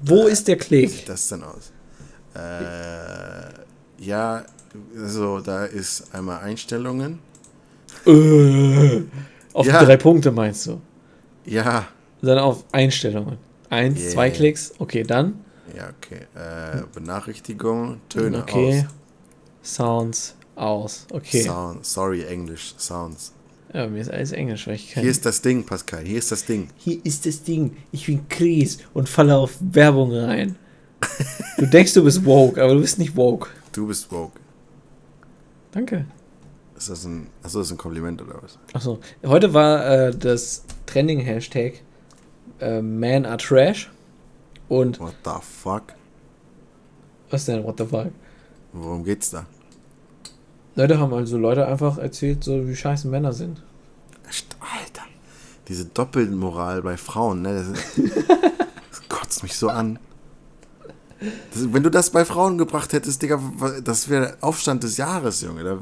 Wo 0.00 0.26
ist 0.26 0.46
der 0.48 0.56
Wie 0.56 0.60
Klick? 0.60 0.90
sieht 0.90 1.08
das 1.08 1.28
denn 1.28 1.42
aus? 1.42 1.72
Äh, 2.34 4.04
ja, 4.04 4.44
also 4.96 5.40
da 5.40 5.64
ist 5.64 6.14
einmal 6.14 6.40
Einstellungen. 6.40 7.18
Äh, 8.06 9.02
auf 9.52 9.66
Ja. 9.66 9.82
drei 9.84 9.96
Punkte 9.96 10.30
meinst 10.30 10.66
du? 10.66 10.80
Ja, 11.44 11.88
Dann 12.22 12.38
auf 12.38 12.64
Einstellungen. 12.72 13.38
Eins, 13.70 14.00
Yeah. 14.00 14.10
zwei 14.10 14.30
Klicks. 14.30 14.72
Okay, 14.78 15.02
dann. 15.04 15.40
ja, 15.76 15.90
okay. 15.96 16.26
Äh, 16.34 16.82
Benachrichtigung, 16.94 18.00
Töne 18.08 18.38
okay. 18.42 18.86
Sounds 19.62 20.34
aus. 20.56 21.06
aus. 21.10 21.16
Okay. 21.16 21.42
Sound, 21.42 21.86
sorry, 21.86 22.24
Englisch, 22.24 22.74
Sounds. 22.78 23.32
Ja, 23.72 23.86
mir 23.86 24.00
ist 24.00 24.10
alles 24.10 24.32
Englisch, 24.32 24.66
weil 24.66 24.74
ich 24.74 24.90
kann. 24.90 25.02
Hier 25.02 25.10
ist 25.12 25.24
das 25.24 25.40
Ding, 25.42 25.64
Pascal, 25.64 26.02
hier 26.04 26.18
ist 26.18 26.32
das 26.32 26.44
Ding. 26.44 26.68
Hier 26.76 26.98
ist 27.04 27.24
das 27.24 27.42
Ding. 27.44 27.76
Ich 27.92 28.06
bin 28.06 28.28
Chris 28.28 28.78
und 28.92 29.08
falle 29.08 29.36
auf 29.36 29.56
Werbung 29.60 30.12
rein. 30.12 30.56
Du 31.56 31.66
denkst, 31.66 31.94
du 31.94 32.02
bist 32.02 32.24
woke, 32.24 32.60
aber 32.62 32.74
du 32.74 32.80
bist 32.80 32.98
nicht 32.98 33.16
woke. 33.16 33.48
Du 33.72 33.86
bist 33.86 34.10
woke. 34.10 34.40
Danke. 35.70 36.04
Ist 36.76 36.90
das 36.90 37.04
ein, 37.04 37.28
achso, 37.42 37.58
das 37.60 37.68
ist 37.68 37.72
ein 37.74 37.78
Kompliment 37.78 38.20
oder 38.22 38.42
was? 38.42 38.58
Achso, 38.72 38.98
heute 39.24 39.54
war 39.54 39.86
äh, 39.86 40.10
das 40.16 40.64
Trending-Hashtag 40.86 41.80
äh, 42.60 42.82
Man 42.82 43.26
are 43.26 43.36
Trash. 43.36 43.90
Und 44.68 45.00
What 45.00 45.14
the 45.24 45.30
fuck? 45.40 45.82
was 47.30 47.44
denn, 47.44 47.64
what 47.64 47.78
the 47.78 47.86
fuck? 47.86 48.08
Worum 48.72 49.04
geht's 49.04 49.30
da? 49.30 49.46
Leute 50.76 50.98
haben 50.98 51.12
also 51.12 51.36
Leute 51.38 51.66
einfach 51.66 51.98
erzählt, 51.98 52.44
so 52.44 52.66
wie 52.68 52.74
scheiße 52.76 53.08
Männer 53.08 53.32
sind. 53.32 53.62
Alter. 54.60 55.02
Diese 55.68 55.86
Doppelmoral 55.86 56.82
bei 56.82 56.96
Frauen, 56.96 57.42
ne? 57.42 57.54
Das, 57.54 57.68
ist, 57.68 57.98
das 58.90 59.08
kotzt 59.08 59.42
mich 59.42 59.56
so 59.56 59.68
an. 59.68 59.98
Das, 61.52 61.72
wenn 61.72 61.82
du 61.82 61.90
das 61.90 62.10
bei 62.10 62.24
Frauen 62.24 62.56
gebracht 62.58 62.92
hättest, 62.92 63.22
Digga, 63.22 63.40
das 63.84 64.08
wäre 64.08 64.36
Aufstand 64.40 64.82
des 64.84 64.96
Jahres, 64.96 65.42
Junge. 65.42 65.64
Da, 65.64 65.78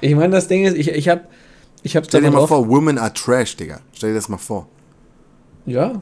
Ich 0.00 0.14
meine, 0.14 0.30
das 0.34 0.48
Ding 0.48 0.64
ist, 0.64 0.76
ich, 0.76 0.88
ich 0.88 1.08
habe 1.08 1.26
ich 1.82 1.96
hab 1.96 2.06
stell 2.06 2.22
dir 2.22 2.30
mal 2.30 2.46
vor, 2.46 2.68
Women 2.68 2.98
are 2.98 3.12
trash, 3.12 3.56
Digga. 3.56 3.80
Stell 3.92 4.10
dir 4.10 4.16
das 4.16 4.28
mal 4.28 4.38
vor. 4.38 4.68
Ja. 5.66 6.00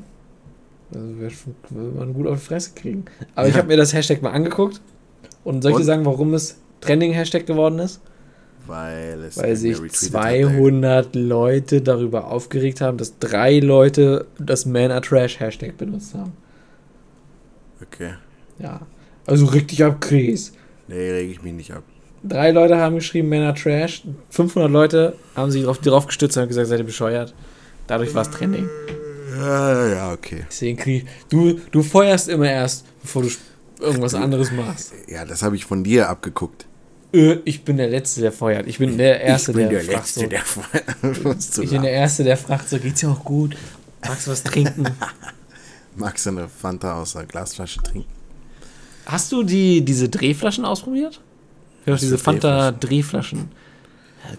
Also 0.95 1.19
wäre 1.21 1.33
würde 1.71 1.99
man 1.99 2.15
gut 2.15 2.27
auf 2.27 2.39
die 2.41 2.45
Fresse 2.47 2.71
kriegen. 2.75 3.05
Aber 3.35 3.49
ich 3.49 3.55
Ja. 3.55 3.59
habe 3.61 3.69
mir 3.69 3.77
das 3.77 3.93
Hashtag 3.93 4.23
mal 4.23 4.31
angeguckt. 4.31 4.81
Und 5.43 5.63
soll 5.63 5.73
ich 5.73 5.79
dir 5.79 5.85
sagen, 5.85 6.05
warum 6.05 6.33
es 6.35 6.59
Trending-Hashtag 6.81 7.47
geworden 7.47 7.79
ist? 7.79 8.01
Weil 8.67 9.31
Weil 9.35 9.57
sich 9.57 9.73
retweetet 9.75 9.93
hat, 9.93 10.11
200 10.11 11.15
Leute 11.17 11.83
darüber 11.83 12.29
aufgeregt 12.31 12.81
haben, 12.81 12.97
dass 12.97 13.19
drei 13.19 13.59
Leute 13.59 14.27
das 14.39 14.65
Man 14.65 14.91
are 14.91 15.03
Trash 15.03 15.39
Hashtag 15.39 15.77
benutzt 15.77 16.15
haben. 16.15 16.33
Okay. 17.83 18.15
Ja. 18.59 18.81
Also 19.27 19.47
reg 19.47 19.69
dich 19.69 19.85
ab, 19.85 20.01
Chris. 20.01 20.53
Nee, 20.89 21.11
reg 21.11 21.31
ich 21.31 21.43
mich 21.43 21.53
nicht 21.53 21.73
ab. 21.73 21.83
Drei 22.23 22.53
Leute 22.53 22.79
haben 22.79 22.95
geschrieben, 22.95 23.29
Man 23.29 23.43
are 23.43 23.55
Trash. 23.55 24.03
500 24.31 24.71
Leute 24.71 25.15
haben 25.37 25.51
sich 25.51 25.65
drauf 25.65 26.07
gestützt 26.07 26.37
und 26.37 26.43
haben 26.43 26.49
gesagt, 26.49 26.69
seid 26.69 26.79
ihr 26.79 26.87
bescheuert. 26.87 27.35
Dadurch 27.87 28.15
war 28.15 28.23
es 28.23 28.31
Trending. 28.31 28.69
Ja, 29.37 29.73
ja, 29.73 29.95
ja, 29.95 30.13
okay. 30.13 30.45
Deswegen 30.49 30.79
krieg 30.79 31.07
du, 31.29 31.61
du 31.71 31.83
feuerst 31.83 32.29
immer 32.29 32.49
erst, 32.51 32.85
bevor 33.03 33.23
du 33.23 33.31
irgendwas 33.81 34.15
anderes 34.15 34.51
machst. 34.53 34.93
Ja, 35.09 35.25
das 35.25 35.43
habe 35.43 35.57
ich 35.57 35.65
von 35.65 35.85
dir 35.85 36.09
abgeguckt. 36.09 36.67
Äh, 37.13 37.39
Ich 37.45 37.65
bin 37.65 37.77
der 37.77 37.89
Letzte, 37.89 38.21
der 38.21 38.33
feuert. 38.33 38.67
Ich 38.67 38.79
bin 38.79 38.99
der 38.99 39.21
Erste, 39.21 39.53
ich 39.53 39.57
bin 39.57 39.69
der, 39.69 39.83
der, 39.83 39.93
fragt 39.93 40.17
Letzte, 40.17 40.21
so. 40.21 40.27
der 40.27 41.39
zu 41.39 41.63
Ich 41.63 41.71
bin 41.71 41.83
der 41.83 41.93
Erste, 41.93 42.25
der 42.25 42.37
fragt 42.37 42.69
so, 42.69 42.79
geht's 42.79 43.01
dir 43.01 43.11
auch 43.11 43.25
gut? 43.25 43.57
Magst 44.07 44.27
du 44.27 44.31
was 44.31 44.43
trinken? 44.43 44.87
Magst 45.97 46.27
du 46.27 46.31
eine 46.31 46.49
Fanta 46.49 47.01
aus 47.01 47.17
einer 47.17 47.27
Glasflasche 47.27 47.81
trinken? 47.83 48.09
Hast 49.07 49.31
du 49.33 49.43
die, 49.43 49.85
diese 49.85 50.09
Drehflaschen 50.09 50.65
ausprobiert? 50.65 51.21
Ja, 51.87 51.93
Was 51.93 52.01
diese 52.01 52.19
Fanta-Drehflaschen. 52.19 53.51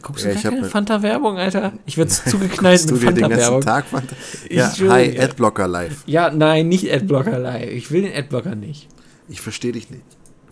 Guckst 0.02 0.26
du 0.26 0.30
Ja, 0.30 0.34
gar 0.36 0.44
keine 0.44 0.62
ne- 0.62 0.68
Fanta-Werbung, 0.70 1.38
Alter? 1.38 1.74
Ich 1.86 1.98
werde 1.98 2.10
zugeknallt 2.12 2.92
mit 2.92 3.02
dir 3.02 3.12
den 3.12 3.30
ganzen 3.30 3.30
Fanta-Werbung. 3.30 3.62
Tag 3.62 3.86
Fanta? 3.86 4.16
Ja, 4.50 4.72
hi. 4.90 5.20
Adblocker 5.20 5.68
live. 5.68 6.04
Ja, 6.06 6.30
nein, 6.32 6.68
nicht 6.68 6.92
Adblocker 6.92 7.38
live. 7.40 7.70
Ich 7.72 7.92
will 7.92 8.04
den 8.04 8.14
Adblocker 8.16 8.56
nicht. 8.56 8.88
Ich 9.30 9.42
verstehe 9.42 9.72
dich 9.72 9.90
nicht. 9.90 10.04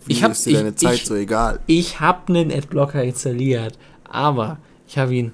Wie 0.06 0.12
Ich 0.12 0.22
hab- 0.22 0.32
ist 0.32 0.44
dir 0.46 0.50
ich- 0.50 0.56
deine 0.56 0.74
Zeit 0.74 0.94
ich- 0.96 1.06
so 1.06 1.14
egal? 1.14 1.60
Ich 1.66 2.00
habe 2.00 2.28
einen 2.32 2.52
Adblocker 2.52 3.02
installiert, 3.02 3.78
aber 4.08 4.58
ich 4.86 4.98
habe 4.98 5.14
ihn. 5.14 5.32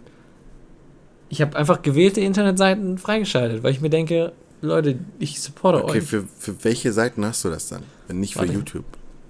Ich 1.28 1.40
habe 1.40 1.56
einfach 1.56 1.82
gewählte 1.82 2.20
Internetseiten 2.20 2.98
freigeschaltet, 2.98 3.62
weil 3.62 3.72
ich 3.72 3.80
mir 3.80 3.90
denke, 3.90 4.32
Leute, 4.62 4.98
ich 5.18 5.40
supporte 5.40 5.84
Okay, 5.84 5.98
euch. 5.98 6.04
für, 6.04 6.24
für 6.38 6.64
welche 6.64 6.92
Seiten 6.92 7.24
hast 7.24 7.44
du 7.44 7.48
das 7.50 7.68
dann? 7.68 7.82
Wenn 8.08 8.20
nicht 8.20 8.34
für 8.34 8.40
Warte. 8.40 8.52
YouTube. 8.52 8.84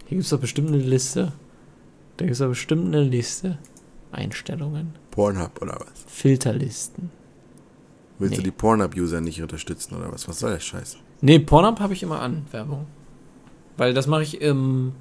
Hier 0.07 0.17
gibt 0.17 0.23
es 0.25 0.31
doch 0.31 0.41
bestimmt 0.41 0.69
eine 0.69 0.79
Liste. 0.79 1.33
Da 2.17 2.25
gibt 2.25 2.33
es 2.33 2.39
doch 2.39 2.49
bestimmt 2.49 2.87
eine 2.87 3.03
Liste. 3.03 3.59
Einstellungen. 4.13 4.95
Pornhub 5.11 5.61
oder 5.63 5.75
was? 5.81 6.05
Filterlisten. 6.07 7.11
Willst 8.19 8.37
du 8.37 8.41
Nee. 8.41 8.45
die 8.45 8.51
Pornhub-User 8.51 9.21
nicht 9.21 9.41
unterstützen 9.43 9.95
oder 9.97 10.13
was? 10.13 10.29
Was 10.29 10.41
soll 10.41 10.53
der 10.53 10.61
Scheiß? 10.61 10.97
Nee, 11.23 11.39
Pornhub 11.39 11.81
habe 11.81 11.93
ich 11.95 12.03
immer 12.03 12.21
an, 12.21 12.45
Werbung. 12.51 12.87
Weil 13.77 13.95
das 13.95 14.07
mache 14.07 14.23
ich 14.23 14.41
im 14.41 14.93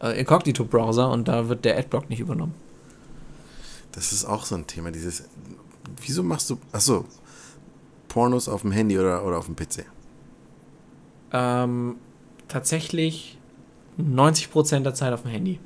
äh, 0.00 0.20
Incognito-Browser 0.20 1.10
und 1.10 1.26
da 1.28 1.48
wird 1.48 1.64
der 1.64 1.76
Adblock 1.78 2.08
nicht 2.10 2.20
übernommen. 2.20 2.54
Das 3.92 4.12
ist 4.12 4.24
auch 4.24 4.44
so 4.44 4.54
ein 4.54 4.66
Thema. 4.68 4.92
Dieses. 4.92 5.24
Wieso 6.00 6.22
machst 6.22 6.48
du. 6.50 6.58
Achso. 6.70 7.04
Pornos 8.08 8.48
auf 8.48 8.62
dem 8.62 8.70
Handy 8.72 8.98
oder, 8.98 9.24
oder 9.24 9.38
auf 9.38 9.46
dem 9.46 9.56
PC? 9.56 9.84
Ähm, 11.32 11.96
tatsächlich 12.48 13.38
90% 13.98 14.80
der 14.80 14.94
Zeit 14.94 15.12
auf 15.12 15.22
dem 15.22 15.30
Handy. 15.30 15.58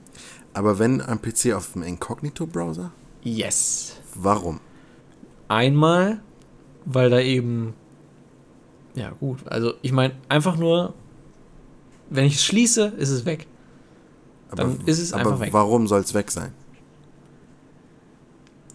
Aber 0.55 0.79
wenn 0.79 1.01
am 1.01 1.21
PC 1.21 1.53
auf 1.55 1.73
dem 1.73 1.83
Incognito-Browser? 1.83 2.93
Yes. 3.23 3.97
Warum? 4.15 4.61
Einmal, 5.49 6.21
weil 6.85 7.11
da 7.11 7.21
eben. 7.21 7.75
Ja, 8.95 9.11
gut. 9.11 9.41
Also, 9.47 9.75
ich 9.83 9.93
meine, 9.93 10.15
einfach 10.29 10.57
nur, 10.57 10.95
wenn 12.11 12.25
ich 12.25 12.37
es 12.37 12.45
schließe, 12.45 12.95
ist 12.97 13.11
es 13.11 13.25
weg. 13.25 13.47
Dann 14.55 14.81
ist 14.87 15.01
es 15.01 15.13
aber 15.13 15.23
einfach 15.23 15.41
weg. 15.41 15.53
Warum 15.53 15.89
soll 15.89 16.01
es 16.01 16.15
weg 16.15 16.31
sein? 16.31 16.53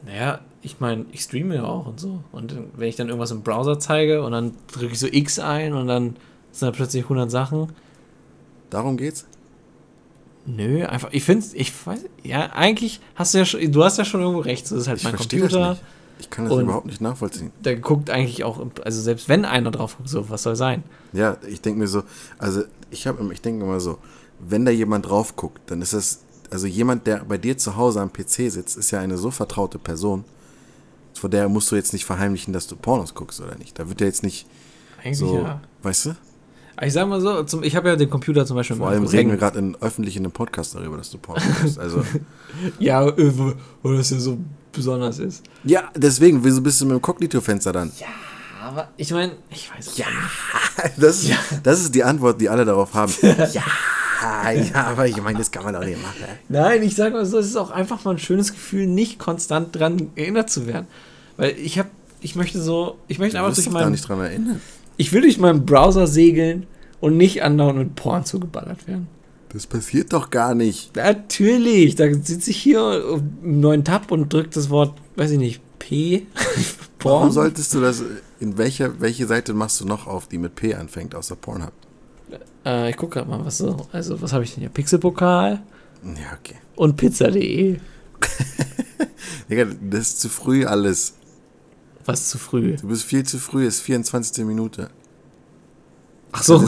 Naja, 0.05 0.41
ich 0.61 0.79
meine, 0.81 1.05
ich 1.11 1.21
streame 1.21 1.55
ja 1.55 1.63
auch 1.63 1.85
und 1.85 1.99
so. 1.99 2.21
Und 2.33 2.57
wenn 2.75 2.89
ich 2.89 2.97
dann 2.97 3.07
irgendwas 3.07 3.31
im 3.31 3.43
Browser 3.43 3.79
zeige 3.79 4.23
und 4.23 4.33
dann 4.33 4.53
drücke 4.71 4.93
ich 4.93 4.99
so 4.99 5.07
X 5.07 5.39
ein 5.39 5.73
und 5.73 5.87
dann 5.87 6.17
sind 6.51 6.67
da 6.67 6.71
plötzlich 6.71 7.03
100 7.03 7.31
Sachen. 7.31 7.71
Darum 8.69 8.97
geht's? 8.97 9.25
Nö, 10.45 10.85
einfach, 10.85 11.09
ich 11.11 11.23
finde 11.23 11.45
ich 11.53 11.73
weiß, 11.85 11.99
ja, 12.23 12.51
eigentlich 12.53 13.01
hast 13.15 13.33
du 13.33 13.39
ja 13.39 13.45
schon, 13.45 13.71
du 13.71 13.83
hast 13.83 13.97
ja 13.97 14.05
schon 14.05 14.21
irgendwo 14.21 14.41
recht. 14.41 14.65
Das 14.65 14.71
ist 14.71 14.87
halt 14.87 14.97
Ich 14.99 15.03
mein 15.03 15.15
Computer. 15.15 15.71
nicht. 15.71 15.81
Ich 16.19 16.29
kann 16.29 16.49
das 16.49 16.57
überhaupt 16.59 16.85
nicht 16.87 16.99
nachvollziehen. 16.99 17.51
Der 17.63 17.77
guckt 17.77 18.09
eigentlich 18.09 18.43
auch, 18.43 18.65
also 18.83 19.01
selbst 19.01 19.29
wenn 19.29 19.45
einer 19.45 19.71
drauf 19.71 19.95
guckt, 19.95 20.09
so, 20.09 20.29
was 20.29 20.43
soll 20.43 20.55
sein? 20.55 20.83
Ja, 21.13 21.37
ich 21.47 21.61
denke 21.61 21.79
mir 21.79 21.87
so, 21.87 22.03
also 22.37 22.63
ich 22.89 23.07
habe, 23.07 23.33
ich 23.33 23.41
denke 23.41 23.63
immer 23.63 23.79
so, 23.79 23.99
wenn 24.39 24.65
da 24.65 24.71
jemand 24.71 25.07
drauf 25.07 25.35
guckt, 25.37 25.61
dann 25.67 25.81
ist 25.81 25.93
das, 25.93 26.19
also 26.49 26.67
jemand, 26.67 27.07
der 27.07 27.23
bei 27.23 27.37
dir 27.37 27.57
zu 27.57 27.77
Hause 27.77 28.01
am 28.01 28.11
PC 28.11 28.51
sitzt, 28.51 28.75
ist 28.77 28.91
ja 28.91 28.99
eine 28.99 29.17
so 29.17 29.31
vertraute 29.31 29.79
Person, 29.79 30.25
vor 31.13 31.29
der 31.29 31.47
musst 31.47 31.71
du 31.71 31.75
jetzt 31.75 31.93
nicht 31.93 32.05
verheimlichen, 32.05 32.53
dass 32.53 32.67
du 32.67 32.75
Pornos 32.75 33.13
guckst 33.13 33.39
oder 33.39 33.55
nicht. 33.55 33.77
Da 33.79 33.87
wird 33.87 33.99
der 34.01 34.07
jetzt 34.07 34.23
nicht 34.23 34.45
Eigentlich 35.03 35.17
so, 35.17 35.37
ja. 35.37 35.61
weißt 35.83 36.07
du? 36.07 36.15
Ich 36.81 36.93
sag 36.93 37.07
mal 37.09 37.19
so, 37.19 37.43
zum, 37.43 37.63
ich 37.63 37.75
habe 37.75 37.89
ja 37.89 37.95
den 37.95 38.09
Computer 38.09 38.45
zum 38.45 38.55
Beispiel 38.55 38.77
Vor 38.77 38.87
allem 38.89 39.05
reden 39.05 39.29
wir 39.31 39.37
gerade 39.37 39.59
in, 39.59 39.75
öffentlich 39.81 40.15
in 40.15 40.23
einem 40.23 40.31
Podcast 40.31 40.75
darüber, 40.75 40.97
dass 40.97 41.09
du 41.09 41.17
Pornos 41.17 41.43
guckst. 41.61 41.79
Also, 41.79 42.03
Ja, 42.79 43.05
äh, 43.07 43.31
wo- 43.83 43.93
das 43.93 44.09
ja 44.11 44.19
so 44.19 44.37
besonders 44.71 45.19
ist. 45.19 45.43
ja, 45.63 45.89
deswegen, 45.95 46.43
wieso 46.43 46.61
bist 46.61 46.79
du 46.81 46.85
mit 46.85 46.93
dem 46.95 47.01
Kognito-Fenster 47.01 47.71
dann? 47.73 47.91
Aber 48.61 48.89
ich 48.97 49.11
meine, 49.11 49.33
ich 49.49 49.69
weiß 49.75 49.97
ja. 49.97 50.05
Das 50.97 51.23
ist, 51.23 51.31
das 51.63 51.81
ist 51.81 51.95
die 51.95 52.03
Antwort, 52.03 52.39
die 52.39 52.49
alle 52.49 52.65
darauf 52.65 52.93
haben. 52.93 53.11
ja, 53.21 54.51
ja, 54.51 54.83
aber 54.85 55.07
ich 55.07 55.21
meine, 55.21 55.39
das 55.39 55.49
kann 55.49 55.63
man 55.63 55.73
doch 55.73 55.83
nicht 55.83 56.01
machen. 56.01 56.15
Nein, 56.49 56.83
ich 56.83 56.95
sage 56.95 57.13
mal 57.15 57.25
so, 57.25 57.39
es 57.39 57.47
ist 57.47 57.55
auch 57.55 57.71
einfach 57.71 58.03
mal 58.05 58.11
ein 58.11 58.19
schönes 58.19 58.51
Gefühl, 58.51 58.85
nicht 58.87 59.17
konstant 59.17 59.75
dran 59.75 60.11
erinnert 60.15 60.49
zu 60.49 60.67
werden. 60.67 60.87
Weil 61.37 61.51
ich 61.57 61.79
habe, 61.79 61.89
ich 62.21 62.35
möchte 62.35 62.61
so, 62.61 62.97
ich 63.07 63.17
möchte 63.17 63.37
Du 63.37 63.43
einfach 63.43 63.55
durch 63.55 63.65
doch 63.65 63.73
gar 63.73 63.81
meinen, 63.83 63.91
nicht 63.93 64.07
dran 64.07 64.19
erinnern. 64.19 64.61
Ich 64.99 65.13
will 65.13 65.21
durch 65.21 65.37
meinen 65.39 65.65
Browser 65.65 66.07
segeln 66.07 66.67
und 66.99 67.15
nicht 67.15 67.41
andauernd 67.41 67.79
mit 67.79 67.95
Porn 67.95 68.25
zugeballert 68.25 68.85
werden. 68.85 69.07
Das 69.51 69.65
passiert 69.65 70.11
doch 70.13 70.29
gar 70.29 70.53
nicht. 70.53 70.95
Natürlich, 70.95 71.95
da 71.95 72.13
sitze 72.13 72.51
ich 72.51 72.57
hier 72.57 73.03
im 73.43 73.61
neuen 73.61 73.83
Tab 73.85 74.11
und 74.11 74.31
drücke 74.31 74.49
das 74.49 74.69
Wort, 74.69 74.93
weiß 75.15 75.31
ich 75.31 75.37
nicht, 75.39 75.61
P. 75.79 76.27
Warum 77.01 77.21
Porn. 77.21 77.31
solltest 77.31 77.73
du 77.73 77.79
das, 77.81 78.03
in 78.41 78.57
welcher, 78.57 78.99
welche 78.99 79.25
Seite 79.25 79.53
machst 79.53 79.79
du 79.79 79.85
noch 79.85 80.05
auf, 80.05 80.27
die 80.27 80.37
mit 80.37 80.55
P 80.55 80.75
anfängt, 80.75 81.15
außer 81.15 81.37
Pornhub? 81.37 81.71
Äh, 82.65 82.89
ich 82.89 82.97
gucke 82.97 83.13
gerade 83.19 83.29
mal, 83.29 83.43
was 83.45 83.57
so, 83.57 83.87
also 83.93 84.21
was 84.21 84.33
habe 84.33 84.43
ich 84.43 84.51
denn 84.53 84.59
hier? 84.59 84.69
Pixelpokal 84.69 85.61
Ja, 86.03 86.37
okay. 86.37 86.55
und 86.75 86.97
pizza.de. 86.97 87.77
Digga, 89.49 89.65
das 89.89 89.99
ist 90.01 90.19
zu 90.19 90.29
früh 90.29 90.65
alles. 90.65 91.13
Was 92.09 92.29
zu 92.29 92.39
früh. 92.39 92.75
Du 92.75 92.87
bist 92.87 93.03
viel 93.03 93.23
zu 93.23 93.37
früh, 93.37 93.67
es 93.67 93.75
ist 93.75 93.81
24. 93.81 94.43
Minute. 94.43 94.89
Ach 96.31 96.41
so. 96.41 96.67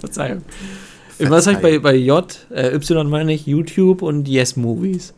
Verzeihung. 0.00 0.42
Was 1.20 1.46
habe 1.46 1.58
ich 1.58 1.62
bei, 1.62 1.78
bei 1.78 1.94
J, 1.94 2.46
äh, 2.50 2.74
Y 2.74 3.08
meine 3.08 3.32
ich, 3.32 3.46
YouTube 3.46 4.02
und 4.02 4.26
Yes 4.26 4.56
Movies. 4.56 5.14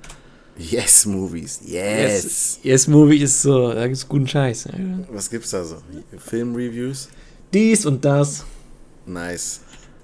Yes, 0.59 1.07
Movies. 1.07 1.61
Yes. 1.65 2.61
Yes 2.63 2.87
Movie 2.87 3.17
ist 3.23 3.41
so, 3.41 3.73
da 3.73 3.87
gibt's 3.87 4.07
guten 4.07 4.29
Scheiß. 4.29 4.67
Alter. 4.67 5.09
Was 5.11 5.31
gibt's 5.31 5.53
da 5.53 5.65
so? 5.65 5.77
Filmreviews? 6.19 7.09
Dies 7.55 7.87
und 7.87 8.05
das. 8.05 8.45
Nice. 9.07 9.63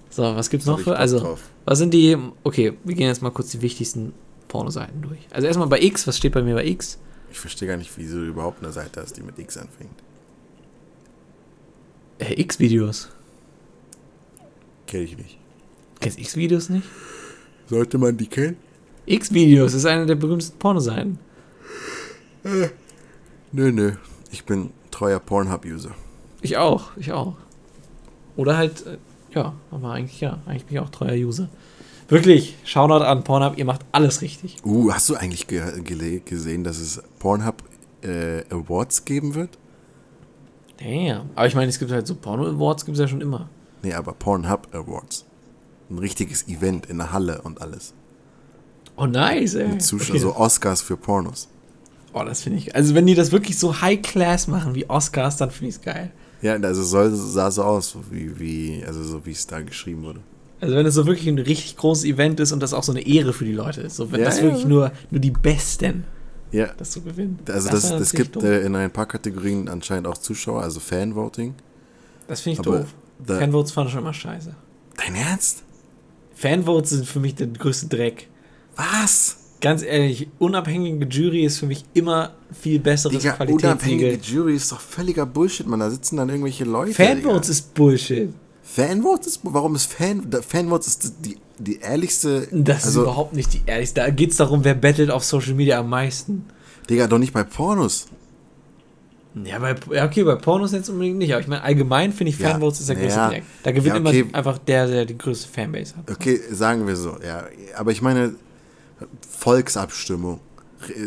So, 0.09 0.23
was 0.23 0.49
gibt's 0.49 0.65
noch 0.65 0.81
für? 0.81 0.97
Also, 0.97 1.19
drauf. 1.19 1.43
was 1.67 1.77
sind 1.77 1.93
die. 1.93 2.17
Okay, 2.43 2.73
wir 2.85 2.95
gehen 2.95 3.09
jetzt 3.09 3.21
mal 3.21 3.29
kurz 3.29 3.51
die 3.51 3.61
wichtigsten 3.61 4.15
Pornoseiten 4.49 5.03
durch. 5.03 5.21
Also 5.31 5.47
erstmal 5.47 5.69
bei 5.69 5.83
X, 5.83 6.07
was 6.07 6.17
steht 6.17 6.33
bei 6.33 6.41
mir 6.41 6.55
bei 6.55 6.65
X? 6.65 6.99
Ich 7.33 7.41
verstehe 7.41 7.67
gar 7.67 7.79
nicht, 7.79 7.91
wieso 7.97 8.19
du 8.19 8.27
überhaupt 8.27 8.63
eine 8.63 8.73
Seite 8.73 9.01
hast, 9.01 9.17
die 9.17 9.23
mit 9.23 9.39
X 9.39 9.57
anfängt. 9.57 9.91
Äh, 12.19 12.41
X-Videos. 12.41 13.09
Kenn 14.87 15.03
ich 15.03 15.17
nicht. 15.17 15.39
Kennst 15.99 16.19
du 16.19 16.23
X-Videos 16.23 16.69
nicht? 16.69 16.87
Sollte 17.67 17.97
man 17.97 18.19
die 18.19 18.27
kennen? 18.27 18.59
X-Videos 19.07 19.73
ist 19.73 19.87
eine 19.87 20.05
der 20.05 20.15
berühmtesten 20.15 20.59
Pornoseiten. 20.59 21.19
Nö, 23.51 23.73
nö. 23.73 23.93
Ich 24.31 24.45
bin 24.45 24.71
treuer 24.91 25.19
Pornhub-User. 25.19 25.95
Ich 26.43 26.59
auch, 26.59 26.95
ich 26.99 27.13
auch. 27.13 27.37
Oder 28.37 28.59
halt, 28.59 28.87
äh, 28.87 28.99
ja, 29.35 29.55
aber 29.71 29.93
eigentlich 29.93 30.21
ja, 30.21 30.43
eigentlich 30.45 30.67
bin 30.67 30.77
ich 30.77 30.81
auch 30.81 30.91
treuer 30.91 31.15
User. 31.15 31.49
Wirklich, 32.09 32.57
Shoutout 32.65 33.05
an 33.05 33.25
Pornhub, 33.25 33.57
ihr 33.59 33.65
macht 33.65 33.83
alles 33.93 34.21
richtig. 34.21 34.59
Uh, 34.65 34.93
hast 34.93 35.09
du 35.09 35.15
eigentlich 35.15 35.47
ge 35.47 36.21
gesehen, 36.25 36.65
dass 36.65 36.79
es 36.79 37.03
Pornhub 37.19 37.63
äh, 38.03 38.43
Awards 38.51 39.05
geben 39.05 39.35
wird? 39.35 39.59
Damn. 40.79 41.31
Aber 41.35 41.47
ich 41.47 41.55
meine, 41.55 41.69
es 41.71 41.79
gibt 41.79 41.91
halt 41.91 42.07
so 42.07 42.15
Porno-Awards, 42.15 42.85
gibt 42.85 42.97
es 42.97 43.01
ja 43.01 43.09
schon 43.09 43.21
immer. 43.21 43.49
Nee, 43.83 43.95
aber 43.95 44.13
Pornhub 44.13 44.69
Awards. 44.75 45.25
Ein 45.91 45.99
richtiges 45.99 46.49
Event 46.49 46.87
in 46.87 46.99
der 46.99 47.13
Halle 47.13 47.43
und 47.43 47.61
alles. 47.63 47.95
Oh, 48.97 49.07
nice, 49.07 49.55
ey. 49.55 49.69
Mit 49.69 49.83
Zuschauern, 49.83 50.11
Okay. 50.11 50.19
so 50.21 50.37
Oscars 50.37 50.83
für 50.83 50.97
Pornos. 50.97 51.49
Oh, 52.13 52.25
das 52.25 52.43
finde 52.43 52.59
ich. 52.59 52.75
Also, 52.75 52.95
wenn 52.95 53.07
die 53.07 53.15
das 53.15 53.33
wirklich 53.33 53.59
so 53.59 53.81
High 53.81 54.03
Class 54.03 54.47
machen 54.49 54.75
wie 54.75 54.89
Oscars, 54.89 55.37
dann 55.39 55.51
finde 55.51 55.71
ich 55.71 55.77
es 55.77 55.81
geil. 55.81 56.13
Ja, 56.43 56.55
also 56.55 56.83
soll, 56.83 57.11
sah 57.15 57.51
so 57.51 57.63
aus, 57.63 57.97
wie, 58.11 58.39
wie, 58.39 58.85
also 58.87 59.03
so 59.03 59.25
wie 59.25 59.31
es 59.31 59.47
da 59.47 59.61
geschrieben 59.61 60.03
wurde. 60.03 60.21
Also, 60.63 60.77
wenn 60.77 60.87
es 60.87 60.95
so 60.95 61.07
wirklich 61.07 61.27
ein 61.29 61.39
richtig 61.41 61.77
großes 61.77 62.05
Event 62.05 62.39
ist 62.39 62.53
und 62.53 62.61
das 62.61 62.73
auch 62.73 62.85
so 62.85 62.93
eine 62.93 63.05
Ehre 63.05 63.33
für 63.33 63.45
die 63.45 63.53
Leute 63.53 63.81
ist. 63.81 63.97
So, 63.97 64.13
wenn 64.13 64.21
Ja, 64.21 64.27
das 64.27 64.39
ja. 64.39 64.45
wirklich 64.45 64.65
nur, 64.65 64.93
nur 65.11 65.21
die 65.21 65.33
Besten 65.33 66.05
Ja, 66.53 66.69
das 66.79 66.93
so 66.93 67.01
gewinnen. 67.01 67.41
also 67.49 67.69
das, 67.69 67.83
das, 67.83 67.91
natürlich 67.91 68.13
gibt 68.13 68.37
äh, 68.45 68.61
in 68.61 68.77
ein 68.77 68.93
paar 68.93 69.07
Kategorien 69.07 69.69
anscheinend 69.69 70.07
auch 70.07 70.17
Zuschauer, 70.17 70.63
also 70.63 70.79
Fanvoting. 70.79 71.55
Das 72.29 72.43
finde 72.43 72.61
ich 72.61 72.67
aber 72.67 72.79
doof. 72.79 73.39
Fanvotes 73.41 73.73
fand 73.73 73.89
ich 73.89 73.93
schon 73.93 74.03
immer 74.03 74.15
scheiße. 74.15 74.55
Dein 74.97 75.17
Ernst? 75.17 75.65
Fanvotes 76.35 76.91
sind 76.91 77.07
für 77.09 77.19
mich 77.19 77.35
der 77.35 77.49
größte 77.49 77.89
Dreck. 77.89 78.29
Was? 78.77 79.39
Ganz 79.61 79.83
ehrlich, 79.83 80.29
unabhängige 80.39 81.07
Jury 81.07 81.45
ist 81.45 81.59
für 81.59 81.67
mich 81.67 81.85
immer 81.95 82.35
viel 82.53 82.79
besseres 82.79 83.19
Digga, 83.19 83.37
unabhängige. 83.45 84.15
Jury 84.23 84.55
ist 84.57 84.71
doch 84.71 84.81
völliger 84.81 85.27
Bullshit, 85.27 85.67
man. 85.67 85.81
Da 85.81 85.91
sitzen 85.91 86.17
dann 86.17 86.29
irgendwelche 86.29 86.65
Leute. 86.65 86.95
Fanvotes 86.95 87.49
ist 87.49 87.75
Bullshit. 87.75 88.33
Fanvotes 88.63 89.27
ist, 89.27 89.41
warum 89.43 89.75
ist 89.75 89.93
Fan, 89.93 90.31
Fanvotes 90.47 90.89
ist 90.89 91.15
die, 91.21 91.37
die 91.59 91.81
ehrlichste. 91.81 92.49
Das 92.53 92.81
ist 92.81 92.87
also, 92.87 93.03
überhaupt 93.03 93.35
nicht 93.35 93.53
die 93.53 93.63
ehrlichste. 93.67 94.01
Da 94.01 94.11
geht 94.11 94.31
es 94.31 94.37
darum, 94.37 94.65
wer 94.65 94.75
bettelt 94.75 95.11
auf 95.11 95.25
Social 95.25 95.55
Media 95.55 95.81
am 95.81 95.91
meisten. 95.91 96.47
Digga, 96.89 97.07
doch 97.07 97.19
nicht 97.19 97.33
bei 97.33 97.45
Pornos. 97.45 98.07
Ja, 99.45 99.59
bei, 99.59 99.75
ja, 99.93 100.05
okay, 100.05 100.25
bei 100.25 100.35
Pornos 100.35 100.73
jetzt 100.73 100.91
unbedingt 100.91 101.19
nicht, 101.19 101.33
aber 101.33 101.41
ich 101.41 101.49
meine, 101.49 101.63
allgemein 101.63 102.13
finde 102.13 102.33
ich 102.33 102.39
Ja, 102.39 102.51
Fanvotes 102.51 102.81
ist 102.81 102.89
der 102.89 102.97
größte 102.97 103.19
ja. 103.19 103.33
Da 103.63 103.73
gewinnt 103.73 103.95
Ja, 103.95 104.01
okay. 104.01 104.21
immer 104.21 104.35
einfach 104.35 104.59
der, 104.59 104.87
der 104.87 105.05
die 105.07 105.17
größte 105.17 105.49
Fanbase 105.49 105.97
hat. 105.97 106.11
Okay, 106.11 106.39
sagen 106.51 106.87
wir 106.87 106.97
so, 106.97 107.17
ja. 107.25 107.45
Aber 107.77 107.93
ich 107.93 108.03
meine, 108.03 108.35
Volksabstimmung. 109.39 110.41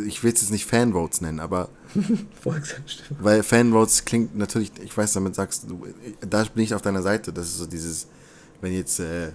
Ich 0.08 0.24
will 0.24 0.34
es 0.34 0.42
jetzt 0.42 0.52
nicht 0.52 0.66
Fanvotes 0.66 1.22
nennen, 1.22 1.40
aber 1.40 1.70
Volksabstimmung. 2.42 3.24
weil 3.24 3.44
Fanvotes 3.44 4.06
klingt 4.06 4.36
natürlich, 4.38 4.72
ich 4.84 4.96
weiß, 4.96 5.14
damit 5.14 5.36
sagst 5.36 5.66
du, 5.70 5.86
da 6.28 6.44
bin 6.44 6.64
ich 6.64 6.74
auf 6.74 6.82
deiner 6.82 7.02
Seite. 7.02 7.32
Das 7.34 7.48
ist 7.48 7.58
so 7.58 7.66
dieses, 7.66 8.08
wenn 8.62 8.74
jetzt 8.74 9.00
äh, 9.00 9.32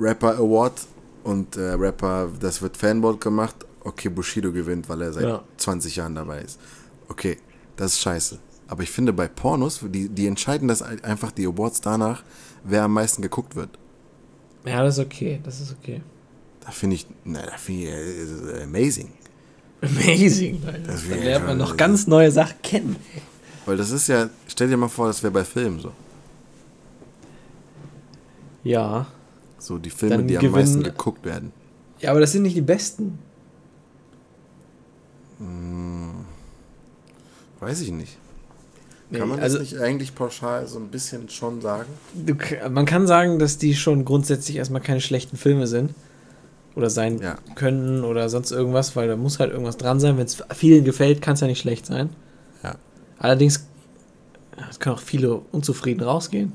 Rapper 0.00 0.36
Award 0.38 0.86
und 1.24 1.56
äh, 1.56 1.70
Rapper, 1.72 2.28
das 2.40 2.60
wird 2.62 2.76
Fanvote 2.76 3.18
gemacht, 3.18 3.54
okay, 3.84 4.08
Bushido 4.08 4.52
gewinnt, 4.52 4.88
weil 4.88 5.02
er 5.02 5.12
seit 5.12 5.24
Ja. 5.24 5.42
20 5.56 5.96
Jahren 5.96 6.14
dabei 6.14 6.40
ist. 6.42 6.58
Okay, 7.08 7.38
das 7.76 7.92
ist 7.94 8.00
scheiße. 8.00 8.38
Aber 8.68 8.82
ich 8.82 8.90
finde 8.90 9.12
bei 9.12 9.28
Pornos, 9.28 9.80
die, 9.82 10.08
die 10.08 10.26
entscheiden 10.26 10.68
das 10.68 10.82
ein- 10.82 11.04
einfach 11.04 11.30
die 11.30 11.46
Awards 11.46 11.80
danach, 11.82 12.22
wer 12.64 12.84
am 12.84 12.94
meisten 12.94 13.20
geguckt 13.22 13.54
wird. 13.54 13.70
Ja, 14.64 14.82
das 14.82 14.98
ist 14.98 15.04
okay, 15.04 15.40
das 15.42 15.60
ist 15.60 15.72
okay. 15.78 16.00
Da 16.64 16.70
finde 16.70 16.96
ich, 16.96 17.06
na, 17.24 17.42
da 17.44 17.56
finde 17.58 17.82
ich 17.82 17.88
äh, 17.90 18.62
amazing. 18.62 19.08
Amazing, 19.82 20.62
Alter. 20.64 20.78
Das 20.86 21.02
Da 21.02 21.10
wär 21.10 21.24
lernt 21.24 21.46
man 21.46 21.58
noch 21.58 21.76
ganz 21.76 22.06
neue 22.06 22.30
Sachen 22.30 22.56
kennen. 22.62 22.96
Weil 23.66 23.76
das 23.76 23.90
ist 23.90 24.08
ja, 24.08 24.28
stell 24.46 24.68
dir 24.68 24.76
mal 24.76 24.88
vor, 24.88 25.08
das 25.08 25.22
wäre 25.22 25.32
bei 25.32 25.44
Filmen 25.44 25.80
so. 25.80 25.92
Ja. 28.64 29.06
So 29.58 29.78
die 29.78 29.90
Filme, 29.90 30.16
Dann 30.18 30.28
die 30.28 30.38
am 30.38 30.50
meisten 30.50 30.82
geguckt 30.82 31.24
werden. 31.24 31.52
Ja, 32.00 32.10
aber 32.10 32.20
das 32.20 32.32
sind 32.32 32.42
nicht 32.42 32.56
die 32.56 32.62
besten. 32.62 33.18
Weiß 37.60 37.80
ich 37.80 37.92
nicht. 37.92 38.16
Nee, 39.10 39.18
Kann 39.18 39.28
man 39.28 39.40
also, 39.40 39.58
das 39.58 39.70
nicht 39.70 39.80
eigentlich 39.80 40.14
pauschal 40.14 40.66
so 40.66 40.78
ein 40.78 40.88
bisschen 40.88 41.28
schon 41.28 41.60
sagen? 41.60 41.88
Du, 42.14 42.34
man 42.70 42.86
kann 42.86 43.06
sagen, 43.06 43.38
dass 43.38 43.58
die 43.58 43.74
schon 43.74 44.04
grundsätzlich 44.04 44.56
erstmal 44.56 44.80
keine 44.80 45.00
schlechten 45.00 45.36
Filme 45.36 45.66
sind. 45.66 45.94
Oder 46.74 46.88
sein 46.90 47.20
Ja. 47.20 47.36
können 47.54 48.02
oder 48.04 48.28
sonst 48.28 48.50
irgendwas, 48.50 48.96
weil 48.96 49.08
da 49.08 49.16
muss 49.16 49.38
halt 49.38 49.52
irgendwas 49.52 49.76
dran 49.76 50.00
sein. 50.00 50.16
Wenn 50.16 50.24
es 50.26 50.42
vielen 50.54 50.84
gefällt, 50.84 51.20
kann 51.20 51.34
es 51.34 51.40
ja 51.40 51.46
nicht 51.46 51.60
schlecht 51.60 51.86
sein. 51.86 52.10
Ja. 52.62 52.76
Allerdings 53.18 53.66
es 54.70 54.78
können 54.78 54.96
auch 54.96 55.00
viele 55.00 55.34
unzufrieden 55.52 56.02
rausgehen. 56.02 56.52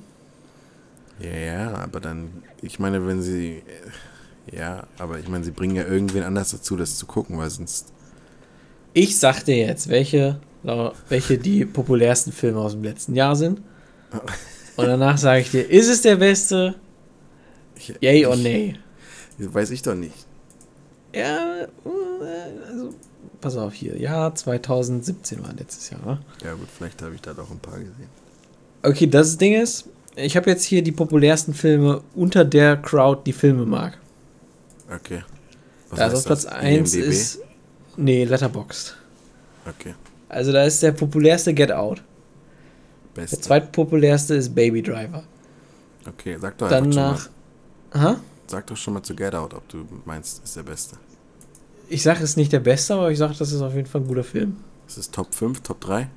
Ja, 1.20 1.36
ja, 1.38 1.74
aber 1.76 2.00
dann, 2.00 2.44
ich 2.62 2.80
meine, 2.80 3.06
wenn 3.08 3.22
sie, 3.22 3.64
ja, 4.52 4.88
aber 5.00 5.20
ich 5.20 5.28
meine, 5.28 5.44
sie 5.44 5.52
bringen 5.52 5.76
ja 5.76 5.84
irgendwen 5.86 6.24
anders 6.24 6.52
dazu, 6.52 6.76
das 6.78 6.98
zu 6.98 7.06
gucken, 7.06 7.38
weil 7.38 7.50
sonst, 7.50 7.92
Ich 8.94 9.20
sag 9.20 9.44
dir 9.46 9.58
jetzt, 9.58 9.90
welche, 9.90 10.40
welche 11.10 11.38
die 11.38 11.66
populärsten 11.66 12.32
Filme 12.32 12.60
aus 12.60 12.74
dem 12.74 12.84
letzten 12.84 13.16
Jahr 13.16 13.36
sind. 13.36 13.62
Und 14.78 14.86
danach 14.86 15.18
sage 15.18 15.42
ich 15.42 15.52
dir, 15.52 15.70
ist 15.70 15.88
es 15.90 16.02
der 16.02 16.18
beste? 16.18 16.76
ich, 17.76 17.94
Yay 18.02 18.20
ich, 18.22 18.28
or 18.28 18.36
nay? 18.36 18.76
Weiß 19.38 19.72
ich 19.72 19.82
doch 19.82 19.96
nicht. 19.96 20.26
Ja, 21.14 21.62
äh, 21.64 21.68
also, 22.70 22.94
pass 23.40 23.56
auf 23.56 23.74
hier. 23.74 23.98
Ja, 24.00 24.34
2017 24.34 25.44
war 25.44 25.54
letztes 25.54 25.90
Jahr, 25.90 26.06
ne? 26.06 26.20
Ja 26.44 26.54
gut, 26.54 26.68
vielleicht 26.76 27.02
habe 27.02 27.16
ich 27.16 27.22
da 27.22 27.34
doch 27.34 27.50
ein 27.50 27.60
paar 27.60 27.78
gesehen. 27.78 28.10
Okay, 28.84 29.08
das 29.08 29.38
Ding 29.38 29.54
ist, 29.54 29.86
ich 30.16 30.36
habe 30.36 30.50
jetzt 30.50 30.64
hier 30.64 30.82
die 30.82 30.92
populärsten 30.92 31.54
Filme 31.54 32.02
unter 32.16 32.46
der 32.46 32.78
Crowd, 32.78 33.22
die 33.26 33.34
Filme 33.34 33.66
mag. 33.66 33.98
Okay. 34.94 35.24
Was 35.90 36.00
also 36.00 36.18
auf 36.18 36.26
Platz 36.26 36.44
das? 36.44 36.54
1 36.54 36.94
IMDb? 36.94 37.10
ist. 37.10 37.40
Nee, 37.96 38.24
Letterboxd. 38.26 38.96
Okay, 39.68 39.96
Also 40.30 40.52
da 40.54 40.64
ist 40.64 40.82
der 40.82 40.92
populärste 40.94 41.54
Get 41.54 41.72
Out. 41.72 42.02
Der 43.16 43.22
beste. 43.24 43.42
zweitpopulärste 43.42 44.36
ist 44.36 44.54
Baby 44.56 44.82
Driver. 44.82 45.24
Okay, 46.08 46.38
sag 46.40 46.58
doch 46.58 46.72
einfach 46.72 46.90
Danach. 46.90 47.30
Aha. 47.92 48.20
Sag 48.48 48.68
doch 48.68 48.78
schon 48.78 48.94
mal 48.94 49.04
zu 49.04 49.16
Get 49.16 49.36
Out, 49.36 49.54
ob 49.54 49.68
du 49.70 49.86
meinst, 50.06 50.44
ist 50.44 50.56
der 50.56 50.64
beste. 50.64 50.98
Ich 51.90 52.04
sage, 52.04 52.24
es 52.24 52.32
ist 52.32 52.38
nicht 52.38 52.52
der 52.52 52.60
beste, 52.60 52.96
aber 52.96 53.12
ich 53.12 53.18
sage, 53.18 53.34
das 53.38 53.52
ist 53.52 53.62
auf 53.62 53.74
jeden 53.74 53.88
Fall 53.88 54.02
ein 54.02 54.08
guter 54.08 54.24
Film. 54.24 54.58
Ist 54.88 54.98
es 54.98 55.12
Top 55.12 55.34
5, 55.34 55.62
Top 55.62 55.82
3? 55.82 56.10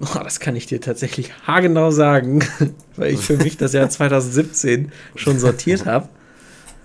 Oh, 0.00 0.20
das 0.22 0.40
kann 0.40 0.56
ich 0.56 0.66
dir 0.66 0.80
tatsächlich 0.80 1.32
haargenau 1.46 1.90
sagen, 1.90 2.42
weil 2.96 3.12
ich 3.12 3.20
für 3.20 3.36
mich 3.36 3.58
das 3.58 3.74
Jahr 3.74 3.88
2017 3.88 4.92
schon 5.14 5.38
sortiert 5.38 5.86
habe. 5.86 6.08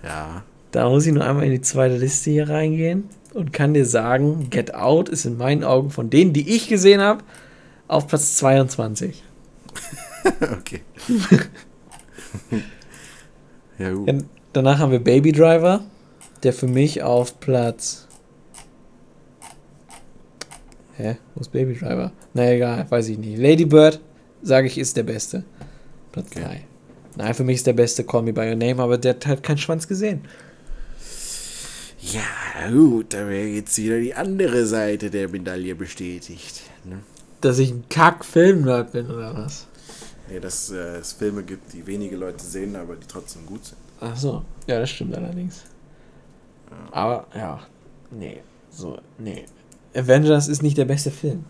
Ja. 0.04 0.44
Da 0.70 0.88
muss 0.88 1.04
ich 1.06 1.12
nur 1.12 1.24
einmal 1.24 1.46
in 1.46 1.50
die 1.50 1.62
zweite 1.62 1.96
Liste 1.96 2.30
hier 2.30 2.48
reingehen 2.48 3.08
und 3.34 3.52
kann 3.52 3.74
dir 3.74 3.86
sagen, 3.86 4.50
Get 4.50 4.74
Out 4.74 5.08
ist 5.08 5.24
in 5.24 5.36
meinen 5.36 5.64
Augen 5.64 5.90
von 5.90 6.10
denen, 6.10 6.32
die 6.32 6.54
ich 6.54 6.68
gesehen 6.68 7.00
habe, 7.00 7.24
auf 7.88 8.06
Platz 8.06 8.36
22. 8.36 9.24
okay. 10.52 10.82
Ja, 13.78 13.92
gut. 13.92 14.08
Ja, 14.08 14.14
danach 14.52 14.78
haben 14.78 14.92
wir 14.92 15.00
Baby 15.00 15.32
Driver, 15.32 15.84
der 16.42 16.52
für 16.52 16.66
mich 16.66 17.02
auf 17.02 17.40
Platz. 17.40 18.06
Hä? 20.96 21.16
Wo 21.34 21.40
ist 21.40 21.52
Baby 21.52 21.74
Driver? 21.74 22.12
Na 22.34 22.50
egal, 22.50 22.86
weiß 22.88 23.08
ich 23.08 23.18
nicht. 23.18 23.38
Lady 23.38 23.66
Bird, 23.66 24.00
sage 24.42 24.66
ich, 24.66 24.78
ist 24.78 24.96
der 24.96 25.02
beste. 25.02 25.44
Platz 26.12 26.28
Okay. 26.30 26.44
3. 26.44 26.64
Nein, 27.16 27.34
für 27.34 27.44
mich 27.44 27.56
ist 27.56 27.66
der 27.66 27.72
beste 27.72 28.04
Call 28.04 28.22
Me 28.22 28.32
By 28.32 28.48
Your 28.50 28.56
Name, 28.56 28.82
aber 28.82 28.98
der 28.98 29.14
hat 29.14 29.26
halt 29.26 29.42
keinen 29.42 29.58
Schwanz 29.58 29.88
gesehen. 29.88 30.20
Ja, 32.00 32.70
gut, 32.70 33.14
da 33.14 33.28
wäre 33.28 33.46
jetzt 33.46 33.76
wieder 33.78 33.98
die 33.98 34.14
andere 34.14 34.66
Seite 34.66 35.10
der 35.10 35.28
Medaille 35.28 35.74
bestätigt. 35.74 36.62
Ne? 36.84 36.98
Dass 37.40 37.58
ich 37.58 37.70
ein 37.70 37.84
Kack-Film-Nerd 37.88 38.92
bin, 38.92 39.10
oder 39.10 39.34
was? 39.36 39.66
Nee, 40.28 40.40
dass 40.40 40.70
äh, 40.70 40.96
es 40.98 41.12
Filme 41.12 41.42
gibt, 41.42 41.72
die 41.72 41.86
wenige 41.86 42.16
Leute 42.16 42.44
sehen, 42.44 42.74
aber 42.76 42.96
die 42.96 43.06
trotzdem 43.06 43.46
gut 43.46 43.64
sind. 43.64 43.78
Ach 44.00 44.16
so, 44.16 44.42
ja, 44.66 44.78
das 44.80 44.90
stimmt 44.90 45.14
allerdings. 45.16 45.62
Aber, 46.90 47.26
ja, 47.34 47.60
nee, 48.10 48.40
so, 48.70 48.98
nee. 49.18 49.44
Avengers 49.94 50.48
ist 50.48 50.62
nicht 50.62 50.76
der 50.76 50.84
beste 50.84 51.10
Film. 51.10 51.44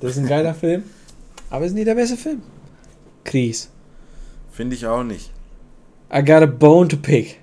Das 0.00 0.12
ist 0.12 0.18
ein 0.18 0.28
geiler 0.28 0.54
Film, 0.64 0.84
aber 1.48 1.64
ist 1.64 1.72
nicht 1.72 1.86
der 1.86 1.94
beste 1.94 2.16
Film. 2.16 2.42
Chris, 3.24 3.70
Finde 4.52 4.76
ich 4.76 4.86
auch 4.86 5.02
nicht. 5.04 5.30
I 6.12 6.20
got 6.22 6.42
a 6.42 6.46
bone 6.46 6.88
to 6.88 6.96
pick. 6.96 7.38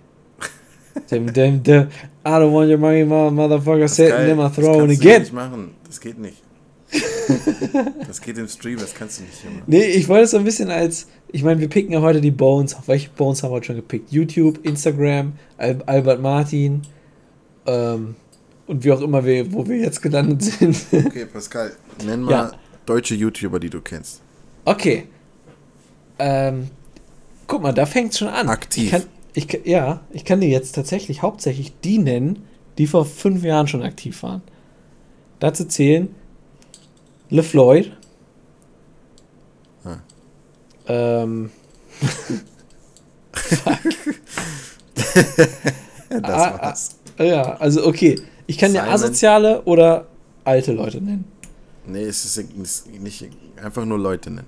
Dim, 1.09 1.31
dim, 1.31 1.63
dim. 1.63 1.87
I 2.25 2.29
don't 2.29 2.51
want 2.53 2.69
your 2.69 2.77
money, 2.77 3.05
motherfucker, 3.05 3.79
Das 3.81 3.97
geil. 3.97 4.29
in 4.29 4.37
my 4.37 4.43
Das 4.43 4.55
throne 4.55 4.87
kannst 4.87 5.03
du 5.03 5.07
again. 5.07 5.21
nicht 5.21 5.33
machen. 5.33 5.71
Das 5.85 5.99
geht 6.01 6.17
nicht. 6.19 6.41
das 8.07 8.21
geht 8.21 8.37
im 8.37 8.47
Stream, 8.47 8.77
das 8.79 8.93
kannst 8.95 9.19
du 9.19 9.23
nicht 9.23 9.35
hier 9.41 9.51
machen. 9.51 9.63
Nee, 9.67 9.85
ich 9.85 10.07
wollte 10.07 10.23
es 10.25 10.31
so 10.31 10.37
ein 10.37 10.43
bisschen 10.43 10.69
als, 10.71 11.07
ich 11.31 11.43
meine, 11.43 11.59
wir 11.59 11.67
picken 11.69 11.91
ja 11.93 12.01
heute 12.01 12.21
die 12.21 12.31
Bones. 12.31 12.75
Auf 12.75 12.87
welche 12.87 13.09
Bones 13.09 13.43
haben 13.43 13.51
wir 13.51 13.55
heute 13.55 13.65
schon 13.67 13.75
gepickt? 13.75 14.11
YouTube, 14.11 14.65
Instagram, 14.65 15.33
Al 15.57 15.79
Albert 15.85 16.21
Martin, 16.21 16.81
ähm, 17.65 18.15
und 18.67 18.83
wie 18.83 18.91
auch 18.91 19.01
immer 19.01 19.23
wir, 19.25 19.51
wo 19.53 19.67
wir 19.67 19.77
jetzt 19.77 20.01
gelandet 20.01 20.43
sind. 20.43 20.77
Okay, 21.07 21.25
Pascal, 21.25 21.71
nenn 22.05 22.21
mal 22.21 22.31
Ja. 22.31 22.51
deutsche 22.85 23.15
YouTuber, 23.15 23.59
die 23.59 23.69
du 23.69 23.81
kennst. 23.81 24.21
okay. 24.65 25.05
Ähm, 26.19 26.69
guck 27.45 27.61
mal, 27.61 27.73
da 27.73 27.85
fängt 27.85 28.11
es 28.13 28.17
schon 28.19 28.27
an. 28.29 28.49
Aktiv. 28.49 28.85
Ich 28.85 28.91
kann, 28.91 29.03
ich, 29.33 29.47
kann- 29.47 29.61
ja, 29.65 30.01
ich 30.11 30.25
kann 30.25 30.41
dir 30.41 30.49
jetzt 30.49 30.73
tatsächlich 30.73 31.21
hauptsächlich 31.21 31.73
die 31.83 31.99
nennen, 31.99 32.43
die 32.79 32.87
vor 32.87 33.05
fünf 33.05 33.43
Jahren 33.43 33.67
schon 33.67 33.83
aktiv 33.83 34.23
waren. 34.23 34.41
Dazu 35.39 35.65
zählen 35.65 36.09
LeFloid, 37.29 37.91
Ah. 39.85 39.97
ähm, 40.87 41.49
das 46.09 46.23
Ah, 46.23 46.61
war's. 46.61 46.95
ah, 47.17 47.23
ja, 47.23 47.41
also 47.57 47.85
okay. 47.85 48.19
Ich 48.47 48.57
kann 48.57 48.73
ja 48.73 48.85
asoziale 48.87 49.61
oder 49.63 50.07
alte 50.45 50.71
Leute 50.73 51.01
nennen. 51.01 51.25
Nee, 51.85 52.03
es 52.03 52.25
ist 52.25 52.59
nicht 53.01 53.29
einfach 53.61 53.85
nur 53.85 53.97
Leute 53.99 54.29
nennen. 54.31 54.47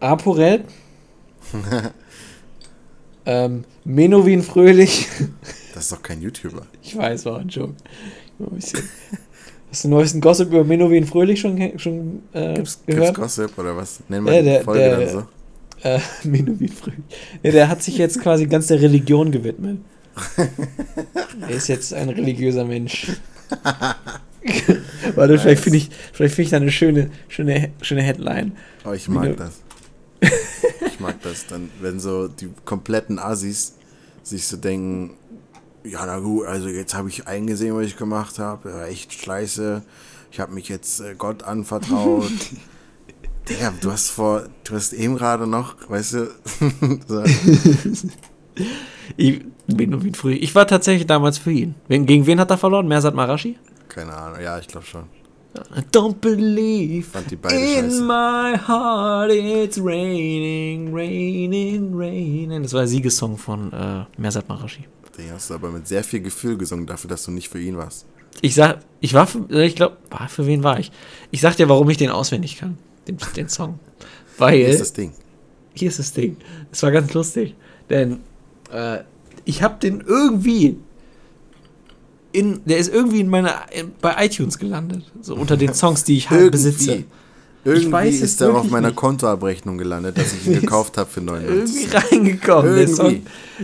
Aporel. 0.00 0.64
ähm, 3.26 3.64
Menowin 3.84 4.42
Fröhlich. 4.42 5.08
Das 5.74 5.84
ist 5.84 5.92
doch 5.92 6.02
kein 6.02 6.20
YouTuber. 6.20 6.66
Ich 6.82 6.96
weiß, 6.96 7.24
war 7.26 7.38
ein 7.40 7.48
Joke. 7.48 7.74
Ein 8.38 8.46
bisschen. 8.50 8.88
Hast 9.70 9.84
du 9.84 9.88
den 9.88 9.96
neuesten 9.96 10.20
Gossip 10.20 10.48
über 10.48 10.64
Menowin 10.64 11.06
Fröhlich 11.06 11.40
schon, 11.40 11.78
schon 11.78 12.22
äh, 12.32 12.54
Gibt's, 12.54 12.80
gehört? 12.86 13.14
gibt's 13.14 13.20
Gossip 13.20 13.58
oder 13.58 13.76
was? 13.76 14.00
Nennen 14.08 14.26
Ja, 14.26 14.32
wir 14.32 14.38
die 14.42 14.48
der- 14.48 14.62
Folge 14.64 14.80
der- 14.80 14.98
dann 15.00 15.08
so. 15.10 15.26
Äh, 15.88 16.00
Menowin 16.24 16.68
Fröhlich. 16.68 17.00
Ja, 17.42 17.50
der 17.52 17.68
hat 17.68 17.82
sich 17.82 17.98
jetzt 17.98 18.20
quasi 18.20 18.46
ganz 18.46 18.66
der 18.68 18.80
Religion 18.80 19.30
gewidmet. 19.30 19.78
er 21.42 21.50
ist 21.50 21.68
jetzt 21.68 21.92
ein 21.94 22.08
religiöser 22.08 22.64
Mensch. 22.64 23.12
Warte, 25.14 25.38
vielleicht 25.38 25.62
finde 25.62 25.78
ich, 25.78 25.90
vielleicht 26.12 26.34
finde 26.34 26.44
ich 26.46 26.50
da 26.50 26.56
eine 26.56 26.70
schöne, 26.70 27.10
schöne, 27.28 27.70
schöne 27.82 28.02
Headline. 28.02 28.52
Oh, 28.84 28.92
ich 28.92 29.08
mag 29.08 29.28
Wie 29.30 29.36
das. 29.36 29.60
Ich 30.86 31.00
mag 31.00 31.20
das. 31.22 31.46
Dann, 31.46 31.70
wenn 31.80 32.00
so 32.00 32.28
die 32.28 32.48
kompletten 32.64 33.18
Assis 33.18 33.74
sich 34.22 34.46
so 34.46 34.56
denken, 34.56 35.14
ja, 35.90 36.06
na 36.06 36.18
gut, 36.18 36.46
also 36.46 36.68
jetzt 36.68 36.94
habe 36.94 37.08
ich 37.08 37.26
eingesehen, 37.26 37.74
was 37.76 37.86
ich 37.86 37.96
gemacht 37.96 38.38
habe. 38.38 38.84
Echt 38.88 39.12
scheiße. 39.12 39.82
Ich 40.30 40.40
habe 40.40 40.52
mich 40.52 40.68
jetzt 40.68 41.00
äh, 41.00 41.14
Gott 41.16 41.42
anvertraut. 41.42 42.30
Digga, 43.48 43.72
du 43.80 43.90
hast 43.90 44.10
vor, 44.10 44.44
du 44.64 44.74
hast 44.74 44.92
eben 44.92 45.16
gerade 45.16 45.46
noch, 45.46 45.74
weißt 45.88 46.12
du, 46.14 46.26
so, 47.08 47.24
Ich, 49.16 49.40
Menowin 49.66 50.14
Fröhlich. 50.14 50.42
Ich 50.42 50.54
war 50.54 50.66
tatsächlich 50.66 51.06
damals 51.06 51.38
für 51.38 51.50
ihn. 51.52 51.74
Wen, 51.88 52.04
gegen 52.06 52.26
wen 52.26 52.40
hat 52.40 52.50
er 52.50 52.58
verloren? 52.58 52.88
Mersat 52.88 53.14
Marashi? 53.14 53.56
keine 53.88 54.14
Ahnung, 54.14 54.40
ja, 54.40 54.58
ich 54.58 54.68
glaube 54.68 54.86
schon. 54.86 55.04
I 55.76 55.80
don't 55.92 56.20
believe 56.20 57.06
in 57.18 57.90
scheiße. 57.90 58.02
my 58.02 58.56
heart 58.56 59.30
it's 59.32 59.78
raining, 59.78 60.94
raining, 60.94 61.94
raining. 61.94 62.62
Das 62.62 62.74
war 62.74 62.82
der 62.82 62.88
Siegessong 62.88 63.36
von 63.38 63.72
äh, 63.72 64.04
Mersat 64.18 64.48
Marashi. 64.48 64.84
Den 65.18 65.32
hast 65.32 65.50
du 65.50 65.54
aber 65.54 65.70
mit 65.70 65.88
sehr 65.88 66.04
viel 66.04 66.20
Gefühl 66.20 66.56
gesungen 66.56 66.86
dafür, 66.86 67.10
dass 67.10 67.24
du 67.24 67.32
nicht 67.32 67.48
für 67.48 67.60
ihn 67.60 67.76
warst. 67.76 68.06
Ich 68.40 68.54
sag, 68.54 68.80
ich 69.00 69.14
war 69.14 69.26
für, 69.26 69.50
ich 69.64 69.74
glaube, 69.74 69.96
war 70.10 70.28
für 70.28 70.46
wen 70.46 70.62
war 70.62 70.78
ich? 70.78 70.92
Ich 71.32 71.40
sag 71.40 71.56
dir, 71.56 71.68
warum 71.68 71.90
ich 71.90 71.96
den 71.96 72.10
auswendig 72.10 72.56
kann, 72.58 72.78
den, 73.08 73.18
den 73.36 73.48
Song. 73.48 73.80
Weil, 74.36 74.58
Hier 74.58 74.68
ist 74.68 74.80
das 74.80 74.92
Ding. 74.92 75.12
hier 75.74 75.88
ist 75.88 75.98
das 75.98 76.12
Ding. 76.12 76.36
Es 76.70 76.82
war 76.84 76.92
ganz 76.92 77.12
lustig, 77.14 77.56
denn 77.90 78.20
äh, 78.72 79.00
ich 79.44 79.62
habe 79.62 79.80
den 79.80 80.02
irgendwie 80.06 80.76
in, 82.30 82.60
der 82.64 82.78
ist 82.78 82.92
irgendwie 82.92 83.20
in 83.20 83.28
meiner, 83.28 83.66
in, 83.72 83.92
bei 84.00 84.24
iTunes 84.24 84.58
gelandet, 84.58 85.10
so 85.20 85.34
unter 85.34 85.56
den 85.56 85.74
Songs, 85.74 86.04
die 86.04 86.18
ich 86.18 86.30
halt 86.30 86.52
besitze. 86.52 87.04
Irgendwie 87.68 87.92
weiß 87.92 88.20
ist 88.20 88.40
er 88.40 88.54
auf 88.54 88.70
meiner 88.70 88.88
nicht. 88.88 88.96
Kontoabrechnung 88.96 89.78
gelandet, 89.78 90.18
dass 90.18 90.32
ich 90.32 90.46
ihn 90.46 90.60
gekauft 90.60 90.96
habe 90.98 91.08
für 91.08 91.20
99 91.20 91.84
Irgendwie 91.92 91.96
reingekommen. 91.96 92.76
Der 92.76 92.88
Song 92.88 93.06
Irgendwie. 93.06 93.22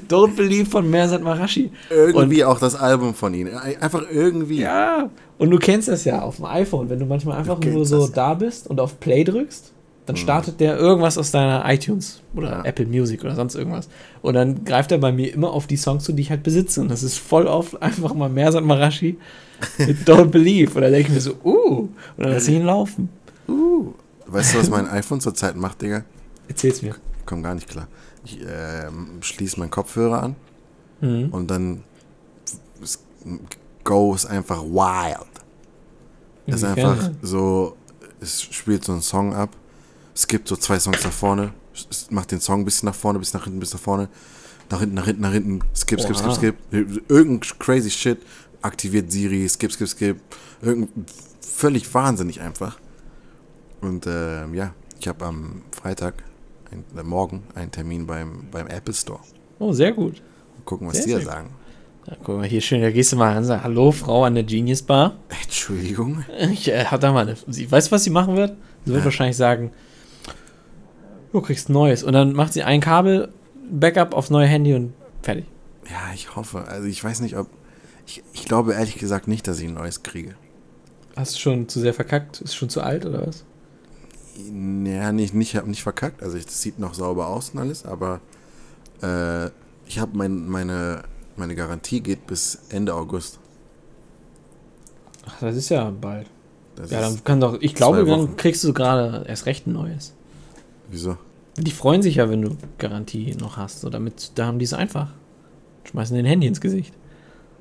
Don't 0.09 0.37
Believe 0.37 0.71
von 0.71 0.89
Mersat 0.89 1.23
Marashi. 1.23 1.71
Irgendwie 1.91 2.45
auch 2.45 2.59
das 2.59 2.75
Album 2.75 3.15
von 3.15 3.33
ihm. 3.35 3.49
Einfach 3.81 4.03
irgendwie. 4.11 4.61
Ja, 4.61 5.11
und 5.39 5.51
du 5.51 5.59
kennst 5.59 5.89
das 5.89 6.05
ja 6.05 6.23
auf 6.23 6.37
dem 6.37 6.45
iPhone, 6.47 6.89
wenn 6.91 6.99
du 6.99 7.07
manchmal 7.07 7.39
einfach 7.39 7.59
Du 7.59 7.69
nur 7.71 7.87
so 7.87 8.07
da 8.09 8.35
bist 8.35 8.67
und 8.69 8.81
auf 8.81 9.01
Play 9.01 9.25
drückst, 9.25 9.73
dann 10.07 10.17
startet 10.17 10.61
der 10.61 10.77
irgendwas 10.77 11.17
aus 11.17 11.31
deiner 11.31 11.65
iTunes 11.73 12.21
oder 12.37 12.51
Ja. 12.51 12.65
Apple 12.65 12.85
Music 12.87 13.25
oder 13.25 13.35
sonst 13.35 13.55
irgendwas. 13.55 13.89
Und 14.21 14.35
dann 14.35 14.65
greift 14.65 14.93
er 14.93 14.99
bei 14.99 15.13
mir 15.13 15.33
immer 15.33 15.51
auf 15.51 15.67
die 15.67 15.77
Songs 15.79 16.05
zu, 16.05 16.13
die 16.13 16.21
ich 16.23 16.31
halt 16.31 16.43
besitze. 16.43 16.81
Und 16.83 16.91
das 16.91 17.03
ist 17.03 17.17
voll 17.19 17.47
oft 17.47 17.81
einfach 17.83 18.13
mal 18.15 18.29
Mersat 18.29 18.65
Marashi 18.65 19.17
mit 19.79 19.99
Don't 20.07 20.27
Believe. 20.27 20.75
Und 20.75 20.83
dann 20.83 20.93
denke 20.93 21.09
ich 21.09 21.15
mir 21.15 21.21
so, 21.21 21.33
uh, 21.45 21.79
und 21.79 21.95
dann 22.19 22.33
lasse 22.33 22.51
ich 22.51 22.57
ihn 22.59 22.65
laufen. 22.67 23.09
Weißt 24.27 24.55
du, 24.55 24.59
was 24.59 24.71
mein 24.71 24.89
iPhone 24.89 25.21
zurzeit 25.21 25.57
macht, 25.57 25.83
Digga? 25.83 26.05
Erzähl's 26.49 26.83
mir. 26.83 26.97
Ich 27.19 27.27
komm 27.27 27.43
gar 27.43 27.55
nicht 27.55 27.69
klar. 27.69 27.89
Ich 28.25 28.39
ähm, 28.47 29.19
schließe 29.21 29.59
meinen 29.59 29.71
Kopfhörer 29.71 30.23
an 30.23 30.37
Mhm. 31.01 31.29
und 31.31 31.51
dann 31.51 31.83
es 32.83 33.01
goes 33.83 34.25
einfach 34.27 34.63
wild. 34.63 35.27
Es 36.47 36.57
ist 36.57 36.65
einfach 36.65 37.11
so, 37.23 37.77
es 38.21 38.43
spielt 38.43 38.85
so 38.85 38.93
einen 38.93 39.03
Song 39.03 39.35
ab. 39.35 39.51
Es 40.15 40.27
gibt 40.27 40.47
so 40.49 40.57
zwei 40.57 40.79
Songs 40.79 41.03
nach 41.03 41.13
vorne. 41.13 41.53
Macht 42.11 42.31
den 42.31 42.41
Song 42.41 42.61
ein 42.61 42.65
bisschen 42.65 42.87
nach 42.87 42.95
vorne, 42.95 43.19
bis 43.19 43.35
nach 43.35 43.45
hinten, 43.45 43.59
bis 43.61 43.73
nach 43.73 43.81
vorne. 43.81 44.09
Nach 44.71 44.79
hinten, 44.81 44.95
nach 44.95 45.05
hinten, 45.07 45.23
nach 45.23 45.33
hinten. 45.33 45.61
Skip, 45.75 46.01
skip, 46.01 46.17
skip, 46.17 46.33
skip. 46.33 46.57
Irgendein 47.11 47.59
crazy 47.59 47.91
shit. 47.91 48.19
Aktiviert 48.63 49.11
Siri, 49.11 49.49
skip, 49.49 49.73
skip, 49.73 49.89
skip. 49.89 50.21
Irgend, 50.63 50.91
völlig 51.41 51.93
wahnsinnig 51.93 52.41
einfach. 52.41 52.79
Und 53.85 54.07
ähm, 54.07 54.55
ja, 54.55 54.75
ich 55.01 55.09
habe 55.09 55.25
am 55.25 55.63
Freitag, 55.73 56.23
ein, 56.71 56.85
äh, 56.99 57.03
morgen, 57.03 57.43
einen 57.55 57.71
Termin 57.71 58.07
beim, 58.07 58.47
beim 58.51 58.67
Apple 58.67 58.95
Store. 58.95 59.21
Oh, 59.59 59.73
sehr 59.73 59.93
gut. 59.93 60.15
Mal 60.15 60.65
gucken, 60.65 60.89
was 60.89 60.97
Sehr, 61.03 61.19
die 61.19 61.25
da 61.25 61.31
sagen. 61.33 61.51
Ja, 62.07 62.17
guck 62.23 62.37
mal, 62.37 62.47
hier 62.47 62.61
schön, 62.61 62.81
da 62.83 62.91
gehst 62.91 63.13
du 63.13 63.17
mal 63.17 63.31
an 63.33 63.39
und 63.39 63.45
sagst, 63.45 63.65
hallo, 63.65 63.91
Frau 63.93 64.25
an 64.25 64.35
der 64.35 64.45
Genius 64.45 64.83
Bar. 64.83 65.17
Entschuldigung. 65.43 66.25
Ich 66.53 66.69
äh, 66.69 66.85
hat 66.85 67.03
da 67.03 67.13
mal 67.13 67.27
eine. 67.27 67.37
Sie 67.49 67.71
weiß, 67.71 67.93
was 67.93 68.05
sie 68.05 68.11
machen 68.11 68.37
wird? 68.37 68.57
Sie 68.85 68.91
wird 68.93 69.01
Ja. 69.01 69.05
wahrscheinlich 69.07 69.37
sagen, 69.37 69.71
du 71.33 71.41
kriegst 71.41 71.69
ein 71.69 71.73
neues. 71.73 72.03
Und 72.03 72.13
dann 72.13 72.33
macht 72.33 72.53
sie 72.53 72.63
ein 72.63 72.81
Kabel, 72.81 73.29
Backup 73.71 74.15
aufs 74.15 74.31
neue 74.31 74.47
Handy 74.47 74.75
und 74.75 74.93
fertig. 75.23 75.47
Ja, 75.91 76.13
ich 76.15 76.37
hoffe. 76.37 76.67
Also 76.69 76.87
ich 76.89 77.03
weiß 77.03 77.21
nicht, 77.21 77.37
ob. 77.37 77.49
Ich, 78.07 78.23
ich 78.35 78.45
glaube 78.45 78.75
ehrlich 78.75 78.97
gesagt 78.97 79.29
nicht, 79.29 79.49
dass 79.49 79.59
ich 79.61 79.69
ein 79.69 79.75
neues 79.75 80.03
kriege. 80.03 80.35
Hast 81.17 81.37
du 81.37 81.39
schon 81.39 81.69
zu 81.69 81.81
sehr 81.81 81.95
verkackt? 81.95 82.41
Ist 82.43 82.55
schon 82.55 82.69
zu 82.69 82.83
alt 82.83 83.07
oder 83.07 83.27
was? 83.27 83.45
Ja, 84.37 85.13
nicht, 85.13 85.35
nicht, 85.35 85.55
hab 85.57 85.67
nicht 85.67 85.83
verkackt. 85.83 86.23
Also 86.23 86.37
es 86.37 86.61
sieht 86.61 86.79
noch 86.79 86.95
sauber 86.95 87.29
aus 87.29 87.51
und 87.51 87.61
alles, 87.61 87.85
aber 87.85 88.21
äh, 89.03 89.47
ich 89.87 89.99
habe 89.99 90.17
mein, 90.17 90.49
meine, 90.49 91.03
meine 91.37 91.55
Garantie 91.55 92.01
geht 92.01 92.27
bis 92.27 92.59
Ende 92.69 92.95
August. 92.95 93.39
Ach, 95.27 95.41
das 95.41 95.57
ist 95.57 95.69
ja 95.69 95.91
bald. 95.91 96.27
Das 96.77 96.91
Ja, 96.91 97.01
dann 97.01 97.23
kann 97.23 97.41
doch. 97.41 97.59
Ich 97.61 97.75
glaube, 97.75 98.05
dann 98.05 98.37
kriegst 98.37 98.65
du 98.65 98.73
gerade 98.73 99.25
erst 99.29 99.47
recht 99.47 99.67
ein 99.67 99.73
neues. 99.73 100.15
wieso? 100.91 101.17
Die 101.57 101.71
freuen 101.71 102.03
sich 102.03 102.17
ja, 102.17 102.29
wenn 102.29 102.43
du 102.43 102.57
Garantie 102.79 103.37
noch 103.39 103.57
hast. 103.57 103.81
So, 103.81 103.89
damit, 103.89 104.33
da 104.35 104.47
haben 104.47 104.59
die 104.59 104.65
es 104.65 104.73
einfach. 104.73 105.13
Schmeißen 105.85 106.17
den 106.17 106.27
Handy 106.27 106.49
ins 106.49 106.61
Gesicht. 106.61 106.93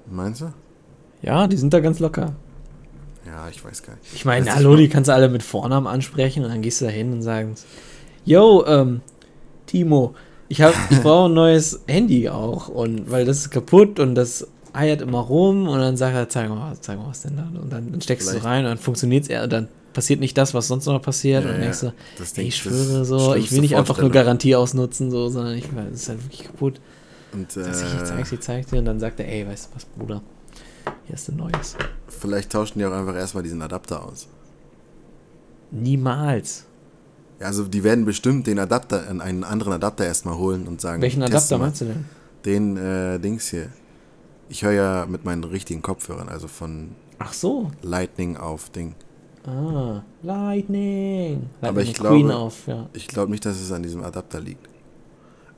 Meinst 0.09 0.41
du? 0.41 0.51
Ja, 1.21 1.47
die 1.47 1.57
sind 1.57 1.73
da 1.73 1.79
ganz 1.79 1.99
locker. 1.99 2.33
Ja, 3.35 3.49
ich 3.49 3.63
weiß 3.65 3.81
gar 3.83 3.95
nicht. 3.95 4.13
Ich 4.13 4.25
meine, 4.25 4.45
Das 4.45 4.53
ist 4.55 4.59
hallo, 4.59 4.71
mal- 4.71 4.77
die 4.77 4.89
kannst 4.89 5.07
du 5.09 5.13
alle 5.13 5.27
mit 5.27 5.41
Vornamen 5.41 5.87
ansprechen 5.87 6.43
und 6.43 6.49
dann 6.51 6.61
gehst 6.61 6.81
du 6.81 6.85
da 6.85 6.91
hin 6.91 7.11
und 7.13 7.21
sagst, 7.23 7.65
yo, 8.25 8.63
ähm, 8.67 9.01
Timo, 9.65 10.13
ich 10.49 10.61
hab, 10.61 10.73
ich 10.91 10.99
brauche 11.01 11.29
ein 11.29 11.33
neues 11.33 11.81
Handy 11.87 12.29
auch 12.29 12.67
und 12.67 13.09
weil 13.09 13.25
das 13.25 13.37
ist 13.39 13.49
kaputt 13.49 13.99
und 13.99 14.13
das 14.15 14.47
eiert 14.73 15.01
immer 15.01 15.19
rum 15.19 15.67
und 15.67 15.79
dann 15.79 15.97
sagt 15.97 16.15
er, 16.15 16.29
zeig 16.29 16.49
mal, 16.49 16.75
zeig 16.79 16.97
mal 16.99 17.07
was 17.09 17.21
denn 17.23 17.37
da 17.37 17.43
und 17.59 17.71
dann, 17.71 17.91
dann 17.91 18.01
steckst 18.01 18.29
Vielleicht- 18.29 18.43
du 18.45 18.47
rein 18.47 18.65
und 18.65 18.69
dann 18.71 18.77
funktioniert 18.77 19.29
es 19.29 19.43
und 19.43 19.51
dann 19.51 19.67
passiert 19.93 20.19
nicht 20.19 20.37
das, 20.37 20.53
was 20.53 20.67
sonst 20.67 20.85
noch 20.85 21.01
passiert 21.01 21.43
Ja, 21.43 21.49
und 21.51 21.55
ja. 21.57 21.61
denkst 21.63 21.79
du, 21.81 21.93
Das 22.17 22.29
ey, 22.29 22.35
Ding- 22.35 22.47
ich 22.47 22.63
das 22.63 22.73
schwöre 22.73 23.05
so, 23.05 23.35
ich 23.35 23.51
will 23.51 23.61
nicht 23.61 23.75
einfach 23.75 23.99
nur. 23.99 24.09
Garantie 24.11 24.55
ausnutzen 24.55 25.09
so, 25.11 25.29
sondern 25.29 25.55
ich, 25.55 25.65
es 25.93 26.01
ist 26.01 26.09
halt 26.09 26.23
wirklich 26.23 26.43
kaputt. 26.45 26.79
Und 27.31 27.55
Dass 27.55 27.81
ich 27.81 27.99
äh, 27.99 28.03
zeig's 28.03 28.29
dir, 28.29 28.39
zeig 28.39 28.67
dir 28.69 28.77
und 28.79 28.85
dann 28.85 28.99
sagt 28.99 29.19
er, 29.19 29.27
ey, 29.27 29.47
weißt 29.47 29.69
du 29.71 29.75
was, 29.75 29.85
Bruder, 29.85 30.21
hier 31.05 31.15
ist 31.15 31.29
ein 31.29 31.35
neues. 31.37 31.75
vielleicht 32.07 32.51
tauschen 32.51 32.79
die 32.79 32.85
auch 32.85 32.91
einfach 32.91 33.15
erstmal 33.15 33.43
diesen 33.43 33.61
Adapter 33.61 34.03
aus. 34.05 34.27
Niemals. 35.71 36.65
Ja, 37.39 37.47
also 37.47 37.63
die 37.63 37.83
werden 37.83 38.05
bestimmt 38.05 38.47
den 38.47 38.59
Adapter, 38.59 39.07
einen 39.09 39.43
anderen 39.43 39.73
Adapter 39.73 40.05
erstmal 40.05 40.37
holen 40.37 40.67
und 40.67 40.79
sagen, 40.81 41.01
Welchen 41.01 41.23
Adapter 41.23 41.57
meinst 41.57 41.81
du 41.81 41.85
denn? 41.85 42.05
Den 42.45 42.77
äh, 42.77 43.19
Dings 43.19 43.49
hier. 43.49 43.69
Ich 44.49 44.63
höre 44.63 44.71
ja 44.73 45.05
mit 45.09 45.25
meinen 45.25 45.43
richtigen 45.43 45.81
Kopfhörern, 45.81 46.29
also 46.29 46.47
von 46.47 46.89
Ach 47.19 47.33
so. 47.33 47.71
Lightning 47.81 48.37
auf 48.37 48.69
Ding. 48.69 48.95
Ah, 49.45 50.03
Lightning. 50.21 51.49
Aber 51.61 51.81
Lightning 51.83 51.87
ich 51.91 51.93
Queen 51.99 52.25
glaube- 52.27 52.35
auf, 52.35 52.67
ja. 52.67 52.87
Ich 52.93 53.07
glaube 53.07 53.31
nicht, 53.31 53.45
dass 53.45 53.59
es 53.59 53.71
an 53.71 53.83
diesem 53.83 54.03
Adapter 54.03 54.39
liegt. 54.39 54.67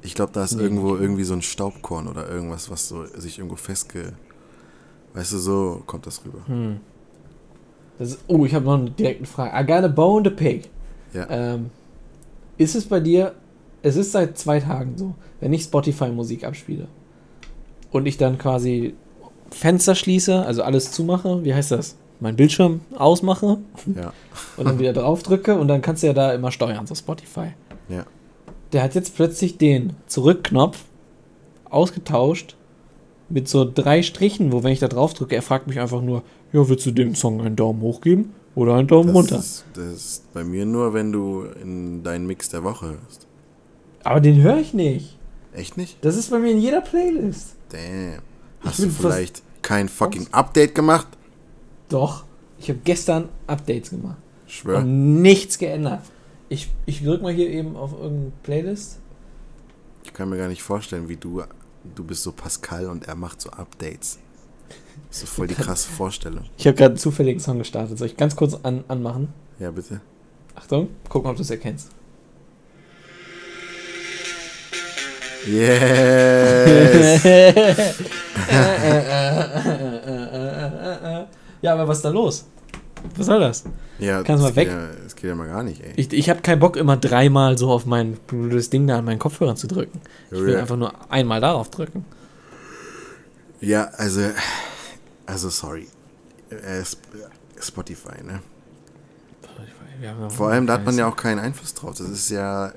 Ich 0.02 0.14
glaube, 0.16 0.32
da 0.34 0.44
ist 0.44 0.54
Nee, 0.56 0.64
irgendwo 0.64 0.92
okay. 0.94 1.02
irgendwie 1.04 1.24
so 1.24 1.34
ein 1.34 1.42
Staubkorn 1.42 2.08
oder 2.08 2.30
irgendwas, 2.30 2.70
was 2.70 2.88
so 2.88 3.06
sich 3.06 3.40
irgendwo 3.40 3.58
festge... 3.58 4.14
Weißt 5.16 5.32
du, 5.32 5.38
so 5.38 5.82
kommt 5.86 6.06
das 6.06 6.22
rüber. 6.26 6.40
Hm. 6.46 6.80
Das 7.98 8.10
ist, 8.10 8.20
oh, 8.28 8.46
ich 8.46 8.54
habe 8.54 8.66
noch 8.66 8.78
eine 8.78 8.92
direkte 8.92 9.26
Frage. 9.26 9.58
I 9.58 9.66
got 9.66 9.84
a 9.84 9.88
bone 9.88 10.24
to 10.24 10.30
pick. 10.30 10.70
Ja. 11.14 11.26
Ähm, 11.30 11.72
ist 12.58 12.76
es 12.76 12.86
bei 12.86 13.00
dir, 13.00 13.34
es 13.82 13.96
ist 13.96 14.12
seit 14.12 14.38
zwei 14.38 14.60
Tagen 14.60 14.98
so, 14.98 15.16
wenn 15.40 15.54
ich 15.54 15.64
Spotify-Musik 15.64 16.44
abspiele 16.44 16.88
und 17.92 18.06
ich 18.06 18.18
dann 18.18 18.38
quasi 18.38 18.94
Fenster 19.52 19.96
schließe, 19.96 20.46
also 20.46 20.64
alles 20.64 20.92
zumache, 20.92 21.44
wie 21.46 21.54
heißt 21.54 21.72
das? 21.72 21.96
Mein 22.20 22.36
Bildschirm 22.36 22.82
ausmache 22.96 23.60
Ja. 23.96 24.12
und 24.58 24.66
dann 24.66 24.80
wieder 24.80 24.94
drauf 24.94 25.24
drücke 25.24 25.58
und 25.58 25.70
dann 25.70 25.82
kannst 25.82 26.04
du 26.04 26.08
ja 26.08 26.14
da 26.14 26.34
immer 26.34 26.52
steuern, 26.52 26.88
so 26.88 26.96
Spotify. 26.96 27.54
Ja. 27.88 28.06
der 28.74 28.82
hat 28.84 28.96
jetzt 28.96 29.16
plötzlich 29.16 29.58
den 29.58 29.94
Zurückknopf 30.08 30.84
ausgetauscht 31.70 32.55
mit 33.30 33.48
so 33.48 33.70
drei 33.70 34.02
Strichen, 34.04 34.52
wo 34.52 34.64
wenn 34.64 34.72
ich 34.72 34.80
da 34.80 34.88
drauf 34.88 35.14
drücke, 35.14 35.36
er 35.36 35.42
fragt 35.42 35.68
mich 35.68 35.80
einfach 35.80 36.02
nur, 36.02 36.24
ja, 36.54 36.68
willst 36.70 36.86
du 36.86 36.92
dem 36.92 37.16
Song 37.16 37.42
einen 37.42 37.56
Daumen 37.56 37.82
hoch 37.82 38.02
geben 38.02 38.34
oder 38.54 38.76
einen 38.76 38.88
Daumen 38.88 39.08
Das 39.08 39.16
runter? 39.16 39.38
ist, 39.40 39.66
das 39.74 39.86
ist 39.94 40.34
bei 40.34 40.44
mir 40.44 40.66
nur, 40.66 40.94
wenn 40.94 41.12
du 41.12 41.44
in 41.62 42.04
deinen 42.04 42.28
Mix 42.28 42.50
der 42.50 42.64
Woche 42.64 42.88
hörst. 42.92 43.28
Aber 44.04 44.22
den 44.22 44.42
höre 44.42 44.58
ich 44.58 44.74
nicht. 44.74 45.18
Echt 45.54 45.78
nicht? 45.78 45.98
Das 46.02 46.16
ist 46.16 46.30
bei 46.30 46.40
mir 46.40 46.52
in 46.52 46.60
jeder 46.60 46.82
Playlist. 46.82 47.56
Damn. 47.70 48.22
Hast 48.60 48.80
du 48.80 48.90
vielleicht 48.90 49.42
kein 49.62 49.90
fucking 49.90 50.28
Update 50.32 50.76
gemacht? 50.76 51.08
Doch. 51.90 52.24
Ich 52.60 52.70
habe 52.70 52.80
gestern 52.84 53.30
Updates 53.48 53.90
gemacht. 53.90 54.18
Schwör. 54.48 54.80
Und 54.80 55.22
nichts 55.22 55.58
geändert. 55.58 56.02
Ich, 56.50 56.70
ich 56.86 57.04
drück 57.04 57.22
mal 57.22 57.34
hier 57.34 57.50
eben 57.50 57.76
auf 57.76 57.94
irgendeine 57.94 58.32
Playlist. 58.44 59.00
Ich 60.04 60.14
kann 60.14 60.30
mir 60.30 60.38
gar 60.38 60.48
nicht 60.48 60.62
vorstellen, 60.64 61.10
wie 61.10 61.16
du. 61.18 61.42
Du 61.94 62.04
bist 62.04 62.24
so 62.24 62.32
Pascal 62.32 62.88
und 62.88 63.08
er 63.08 63.16
macht 63.16 63.42
so 63.42 63.50
Updates. 63.52 64.20
Das 65.10 65.24
ist 65.24 65.30
voll 65.30 65.48
die 65.48 65.56
krasse 65.56 65.90
Vorstellung. 65.90 66.46
Ich 66.58 66.68
habe 66.68 66.76
gerade 66.76 66.92
einen 66.92 66.98
zufälligen 66.98 67.40
Song 67.40 67.58
gestartet. 67.58 67.98
Soll 67.98 68.08
ich 68.08 68.18
ganz 68.18 68.36
kurz 68.36 68.56
an, 68.64 68.84
anmachen? 68.88 69.30
Ja, 69.60 69.72
bitte. 69.72 70.02
Achtung, 70.56 70.90
guck 71.10 71.24
mal, 71.24 71.32
ob 71.32 71.36
du 71.36 71.42
es 71.42 71.50
erkennst. 71.50 71.90
Yes! 75.46 77.24
ja, 81.62 81.74
aber 81.74 81.88
was 81.88 81.98
ist 81.98 82.06
da 82.06 82.10
los? 82.10 82.46
Was 83.16 83.26
soll 83.26 83.40
das? 83.40 83.64
Ja, 84.00 84.24
Kannst 84.24 84.44
das 84.44 84.52
mal 84.52 84.56
weg? 84.56 84.68
Ja, 84.68 84.88
geht 85.26 85.30
ja 85.30 85.36
mal 85.36 85.48
gar 85.48 85.64
nicht, 85.64 85.82
ey. 85.84 85.92
Ich, 85.96 86.14
ich 86.14 86.30
habe 86.30 86.42
keinen 86.42 86.60
Bock, 86.60 86.78
immer 86.78 86.98
dreimal 86.98 87.58
so 87.58 87.72
auf 87.72 87.86
mein 87.86 88.14
blödes 88.28 88.70
Ding 88.70 88.86
da 88.88 89.00
an 89.00 89.06
meinen 89.06 89.20
Kopfhörern 89.20 89.58
zu 89.58 89.68
drücken. 89.68 90.00
Ich 90.32 90.38
will 90.40 90.56
einfach 90.56 90.78
nur 90.78 90.94
einmal 91.12 91.42
darauf 91.42 91.70
drücken. 91.70 92.06
Ja, 93.62 93.86
also. 93.98 94.22
Also, 95.26 95.50
sorry. 95.50 95.88
Äh, 96.50 96.82
Sp- 96.86 97.10
Spotify, 97.60 98.24
ne? 98.24 98.42
Ja 100.02 100.30
Vor 100.30 100.50
allem, 100.50 100.68
da 100.68 100.74
hat 100.74 100.86
man 100.86 100.98
ja 100.98 101.08
auch 101.08 101.16
keinen 101.16 101.40
Einfluss 101.40 101.74
drauf. 101.74 101.96
Das 101.98 102.08
ist 102.10 102.30
ja. 102.30 102.74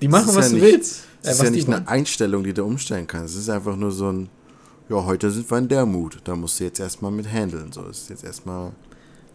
Die 0.00 0.06
machen, 0.08 0.28
was 0.36 0.50
ja 0.52 0.56
du 0.58 0.62
nicht- 0.64 0.72
willst. 0.74 1.04
Das 1.22 1.30
Äh, 1.30 1.32
ist 1.32 1.42
ja 1.44 1.50
nicht 1.50 1.66
wollen. 1.66 1.78
eine 1.78 1.88
Einstellung, 1.88 2.44
die 2.44 2.52
du 2.52 2.62
umstellen 2.64 3.06
kannst. 3.06 3.34
Es 3.34 3.40
ist 3.42 3.48
einfach 3.48 3.74
nur 3.74 3.90
so 3.90 4.12
ein. 4.12 4.28
Ja, 4.88 5.04
heute 5.04 5.30
sind 5.30 5.50
wir 5.50 5.58
in 5.58 5.68
der 5.68 5.84
Mut. 5.86 6.20
Da 6.24 6.36
musst 6.36 6.60
du 6.60 6.64
jetzt 6.64 6.78
erstmal 6.78 7.10
mit 7.10 7.26
handeln. 7.30 7.72
So 7.72 7.82
das 7.82 7.98
ist 8.02 8.10
jetzt 8.10 8.24
erstmal. 8.24 8.72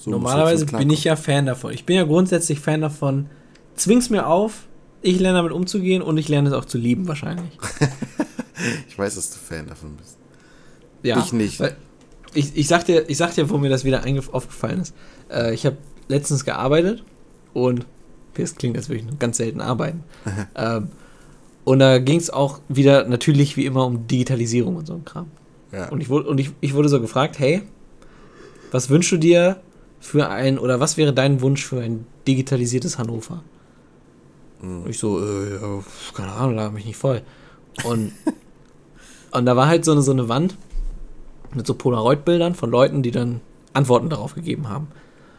So 0.03 0.11
Normalerweise 0.11 0.65
jetzt 0.65 0.77
bin 0.77 0.89
ich 0.89 1.05
ja 1.05 1.15
Fan 1.15 1.45
davon. 1.45 1.71
Ich 1.71 1.85
bin 1.85 1.95
ja 1.95 2.03
grundsätzlich 2.03 2.59
Fan 2.59 2.81
davon. 2.81 3.27
Zwing's 3.75 4.09
mir 4.09 4.27
auf, 4.27 4.67
ich 5.01 5.17
lerne 5.17 5.37
damit 5.37 5.53
umzugehen 5.53 6.01
und 6.01 6.17
ich 6.17 6.27
lerne 6.27 6.49
es 6.49 6.53
auch 6.53 6.65
zu 6.65 6.77
lieben 6.77 7.07
wahrscheinlich. 7.07 7.57
Ich 8.87 8.99
weiß, 8.99 9.15
dass 9.15 9.31
du 9.31 9.39
Fan 9.39 9.67
davon 9.67 9.95
bist. 9.97 10.17
Ja, 11.01 11.17
Ich 11.17 11.33
nicht. 11.33 11.59
Ich, 12.35 12.55
ich, 12.55 12.67
sag 12.67 12.85
dir, 12.85 13.09
ich 13.09 13.17
sag 13.17 13.33
dir, 13.33 13.49
wo 13.49 13.57
mir 13.57 13.69
das 13.69 13.83
wieder 13.83 14.03
aufgefallen 14.31 14.79
ist. 14.79 14.93
Äh, 15.29 15.55
ich 15.55 15.65
habe 15.65 15.77
letztens 16.07 16.45
gearbeitet 16.45 17.03
und 17.53 17.87
das 18.35 18.55
klingt, 18.55 18.77
als 18.77 18.89
würde 18.89 19.01
ich 19.01 19.05
noch 19.07 19.17
ganz 19.17 19.37
selten 19.37 19.59
arbeiten. 19.59 20.03
ähm, 20.55 20.89
und 21.63 21.79
da 21.79 21.97
ging 21.97 22.19
es 22.19 22.29
auch 22.29 22.59
wieder 22.69 23.07
natürlich 23.07 23.57
wie 23.57 23.65
immer 23.65 23.87
um 23.87 24.05
Digitalisierung 24.05 24.75
und 24.75 24.85
so 24.85 24.93
ein 24.93 25.03
Kram. 25.03 25.31
Ja. 25.71 25.89
Und 25.89 25.99
ich 25.99 26.09
wurde, 26.09 26.29
und 26.29 26.39
ich, 26.39 26.51
ich 26.61 26.75
wurde 26.75 26.89
so 26.89 27.01
gefragt, 27.01 27.39
hey, 27.39 27.63
was 28.71 28.91
wünschst 28.91 29.11
du 29.13 29.17
dir 29.17 29.61
für 30.03 30.29
ein, 30.29 30.59
oder 30.59 30.81
was 30.81 30.97
wäre 30.97 31.13
dein 31.13 31.39
Wunsch 31.39 31.65
für 31.65 31.79
ein 31.79 32.05
digitalisiertes 32.27 32.97
Hannover? 32.97 33.41
Mhm. 34.61 34.83
Und 34.83 34.89
ich 34.89 34.99
so, 34.99 35.19
äh, 35.19 35.53
ja, 35.53 35.83
keine 36.13 36.33
Ahnung, 36.33 36.55
lag 36.55 36.71
mich 36.71 36.85
nicht 36.85 36.97
voll. 36.97 37.21
Und, 37.85 38.11
und 39.31 39.45
da 39.45 39.55
war 39.55 39.67
halt 39.67 39.85
so 39.85 39.93
eine, 39.93 40.01
so 40.01 40.11
eine 40.11 40.27
Wand 40.27 40.57
mit 41.53 41.65
so 41.65 41.73
Polaroid-Bildern 41.73 42.53
von 42.53 42.69
Leuten, 42.69 43.01
die 43.01 43.11
dann 43.11 43.39
Antworten 43.71 44.09
darauf 44.09 44.35
gegeben 44.35 44.67
haben. 44.67 44.87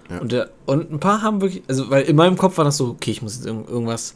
Ja. 0.09 0.19
Und, 0.19 0.33
der, 0.33 0.51
und 0.65 0.91
ein 0.91 0.99
paar 0.99 1.21
haben 1.21 1.43
wirklich, 1.43 1.63
also 1.69 1.91
weil 1.91 2.05
in 2.05 2.17
meinem 2.17 2.39
Kopf 2.39 2.57
war 2.57 2.65
das 2.65 2.79
so, 2.79 2.89
okay, 2.89 3.11
ich 3.11 3.21
muss 3.21 3.37
jetzt 3.37 3.47
irgend, 3.47 3.69
irgendwas 3.69 4.15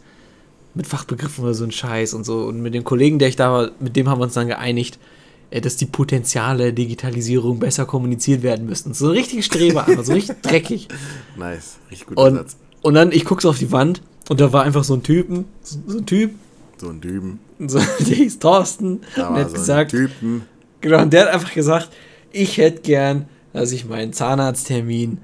mit 0.74 0.86
Fachbegriffen 0.86 1.44
oder 1.44 1.54
so 1.54 1.64
ein 1.64 1.72
Scheiß 1.72 2.14
und 2.14 2.24
so. 2.24 2.44
Und 2.44 2.62
mit 2.62 2.72
dem 2.72 2.84
Kollegen, 2.84 3.18
der 3.18 3.28
ich 3.28 3.36
da 3.36 3.52
war, 3.52 3.70
mit 3.80 3.96
dem 3.96 4.08
haben 4.08 4.18
wir 4.18 4.24
uns 4.24 4.34
dann 4.34 4.48
geeinigt, 4.48 4.96
äh, 4.96 5.17
dass 5.50 5.76
die 5.76 5.86
Potenziale 5.86 6.72
Digitalisierung 6.72 7.58
besser 7.58 7.86
kommuniziert 7.86 8.42
werden 8.42 8.66
müssten. 8.66 8.92
So 8.94 9.10
richtig 9.10 9.44
Streber, 9.44 9.86
so 10.02 10.12
richtig 10.12 10.42
dreckig. 10.42 10.88
Nice. 11.36 11.76
Richtig 11.90 12.08
guter 12.08 12.22
Und, 12.22 12.34
Satz. 12.34 12.56
und 12.82 12.94
dann, 12.94 13.12
ich 13.12 13.24
gucke 13.24 13.40
so 13.42 13.50
auf 13.50 13.58
die 13.58 13.72
Wand 13.72 14.02
und 14.28 14.40
da 14.40 14.52
war 14.52 14.64
einfach 14.64 14.84
so 14.84 14.94
ein 14.94 15.02
Typen, 15.02 15.46
so, 15.62 15.78
so 15.86 15.98
ein 15.98 16.06
Typ, 16.06 16.32
So 16.76 16.88
ein 16.90 17.00
Düben. 17.00 17.38
so, 17.66 17.78
der 18.00 18.16
hieß 18.16 18.38
Thorsten, 18.40 19.00
Da 19.16 19.28
und 19.28 19.34
der 19.36 19.44
hat 19.44 19.50
so 19.50 19.56
gesagt, 19.56 19.90
Typen. 19.92 20.42
genau, 20.80 21.00
und 21.02 21.12
der 21.12 21.22
hat 21.26 21.28
einfach 21.34 21.54
gesagt, 21.54 21.88
ich 22.30 22.58
hätte 22.58 22.82
gern, 22.82 23.26
dass 23.54 23.72
ich 23.72 23.86
meinen 23.86 24.12
Zahnarzttermin 24.12 25.18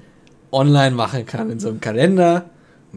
online 0.51 0.95
machen 0.95 1.25
kann 1.25 1.51
in 1.51 1.59
so 1.59 1.67
einem 1.69 1.81
Kalender, 1.81 2.49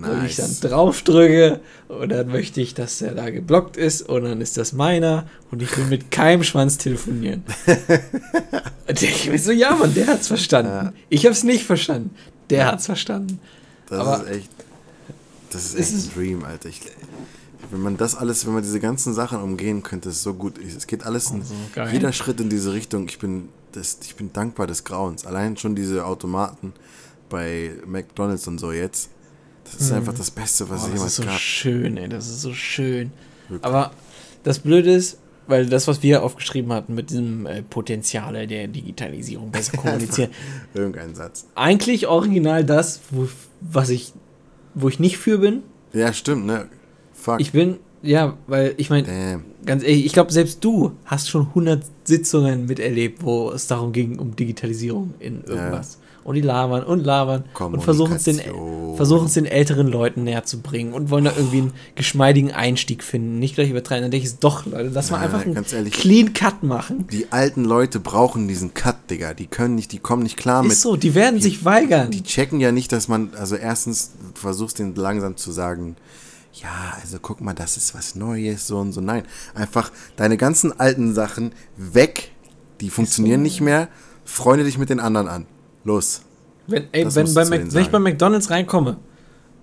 wo 0.02 0.24
ich 0.24 0.36
dann 0.36 0.46
Nice. 0.46 0.60
drauf 0.60 1.02
drücke 1.02 1.60
und 1.88 2.08
dann 2.10 2.28
möchte 2.28 2.60
ich, 2.60 2.74
dass 2.74 2.98
der 2.98 3.14
da 3.14 3.30
geblockt 3.30 3.76
ist 3.76 4.02
und 4.02 4.24
dann 4.24 4.40
ist 4.40 4.56
das 4.56 4.72
meiner 4.72 5.26
und 5.50 5.62
ich 5.62 5.76
will 5.76 5.84
mit 5.86 6.10
keinem 6.10 6.42
Schwanz 6.44 6.78
telefonieren. 6.78 7.44
und 8.88 9.02
ich 9.02 9.28
bin 9.30 9.38
so, 9.38 9.52
ja 9.52 9.74
Mann, 9.74 9.94
der 9.94 10.06
hat's 10.06 10.28
verstanden. 10.28 10.70
Ja. 10.70 10.92
Ich 11.08 11.26
hab's 11.26 11.44
nicht 11.44 11.64
verstanden. 11.64 12.14
Der 12.50 12.66
hat's 12.66 12.86
verstanden. 12.86 13.40
Das 13.88 13.98
Aber 14.00 14.24
ist 14.24 14.36
echt. 14.36 14.50
Das 15.50 15.64
ist 15.64 15.74
echt 15.78 15.90
ein 15.92 15.96
ist- 15.98 16.16
Dream, 16.16 16.44
Alter. 16.44 16.68
Ich, 16.68 16.80
wenn 17.70 17.80
man 17.82 17.96
das 17.96 18.14
alles, 18.14 18.46
wenn 18.46 18.54
man 18.54 18.62
diese 18.62 18.80
ganzen 18.80 19.12
Sachen 19.14 19.40
umgehen 19.42 19.82
könnte, 19.82 20.08
ist 20.10 20.22
so 20.22 20.34
gut. 20.34 20.54
Es 20.58 20.86
geht 20.86 21.04
alles 21.04 21.30
in 21.30 21.42
geil. 21.74 21.90
jeder 21.92 22.12
Schritt 22.12 22.40
in 22.40 22.48
diese 22.48 22.72
Richtung. 22.72 23.06
Ich 23.08 23.18
bin, 23.18 23.48
das, 23.72 23.98
ich 24.04 24.14
bin 24.16 24.32
dankbar 24.32 24.66
des 24.66 24.84
Grauens. 24.84 25.26
Allein 25.26 25.56
schon 25.56 25.74
diese 25.74 26.04
Automaten 26.06 26.72
bei 27.28 27.72
McDonalds 27.86 28.46
und 28.46 28.58
so 28.58 28.72
jetzt. 28.72 29.10
Das 29.72 29.80
ist 29.80 29.92
einfach 29.92 30.14
das 30.14 30.30
Beste, 30.30 30.68
was 30.70 30.82
es 30.82 30.84
das 30.84 30.92
jemals 30.94 31.10
ist 31.12 31.16
so 31.16 31.22
gab. 31.24 31.38
schön, 31.38 31.96
ey, 31.96 32.08
das 32.08 32.28
ist 32.28 32.42
so 32.42 32.52
schön. 32.52 33.10
Wirklich. 33.48 33.64
Aber 33.64 33.90
das 34.44 34.58
Blöde 34.58 34.92
ist, 34.92 35.18
weil 35.46 35.66
das, 35.66 35.88
was 35.88 36.02
wir 36.02 36.22
aufgeschrieben 36.22 36.72
hatten 36.72 36.94
mit 36.94 37.10
diesem 37.10 37.46
äh, 37.46 37.62
Potenziale 37.62 38.46
der 38.46 38.68
Digitalisierung 38.68 39.50
besser 39.50 39.76
kommunizieren, 39.76 40.30
Irgendein 40.74 41.14
Satz. 41.14 41.46
eigentlich 41.54 42.06
original 42.06 42.64
das, 42.64 43.00
wo, 43.10 43.28
was 43.60 43.88
ich, 43.90 44.12
wo 44.74 44.88
ich 44.88 44.98
nicht 44.98 45.16
für 45.18 45.38
bin. 45.38 45.62
Ja, 45.92 46.12
stimmt, 46.12 46.44
ne? 46.46 46.66
Fuck. 47.14 47.40
Ich 47.40 47.52
bin, 47.52 47.76
ja, 48.02 48.36
weil 48.46 48.74
ich 48.76 48.90
meine, 48.90 49.42
ganz 49.64 49.82
ehrlich, 49.82 50.04
ich 50.04 50.12
glaube, 50.12 50.32
selbst 50.32 50.62
du 50.64 50.92
hast 51.04 51.30
schon 51.30 51.46
100 51.48 51.82
Sitzungen 52.04 52.66
miterlebt, 52.66 53.22
wo 53.24 53.50
es 53.50 53.66
darum 53.66 53.92
ging, 53.92 54.18
um 54.18 54.36
Digitalisierung 54.36 55.14
in 55.18 55.42
irgendwas. 55.44 55.98
Und 56.28 56.34
die 56.34 56.42
labern 56.42 56.84
und 56.84 57.06
labern 57.06 57.44
und 57.58 57.82
versuchen 57.82 58.16
es 58.16 58.24
den, 58.24 58.38
versuchen 58.96 59.28
es 59.28 59.32
den 59.32 59.46
älteren 59.46 59.86
Leuten 59.88 60.24
näher 60.24 60.44
zu 60.44 60.60
bringen 60.60 60.92
und 60.92 61.08
wollen 61.08 61.24
da 61.24 61.32
irgendwie 61.34 61.62
einen 61.62 61.72
geschmeidigen 61.94 62.52
Einstieg 62.52 63.02
finden. 63.02 63.38
Nicht 63.38 63.54
gleich 63.54 63.70
übertreiben. 63.70 64.02
Dann 64.02 64.10
denke 64.10 64.26
ich, 64.26 64.34
doch, 64.38 64.66
Leute, 64.66 64.90
lass 64.92 65.10
mal 65.10 65.20
einfach 65.20 65.46
einen 65.46 65.56
ehrlich. 65.72 65.94
clean 65.94 66.34
Cut 66.34 66.62
machen. 66.62 67.06
Die 67.10 67.32
alten 67.32 67.64
Leute 67.64 67.98
brauchen 67.98 68.46
diesen 68.46 68.74
Cut, 68.74 69.08
Digga. 69.08 69.32
Die 69.32 69.46
können 69.46 69.74
nicht, 69.74 69.90
die 69.90 70.00
kommen 70.00 70.22
nicht 70.22 70.36
klar 70.36 70.62
mit. 70.62 70.72
Ist 70.72 70.82
so, 70.82 70.96
die 70.96 71.14
werden 71.14 71.40
sich 71.40 71.64
weigern. 71.64 72.10
Die 72.10 72.22
checken 72.22 72.60
ja 72.60 72.72
nicht, 72.72 72.92
dass 72.92 73.08
man, 73.08 73.30
also 73.34 73.56
erstens 73.56 74.10
du 74.34 74.38
versuchst 74.38 74.80
den 74.80 74.94
langsam 74.96 75.38
zu 75.38 75.50
sagen, 75.50 75.96
ja, 76.52 76.98
also 77.00 77.16
guck 77.22 77.40
mal, 77.40 77.54
das 77.54 77.78
ist 77.78 77.94
was 77.94 78.16
Neues, 78.16 78.66
so 78.66 78.76
und 78.76 78.92
so. 78.92 79.00
Nein, 79.00 79.22
einfach 79.54 79.90
deine 80.16 80.36
ganzen 80.36 80.78
alten 80.78 81.14
Sachen 81.14 81.52
weg, 81.78 82.32
die 82.82 82.90
funktionieren 82.90 83.40
nicht 83.40 83.62
mehr. 83.62 83.88
Freunde 84.26 84.66
dich 84.66 84.76
mit 84.76 84.90
den 84.90 85.00
anderen 85.00 85.26
an. 85.26 85.46
Los. 85.88 86.22
Wenn, 86.66 86.84
ey, 86.92 87.06
wenn, 87.14 87.34
bei 87.34 87.44
Mac, 87.46 87.72
wenn 87.72 87.82
ich 87.82 87.88
bei. 87.88 87.98
McDonalds 87.98 88.50
reinkomme 88.50 88.98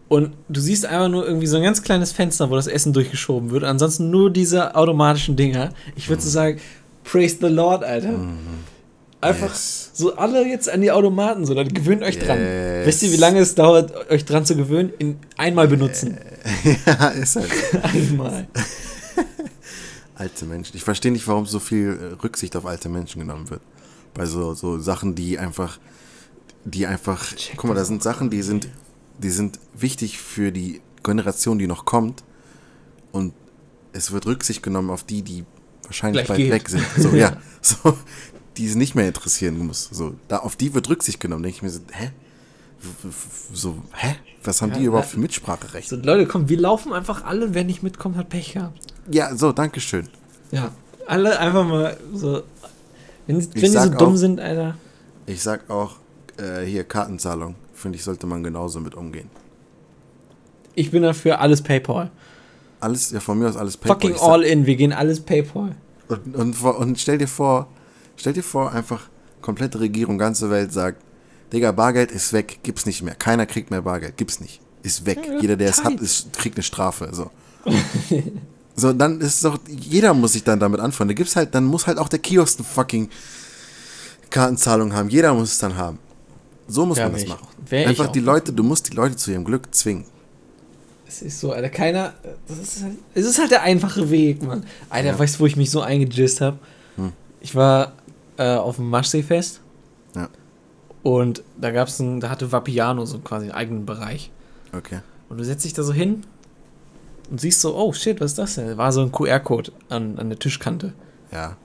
und 0.10 0.34
du 0.50 0.60
siehst 0.60 0.86
einfach 0.86 1.08
nur 1.08 1.26
irgendwie 1.26 1.48
so 1.48 1.58
ein 1.58 1.64
ganz 1.64 1.82
kleines 1.84 2.12
Fenster, 2.12 2.50
wo 2.50 2.56
das 2.56 2.68
Essen 2.68 2.94
durchgeschoben 2.94 3.52
wird, 3.52 3.64
ansonsten 3.64 4.10
nur 4.10 4.32
diese 4.32 4.76
automatischen 4.76 5.36
Dinger, 5.36 5.70
ich 5.96 6.10
würde 6.10 6.22
so 6.22 6.30
sagen, 6.30 6.60
praise 7.04 7.38
the 7.40 7.48
Lord, 7.48 7.84
Alter. 7.84 8.10
Einfach 9.22 9.48
Mhm. 9.48 9.54
Yes. 9.54 9.92
so 9.94 10.16
alle 10.18 10.46
jetzt 10.48 10.70
an 10.70 10.82
die 10.82 10.92
Automaten, 10.92 11.46
so, 11.46 11.54
dann 11.54 11.68
gewöhnt 11.70 12.04
euch 12.04 12.20
dran. 12.20 12.40
Yes. 12.40 12.86
Wisst 12.88 13.04
ihr, 13.04 13.12
wie 13.12 13.18
lange 13.18 13.40
es 13.40 13.56
dauert, 13.56 14.10
euch 14.12 14.26
dran 14.26 14.46
zu 14.46 14.56
gewöhnen? 14.56 14.92
In 15.00 15.18
einmal 15.38 15.68
benutzen. 15.68 16.18
ja, 16.86 17.08
ist 17.10 17.36
halt. 17.36 17.50
Einmal. 17.84 18.48
Alte 20.16 20.46
Menschen. 20.46 20.76
Ich 20.78 20.84
verstehe 20.84 21.12
nicht, 21.12 21.28
warum 21.28 21.46
so 21.46 21.60
viel 21.60 21.88
äh, 21.90 22.24
Rücksicht 22.24 22.56
auf 22.56 22.66
alte 22.66 22.88
Menschen 22.90 23.20
genommen 23.20 23.50
wird. 23.50 23.62
Bei 24.14 24.26
so, 24.26 24.54
so 24.54 24.80
Sachen, 24.80 25.14
die 25.16 25.38
einfach, 25.38 25.78
die 26.66 26.86
einfach, 26.88 27.36
Check 27.36 27.58
guck 27.58 27.70
mal, 27.70 27.76
da 27.76 27.86
sind 27.86 28.04
Sachen, 28.04 28.30
die 28.30 28.42
sind, 28.42 28.68
die 29.20 29.30
sind 29.30 29.60
wichtig 29.74 30.18
für 30.20 30.52
die 30.52 30.82
Generation, 31.04 31.58
die 31.60 31.68
noch 31.68 31.86
kommt. 31.86 32.24
Und 33.12 33.34
es 33.94 34.12
wird 34.12 34.26
Rücksicht 34.26 34.62
genommen 34.64 34.90
auf 34.90 35.04
die, 35.04 35.22
die 35.22 35.46
wahrscheinlich 35.84 36.26
Gleich 36.26 36.28
bald 36.28 36.40
geht. 36.40 36.52
weg 36.52 36.70
sind. 36.70 36.86
So, 36.98 37.10
ja. 37.16 37.38
So, 37.62 37.98
die 38.58 38.68
es 38.68 38.76
nicht 38.76 38.94
mehr 38.96 39.08
interessieren 39.08 39.58
muss. 39.66 39.90
So, 39.92 40.16
da, 40.28 40.38
auf 40.38 40.56
die 40.56 40.74
wird 40.74 40.88
Rücksicht 40.90 41.20
genommen. 41.20 41.44
denke 41.44 41.56
ich 41.58 41.62
mir 41.64 41.70
so, 41.70 41.80
hä? 41.92 42.12
so, 43.54 43.76
hä? 43.94 44.16
Was 44.44 44.62
haben 44.62 44.72
Ja, 44.74 44.78
die 44.78 44.84
überhaupt 44.86 45.10
für 45.10 45.20
Mitspracherecht? 45.20 45.90
So, 45.90 45.96
Leute, 45.96 46.28
komm, 46.28 46.48
wir 46.50 46.60
laufen 46.60 46.94
einfach 46.94 47.24
alle. 47.26 47.54
Wer 47.56 47.64
nicht 47.64 47.82
mitkommt, 47.84 48.16
hat 48.18 48.30
Pech 48.30 48.54
gehabt. 48.54 48.80
Ja, 49.12 49.36
so, 49.36 49.52
Dankeschön. 49.52 50.08
Ja. 50.52 50.72
Alle 51.08 51.40
einfach 51.40 51.66
mal 51.68 51.98
so. 52.14 52.44
Wenn, 53.28 53.38
wenn 53.42 53.52
die 53.62 53.68
so 53.68 53.90
dumm 53.90 54.14
auch- 54.14 54.16
sind, 54.18 54.40
Alter. 54.40 54.78
Ich 55.26 55.42
sag 55.42 55.68
auch, 55.70 55.96
äh, 56.38 56.66
hier 56.66 56.84
Kartenzahlung, 56.84 57.56
finde 57.74 57.98
ich, 57.98 58.04
sollte 58.04 58.28
man 58.28 58.44
genauso 58.44 58.80
mit 58.80 58.96
umgehen. 58.96 59.30
Ich 60.76 60.92
bin 60.92 61.04
dafür 61.04 61.40
alles 61.40 61.62
PayPal. 61.62 62.12
Alles, 62.80 63.12
ja, 63.12 63.20
von 63.20 63.40
mir 63.40 63.48
aus 63.48 63.58
alles 63.58 63.78
PayPal. 63.78 64.12
Fucking 64.12 64.16
all 64.20 64.44
in. 64.44 64.66
Wir 64.66 64.76
gehen 64.76 64.94
alles 64.94 65.22
PayPal. 65.22 65.76
Und, 66.08 66.36
und, 66.36 66.62
und 66.62 67.00
stell 67.00 67.18
dir 67.18 67.28
vor, 67.28 67.68
stell 68.18 68.34
dir 68.34 68.44
vor, 68.44 68.72
einfach 68.72 69.08
komplette 69.42 69.80
Regierung, 69.80 70.18
ganze 70.18 70.50
Welt 70.50 70.74
sagt, 70.74 71.02
Digga, 71.54 71.72
Bargeld 71.72 72.12
ist 72.12 72.34
weg, 72.34 72.60
gibt's 72.64 72.86
nicht 72.86 73.02
mehr. 73.02 73.16
Keiner 73.16 73.46
kriegt 73.46 73.72
mehr 73.72 73.84
Bargeld, 73.84 74.18
gibt's 74.18 74.40
nicht. 74.40 74.60
Ist 74.84 75.06
weg. 75.06 75.20
Ja, 75.28 75.40
Jeder, 75.40 75.56
der 75.56 75.70
es 75.70 75.84
hat, 75.84 76.00
ist, 76.00 76.34
kriegt 76.34 76.58
eine 76.58 76.64
Strafe. 76.64 77.10
So. 77.12 77.32
so, 78.76 78.94
dann 78.94 79.22
ist 79.22 79.44
doch, 79.46 79.58
jeder 79.68 80.14
muss 80.14 80.34
sich 80.34 80.44
dann 80.44 80.60
damit 80.60 80.80
anfangen. 80.80 81.10
Da 81.10 81.14
gibt's 81.14 81.36
halt, 81.36 81.56
dann 81.56 81.64
muss 81.64 81.88
halt 81.88 81.98
auch 81.98 82.10
der 82.10 82.20
Kiosk 82.20 82.60
eine 82.60 82.68
fucking 82.68 83.10
Kartenzahlung 84.30 84.94
haben. 84.94 85.10
Jeder 85.10 85.34
muss 85.34 85.54
es 85.54 85.58
dann 85.60 85.78
haben. 85.78 86.00
So 86.68 86.86
muss 86.86 86.98
Ja, 86.98 87.06
man 87.06 87.14
das 87.14 87.24
ich 87.24 87.30
machen. 87.30 87.48
Einfach 87.72 88.08
die. 88.12 88.20
Leute, 88.20 88.52
du 88.54 88.64
musst 88.64 88.92
die 88.92 88.96
Leute 88.96 89.16
zu 89.16 89.32
ihrem 89.32 89.44
Glück 89.46 89.74
zwingen. 89.74 90.06
Es 91.08 91.22
ist 91.22 91.40
so, 91.40 91.52
Alter, 91.52 91.70
keiner. 91.70 92.14
Das 92.48 92.58
ist 92.58 92.84
halt, 92.84 92.96
es 93.14 93.26
ist 93.26 93.40
halt 93.40 93.52
der 93.52 93.62
einfache 93.62 94.10
Weg, 94.10 94.42
Mann. 94.44 94.66
Alter, 94.90 95.10
Ja. 95.10 95.20
weißt 95.20 95.36
du, 95.36 95.40
wo 95.42 95.46
ich 95.46 95.56
mich 95.56 95.70
so 95.70 95.82
eingejist 95.82 96.42
habe? 96.42 96.58
Hm. 96.96 97.12
Ich 97.42 97.54
war 97.56 97.94
äh, 98.38 98.56
auf 98.56 98.78
dem 98.78 98.90
Maschseefest. 98.90 99.62
Ja. 100.16 100.30
Und 101.04 101.44
da 101.62 101.70
gab's 101.72 102.00
ein, 102.00 102.20
da 102.20 102.30
hatte 102.30 102.52
Vapiano 102.52 103.06
so 103.06 103.20
quasi 103.20 103.46
einen 103.46 103.54
eigenen 103.54 103.86
Bereich. 103.86 104.32
Okay. 104.76 105.00
Und 105.30 105.38
du 105.38 105.44
setzt 105.46 105.64
dich 105.66 105.74
da 105.74 105.84
so 105.84 105.94
hin 105.94 106.24
und 107.30 107.40
siehst 107.40 107.62
so, 107.62 107.76
oh 107.78 107.94
shit, 107.94 108.20
was 108.20 108.32
ist 108.32 108.38
das 108.40 108.56
denn? 108.56 108.76
War 108.78 108.92
so 108.92 109.02
ein 109.02 109.12
QR-Code 109.12 109.72
an, 109.90 110.18
an 110.18 110.30
der 110.30 110.40
Tischkante. 110.40 110.94
Ja. 111.32 111.56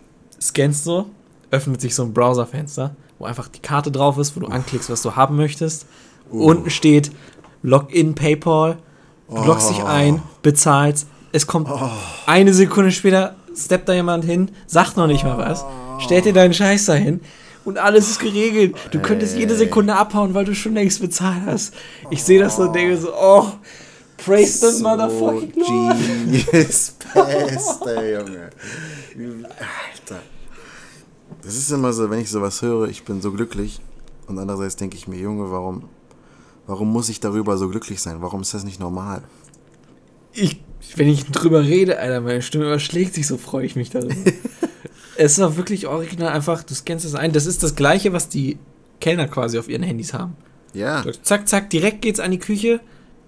Scannst 0.40 0.84
so, 0.84 1.06
öffnet 1.50 1.80
sich 1.80 1.94
so 1.94 2.02
ein 2.04 2.12
Browserfenster, 2.12 2.94
wo 3.20 3.26
einfach 3.26 3.46
die 3.46 3.60
Karte 3.60 3.92
drauf 3.92 4.18
ist, 4.18 4.34
wo 4.34 4.40
du 4.40 4.46
anklickst, 4.48 4.90
was 4.90 5.02
du 5.02 5.14
haben 5.14 5.36
möchtest. 5.36 5.86
Uh. 6.32 6.46
Unten 6.46 6.70
steht 6.70 7.12
Login 7.62 8.14
PayPal. 8.16 8.78
Du 9.28 9.44
loggst 9.44 9.70
dich 9.70 9.80
Oh. 9.82 9.86
ein, 9.86 10.22
bezahlst. 10.42 11.06
Es 11.30 11.46
kommt 11.46 11.68
eine 12.26 12.52
Sekunde 12.52 12.90
später, 12.90 13.36
steppt 13.56 13.88
da 13.88 13.92
jemand 13.92 14.24
hin, 14.24 14.50
sagt 14.66 14.96
noch 14.96 15.06
nicht 15.06 15.22
mal 15.22 15.38
was, 15.38 15.64
stellt 16.00 16.24
dir 16.24 16.32
deinen 16.32 16.54
Scheiß 16.54 16.86
dahin 16.86 17.20
und 17.64 17.78
alles 17.78 18.10
ist 18.10 18.18
geregelt. 18.18 18.74
Du 18.90 18.98
könntest 18.98 19.36
jede 19.36 19.54
Sekunde 19.54 19.94
abhauen, 19.94 20.34
weil 20.34 20.44
du 20.44 20.54
schon 20.56 20.74
längst 20.74 21.00
bezahlt 21.00 21.42
hast. 21.46 21.74
Ich 22.10 22.24
sehe 22.24 22.40
das 22.40 22.56
so 22.56 22.62
und 22.62 22.74
denke 22.74 22.96
so, 22.96 23.12
oh, 23.14 23.46
praise 24.16 24.58
the 24.76 24.82
motherfucking 24.82 25.52
Lord. 25.54 25.96
Genius, 25.98 26.94
beste 27.14 28.12
Junge. 28.12 28.50
Alter. 29.50 30.22
Das 31.42 31.56
ist 31.56 31.70
immer 31.70 31.92
so, 31.92 32.10
wenn 32.10 32.20
ich 32.20 32.30
sowas 32.30 32.62
höre, 32.62 32.88
ich 32.88 33.04
bin 33.04 33.20
so 33.22 33.32
glücklich. 33.32 33.80
Und 34.26 34.38
andererseits 34.38 34.76
denke 34.76 34.96
ich 34.96 35.08
mir, 35.08 35.18
Junge, 35.18 35.50
warum, 35.50 35.84
warum 36.66 36.92
muss 36.92 37.08
ich 37.08 37.20
darüber 37.20 37.56
so 37.58 37.68
glücklich 37.68 38.00
sein? 38.00 38.18
Warum 38.20 38.42
ist 38.42 38.54
das 38.54 38.64
nicht 38.64 38.78
normal? 38.80 39.22
Ich, 40.32 40.62
wenn 40.96 41.08
ich 41.08 41.24
drüber 41.26 41.62
rede, 41.62 41.98
Alter, 41.98 42.20
meine 42.20 42.42
Stimme 42.42 42.66
überschlägt 42.66 43.14
sich, 43.14 43.26
so 43.26 43.36
freue 43.38 43.64
ich 43.66 43.74
mich 43.74 43.90
darüber. 43.90 44.14
es 45.16 45.32
ist 45.32 45.40
auch 45.40 45.56
wirklich 45.56 45.86
original 45.86 46.28
einfach, 46.32 46.62
du 46.62 46.74
scannst 46.74 47.04
es 47.04 47.14
ein. 47.14 47.32
Das 47.32 47.46
ist 47.46 47.62
das 47.62 47.74
gleiche, 47.74 48.12
was 48.12 48.28
die 48.28 48.58
Kellner 49.00 49.26
quasi 49.26 49.58
auf 49.58 49.68
ihren 49.68 49.82
Handys 49.82 50.12
haben. 50.14 50.36
Ja. 50.74 51.02
Zack, 51.22 51.48
zack, 51.48 51.70
direkt 51.70 52.02
geht's 52.02 52.20
an 52.20 52.30
die 52.30 52.38
Küche. 52.38 52.80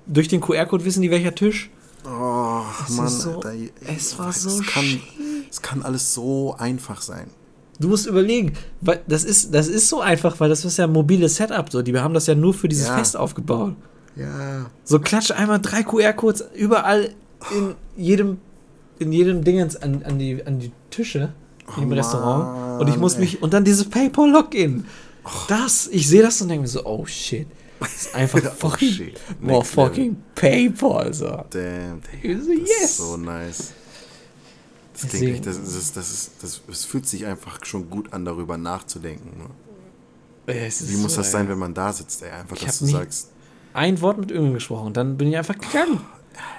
Durch 0.06 0.28
den 0.28 0.40
QR-Code 0.40 0.84
wissen 0.84 1.02
die, 1.02 1.10
welcher 1.10 1.34
Tisch. 1.34 1.70
Oh, 2.04 2.62
Es 2.86 2.94
Mann, 2.96 3.08
so- 3.08 3.40
Alter. 3.40 3.54
es 3.86 4.18
war 4.18 4.28
Es 4.30 4.42
so 4.42 4.60
kann, 4.64 5.00
es 5.50 5.62
kann 5.62 5.82
alles 5.82 6.14
so 6.14 6.54
einfach 6.58 7.00
sein. 7.02 7.30
Du 7.82 7.88
musst 7.88 8.06
überlegen, 8.06 8.52
weil 8.80 9.00
das 9.06 9.24
ist, 9.24 9.52
das 9.54 9.68
ist 9.68 9.88
so 9.88 10.00
einfach, 10.00 10.38
weil 10.40 10.48
das 10.48 10.64
ist 10.64 10.78
ja 10.78 10.84
ein 10.84 10.92
mobiles 10.92 11.36
Setup. 11.36 11.70
So. 11.70 11.82
Die 11.82 11.98
haben 11.98 12.14
das 12.14 12.26
ja 12.26 12.34
nur 12.34 12.54
für 12.54 12.68
dieses 12.68 12.88
Ja. 12.88 12.96
Fest 12.96 13.16
aufgebaut. 13.16 13.74
Ja. 14.16 14.66
So 14.84 14.98
klatsch 14.98 15.30
einmal 15.30 15.60
drei 15.60 15.82
QR-Codes 15.82 16.44
überall 16.54 17.10
in 17.56 17.74
jedem, 17.96 18.38
in 18.98 19.10
jedem 19.12 19.42
Dingens 19.44 19.76
an, 19.76 20.02
an, 20.04 20.18
die, 20.18 20.44
an 20.46 20.58
die 20.58 20.70
Tische 20.90 21.32
im 21.76 21.90
Oh 21.90 21.94
Restaurant. 21.94 22.80
Und 22.80 22.86
ich 22.88 22.94
Mann, 22.94 23.00
muss 23.00 23.14
ey. 23.14 23.20
mich. 23.20 23.42
Und 23.42 23.52
dann 23.54 23.64
dieses 23.64 23.88
PayPal-Login. 23.88 24.84
Das, 25.48 25.88
ich 25.92 26.08
sehe 26.08 26.22
das 26.22 26.40
und 26.42 26.48
denke 26.48 26.62
mir 26.62 26.68
so, 26.68 26.84
oh 26.84 27.06
shit. 27.06 27.46
Das 27.80 27.94
ist 27.94 28.14
einfach 28.14 28.40
Oh, 28.44 28.68
fucking. 28.68 28.88
shit. 28.88 29.20
more 29.40 29.58
Next 29.58 29.76
level. 29.76 29.88
fucking 29.88 30.16
PayPal. 30.34 31.12
So. 31.14 31.44
Damn, 31.50 32.00
Digga. 32.22 32.40
so, 32.40 32.50
Das 32.52 32.68
yes. 32.80 32.96
so 32.98 33.16
nice. 33.16 33.72
Das 34.92 35.00
klingt 35.02 35.12
Deswegen- 35.14 35.34
echt, 35.34 35.46
das 35.46 35.56
ist, 35.58 35.96
das 35.96 36.10
ist, 36.10 36.30
das, 36.42 36.60
es 36.70 36.84
fühlt 36.84 37.06
sich 37.06 37.24
einfach 37.26 37.64
schon 37.64 37.88
gut 37.88 38.12
an, 38.12 38.24
darüber 38.24 38.56
nachzudenken. 38.58 39.30
Ne? 39.38 40.54
Ist 40.66 40.90
Wie 40.90 40.96
muss 40.96 41.12
so, 41.14 41.18
das 41.18 41.28
ey. 41.28 41.32
sein, 41.32 41.48
wenn 41.48 41.58
man 41.58 41.72
da 41.72 41.92
sitzt, 41.92 42.22
ey? 42.22 42.30
Einfach, 42.30 42.56
Ich 42.56 42.64
dass 42.64 42.80
du 42.80 42.86
sagst, 42.86 43.30
ein 43.74 44.00
Wort 44.00 44.18
mit 44.18 44.30
irgendjemandem 44.30 44.54
gesprochen. 44.54 44.92
Dann 44.92 45.16
bin 45.16 45.28
ich 45.28 45.36
einfach 45.36 45.56
gegangen. 45.58 46.00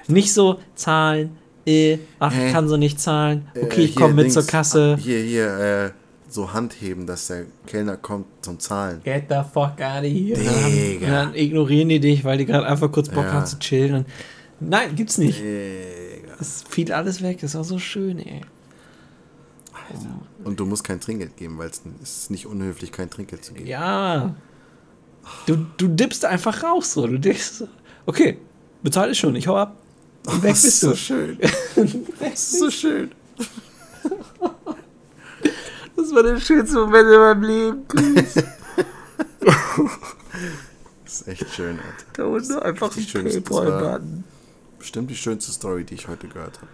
Nicht 0.07 0.33
so 0.33 0.59
Zahlen, 0.75 1.37
äh, 1.65 1.97
ach, 2.19 2.33
Hä? 2.33 2.51
kann 2.51 2.67
so 2.67 2.77
nicht 2.77 2.99
zahlen. 2.99 3.47
äh, 3.53 3.59
Okay, 3.65 3.81
ich 3.81 3.91
hier, 3.91 4.01
komme 4.01 4.13
mit 4.15 4.23
Dings, 4.25 4.33
zur 4.35 4.45
Kasse. 4.47 4.97
Hier, 4.99 5.19
hier, 5.19 5.57
äh, 5.59 5.91
so 6.29 6.51
Handheben, 6.53 7.05
dass 7.05 7.27
der 7.27 7.45
Kellner 7.67 7.97
kommt 7.97 8.25
zum 8.41 8.59
Zahlen. 8.59 9.01
Get 9.03 9.25
the 9.29 9.35
fuck 9.53 9.79
out 9.79 9.99
of 9.99 10.03
here. 10.05 10.39
Digga. 10.39 11.05
Und 11.05 11.11
dann 11.11 11.35
ignorieren 11.35 11.89
die 11.89 11.99
dich, 11.99 12.23
weil 12.23 12.39
die 12.39 12.45
gerade 12.45 12.65
einfach 12.65 12.91
kurz 12.91 13.09
Bock 13.09 13.25
Ja. 13.25 13.33
haben 13.33 13.45
zu 13.45 13.59
chillen. 13.59 13.93
Und 13.95 14.05
Nein, 14.59 14.95
gibt's 14.95 15.17
nicht. 15.19 15.39
Digga. 15.39 16.02
Es 16.39 16.63
fiel 16.67 16.91
alles 16.93 17.21
weg. 17.21 17.39
Das 17.41 17.55
war 17.55 17.63
so 17.63 17.79
schön, 17.79 18.19
ey. 18.19 18.41
Und 20.43 20.59
du 20.59 20.65
musst 20.65 20.83
kein 20.83 20.99
Trinkgeld 20.99 21.37
geben, 21.37 21.57
weil 21.57 21.69
es 21.69 21.81
ist 22.01 22.31
nicht 22.31 22.45
unhöflich, 22.45 22.91
kein 22.91 23.09
Trinkgeld 23.09 23.43
zu 23.43 23.53
geben. 23.53 23.67
Ja. 23.67 24.35
Du, 25.45 25.65
du 25.77 25.87
dippst 25.87 26.25
einfach 26.25 26.63
raus, 26.63 26.93
so. 26.93 27.07
Du 27.07 27.17
denkst 27.19 27.63
okay, 28.05 28.37
bezahlt 28.81 29.11
ist 29.11 29.17
schon, 29.19 29.35
ich 29.35 29.47
hau 29.47 29.57
ab. 29.57 29.77
Und 30.25 30.43
weg 30.43 30.51
das 30.53 30.63
ist 30.63 30.63
bist 30.63 30.79
so 30.81 30.89
du. 30.91 30.95
schön. 30.95 31.37
Das 32.19 32.33
ist 32.33 32.59
so 32.59 32.69
schön. 32.71 33.11
Das 35.95 36.13
war 36.13 36.23
der 36.23 36.39
schönste 36.39 36.75
Moment 36.75 37.07
in 37.07 37.19
meinem 37.19 37.43
Leben. 37.43 37.85
Das 41.05 41.21
ist 41.21 41.27
echt 41.27 41.53
schön, 41.53 41.79
Alter. 41.79 42.05
Da 42.13 42.25
unten 42.25 42.59
einfach 42.59 42.97
ein 42.97 43.05
Paypal-Button. 43.05 44.23
Bestimmt 44.83 45.09
die 45.09 45.15
schönste 45.15 45.49
Story, 45.53 45.85
die 45.85 45.93
ich 45.93 46.09
heute 46.09 46.27
gehört 46.27 46.57
habe. 46.57 46.67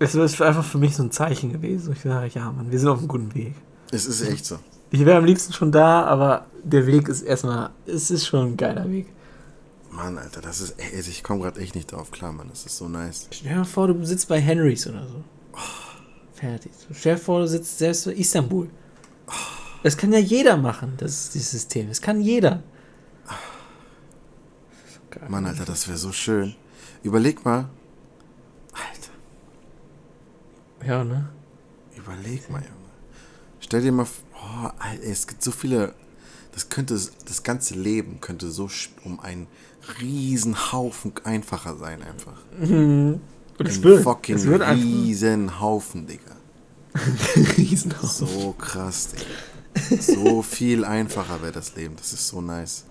Es 0.00 0.14
ist 0.14 0.42
einfach 0.42 0.62
für 0.62 0.76
mich 0.76 0.94
so 0.94 1.02
ein 1.02 1.10
Zeichen 1.10 1.50
gewesen. 1.50 1.94
Ich 1.94 2.02
sage, 2.02 2.30
ja, 2.34 2.52
Mann, 2.52 2.70
wir 2.70 2.78
sind 2.78 2.88
auf 2.88 2.98
einem 2.98 3.08
guten 3.08 3.34
Weg. 3.34 3.54
Es 3.90 4.04
ist 4.04 4.20
echt 4.20 4.44
so. 4.44 4.58
Ich 4.90 5.02
wäre 5.02 5.16
am 5.16 5.24
liebsten 5.24 5.54
schon 5.54 5.72
da, 5.72 6.04
aber 6.04 6.44
der 6.62 6.86
Weg 6.86 7.08
ist 7.08 7.22
erstmal, 7.22 7.70
es 7.86 8.10
ist 8.10 8.26
schon 8.26 8.48
ein 8.48 8.56
geiler 8.58 8.86
Weg. 8.90 9.06
Mann, 9.90 10.18
Alter, 10.18 10.42
das 10.42 10.60
ist. 10.60 10.74
Ey, 10.76 11.00
ich 11.00 11.22
komme 11.22 11.40
gerade 11.40 11.58
echt 11.58 11.74
nicht 11.74 11.90
drauf 11.90 12.10
klar, 12.10 12.32
Mann. 12.32 12.50
Das 12.50 12.66
ist 12.66 12.76
so 12.76 12.86
nice. 12.86 13.28
Stell 13.30 13.48
dir 13.48 13.56
mal 13.56 13.64
vor, 13.64 13.88
du 13.88 14.04
sitzt 14.04 14.28
bei 14.28 14.38
Henrys 14.38 14.86
oder 14.86 15.06
so. 15.06 15.24
Fertig. 16.34 16.72
Stell 16.92 17.14
dir 17.14 17.20
vor, 17.20 17.40
du 17.40 17.48
sitzt 17.48 17.78
selbst 17.78 18.04
bei 18.04 18.12
Istanbul. 18.12 18.68
Das 19.82 19.96
kann 19.96 20.12
ja 20.12 20.18
jeder 20.18 20.58
machen, 20.58 20.92
das 20.98 21.12
ist 21.12 21.34
dieses 21.34 21.50
System. 21.50 21.88
Das 21.88 22.02
kann 22.02 22.20
jeder. 22.20 22.62
Geil. 25.08 25.28
Mann, 25.30 25.46
Alter, 25.46 25.64
das 25.64 25.88
wäre 25.88 25.96
so 25.96 26.12
schön. 26.12 26.54
Überleg 27.04 27.44
mal. 27.44 27.68
Alter, 28.72 29.12
Ja, 30.86 31.04
ne? 31.04 31.28
überleg 31.96 32.50
mal, 32.50 32.62
Junge. 32.62 32.74
Stell 33.60 33.82
dir 33.82 33.92
mal. 33.92 34.06
Oh, 34.34 34.68
Alter, 34.78 35.02
es 35.04 35.26
gibt 35.26 35.42
so 35.44 35.52
viele. 35.52 35.94
Das 36.52 36.68
könnte. 36.70 36.94
Das 37.26 37.42
ganze 37.42 37.74
Leben 37.74 38.20
könnte 38.20 38.50
so 38.50 38.68
um 39.04 39.20
einen 39.20 39.46
riesen 40.00 40.72
Haufen 40.72 41.12
einfacher 41.24 41.76
sein, 41.76 42.02
einfach. 42.02 42.40
Und 42.58 43.20
es 43.58 43.76
Ein 43.76 43.82
wird, 43.84 44.02
fucking 44.02 44.36
es 44.36 44.46
wird 44.46 44.62
einfach 44.62 44.82
riesen 44.82 45.60
Haufen, 45.60 46.06
Digga. 46.06 46.34
Riesenhaus. 47.56 48.18
So 48.18 48.54
krass, 48.58 49.10
Digga. 49.10 50.00
So 50.02 50.42
viel 50.42 50.84
einfacher 50.84 51.42
wäre 51.42 51.52
das 51.52 51.74
Leben. 51.76 51.96
Das 51.96 52.12
ist 52.12 52.28
so 52.28 52.40
nice. 52.40 52.84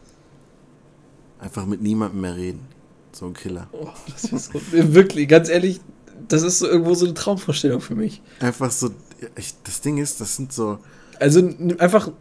Einfach 1.39 1.65
mit 1.65 1.81
niemandem 1.81 2.21
mehr 2.21 2.35
reden. 2.35 2.67
So 3.13 3.27
ein 3.27 3.33
Killer. 3.33 3.69
Oh, 3.71 3.87
das 4.11 4.25
ist 4.25 4.51
so, 4.51 4.59
wirklich, 4.71 5.27
ganz 5.29 5.47
ehrlich, 5.47 5.79
das 6.27 6.41
ist 6.41 6.59
so 6.59 6.67
irgendwo 6.67 6.93
so 6.95 7.05
eine 7.05 7.13
Traumvorstellung 7.13 7.79
für 7.79 7.95
mich. 7.95 8.21
Einfach 8.39 8.71
so. 8.71 8.89
Ich, 9.37 9.53
das 9.63 9.81
Ding 9.81 9.97
ist, 9.97 10.19
das 10.19 10.35
sind 10.35 10.51
so. 10.51 10.79
Also 11.19 11.47
einfach 11.77 12.11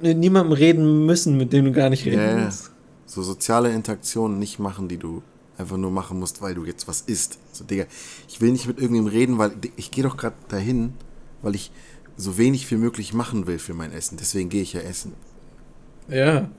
mit 0.00 0.18
niemandem 0.18 0.52
reden 0.52 1.06
müssen, 1.06 1.36
mit 1.36 1.52
dem 1.52 1.64
du 1.64 1.72
gar 1.72 1.88
nicht 1.90 2.04
reden 2.04 2.20
ja. 2.20 2.36
willst. 2.36 2.70
So 3.06 3.22
soziale 3.22 3.72
Interaktionen 3.72 4.38
nicht 4.38 4.58
machen, 4.58 4.88
die 4.88 4.98
du 4.98 5.22
einfach 5.58 5.78
nur 5.78 5.90
machen 5.90 6.18
musst, 6.20 6.42
weil 6.42 6.54
du 6.54 6.64
jetzt 6.64 6.86
was 6.86 7.00
isst. 7.00 7.38
So, 7.52 7.64
Digga, 7.64 7.86
ich 8.28 8.40
will 8.40 8.52
nicht 8.52 8.66
mit 8.66 8.78
irgendjemandem 8.78 9.18
reden, 9.18 9.38
weil 9.38 9.52
ich 9.76 9.90
gehe 9.90 10.04
doch 10.04 10.16
gerade 10.18 10.36
dahin, 10.48 10.92
weil 11.40 11.54
ich 11.54 11.70
so 12.16 12.36
wenig 12.36 12.70
wie 12.70 12.76
möglich 12.76 13.14
machen 13.14 13.46
will 13.46 13.58
für 13.58 13.74
mein 13.74 13.92
Essen. 13.92 14.18
Deswegen 14.18 14.48
gehe 14.50 14.62
ich 14.62 14.74
ja 14.74 14.80
essen. 14.80 15.12
Ja. 16.08 16.50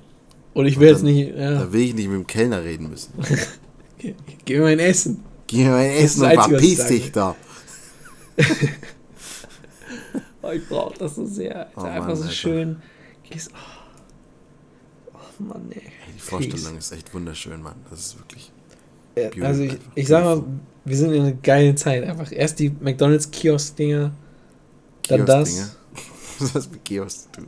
Und 0.53 0.65
ich 0.65 0.79
will 0.79 0.87
Und 0.87 0.93
jetzt 0.93 1.03
dann- 1.03 1.13
nicht. 1.13 1.35
Ja. 1.35 1.51
Da 1.51 1.73
will 1.73 1.81
ich 1.81 1.93
nicht 1.93 2.07
mit 2.07 2.15
dem 2.15 2.27
Kellner 2.27 2.63
reden 2.63 2.89
müssen. 2.89 3.13
Gib 3.99 4.57
mir 4.57 4.61
mein 4.61 4.79
Essen. 4.79 5.23
Geh 5.47 5.63
mir 5.63 5.71
mein 5.71 5.91
Essen 5.91 6.23
und 6.23 6.33
verpiss 6.33 6.85
dich 6.87 7.11
da. 7.11 7.35
Oh, 10.47 10.51
ich 10.51 10.67
brauche 10.69 10.97
das 10.97 11.15
so 11.15 11.25
sehr. 11.25 11.69
Oh 11.75 11.81
Einfach 11.81 12.07
Mann, 12.07 12.15
so 12.15 12.21
Alter. 12.23 12.33
schön. 12.33 12.77
Gehst, 13.23 13.51
oh. 13.53 15.15
oh 15.15 15.43
Mann, 15.43 15.69
ey. 15.71 15.81
Die 16.15 16.19
Vorstellung 16.19 16.77
ist 16.77 16.91
echt 16.93 17.13
wunderschön, 17.13 17.61
Mann. 17.61 17.75
Das 17.89 17.99
ist 17.99 18.17
wirklich. 18.17 18.51
Ja, 19.17 19.29
Also 19.45 19.63
ich, 19.63 19.71
einfach. 19.73 19.91
ich 19.95 20.07
sag 20.07 20.23
mal, 20.23 20.43
wir 20.85 20.95
sind 20.97 21.11
in 21.11 21.21
einer 21.23 21.31
geilen 21.33 21.75
Zeit. 21.75 22.05
Einfach 22.05 22.31
erst 22.31 22.59
die 22.59 22.69
McDonalds 22.69 23.29
Kiosk-Dinger. 23.29 24.11
Dann 25.09 25.25
das. 25.25 25.75
Was 26.39 26.53
das 26.53 26.71
mit 26.71 26.85
Kiosk 26.85 27.23
zu 27.23 27.41
tun? 27.41 27.47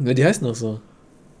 Ja, 0.00 0.14
die 0.14 0.24
heißen 0.24 0.44
noch 0.44 0.54
so. 0.56 0.80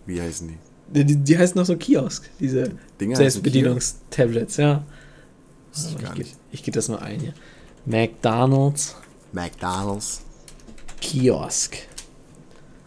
Wie 0.06 0.20
heißen 0.20 0.46
die? 0.46 0.58
Die, 0.92 1.04
die, 1.04 1.16
die 1.16 1.38
heißen 1.38 1.58
noch 1.58 1.66
so 1.66 1.76
Kiosk, 1.76 2.28
diese 2.38 2.72
Dinger 3.00 3.12
heißen 3.14 3.30
Selbstbedienungstablets, 3.30 4.56
ja. 4.58 4.84
Ist 5.72 5.90
ich 5.90 5.98
gar 5.98 6.12
geb- 6.14 6.18
nicht. 6.18 6.36
ich 6.52 6.62
gebe 6.62 6.74
das 6.74 6.88
mal 6.88 6.98
ein 6.98 7.20
hier. 7.20 7.34
McDonalds 7.86 8.96
McDonalds. 9.32 10.22
Kiosk. 11.00 11.76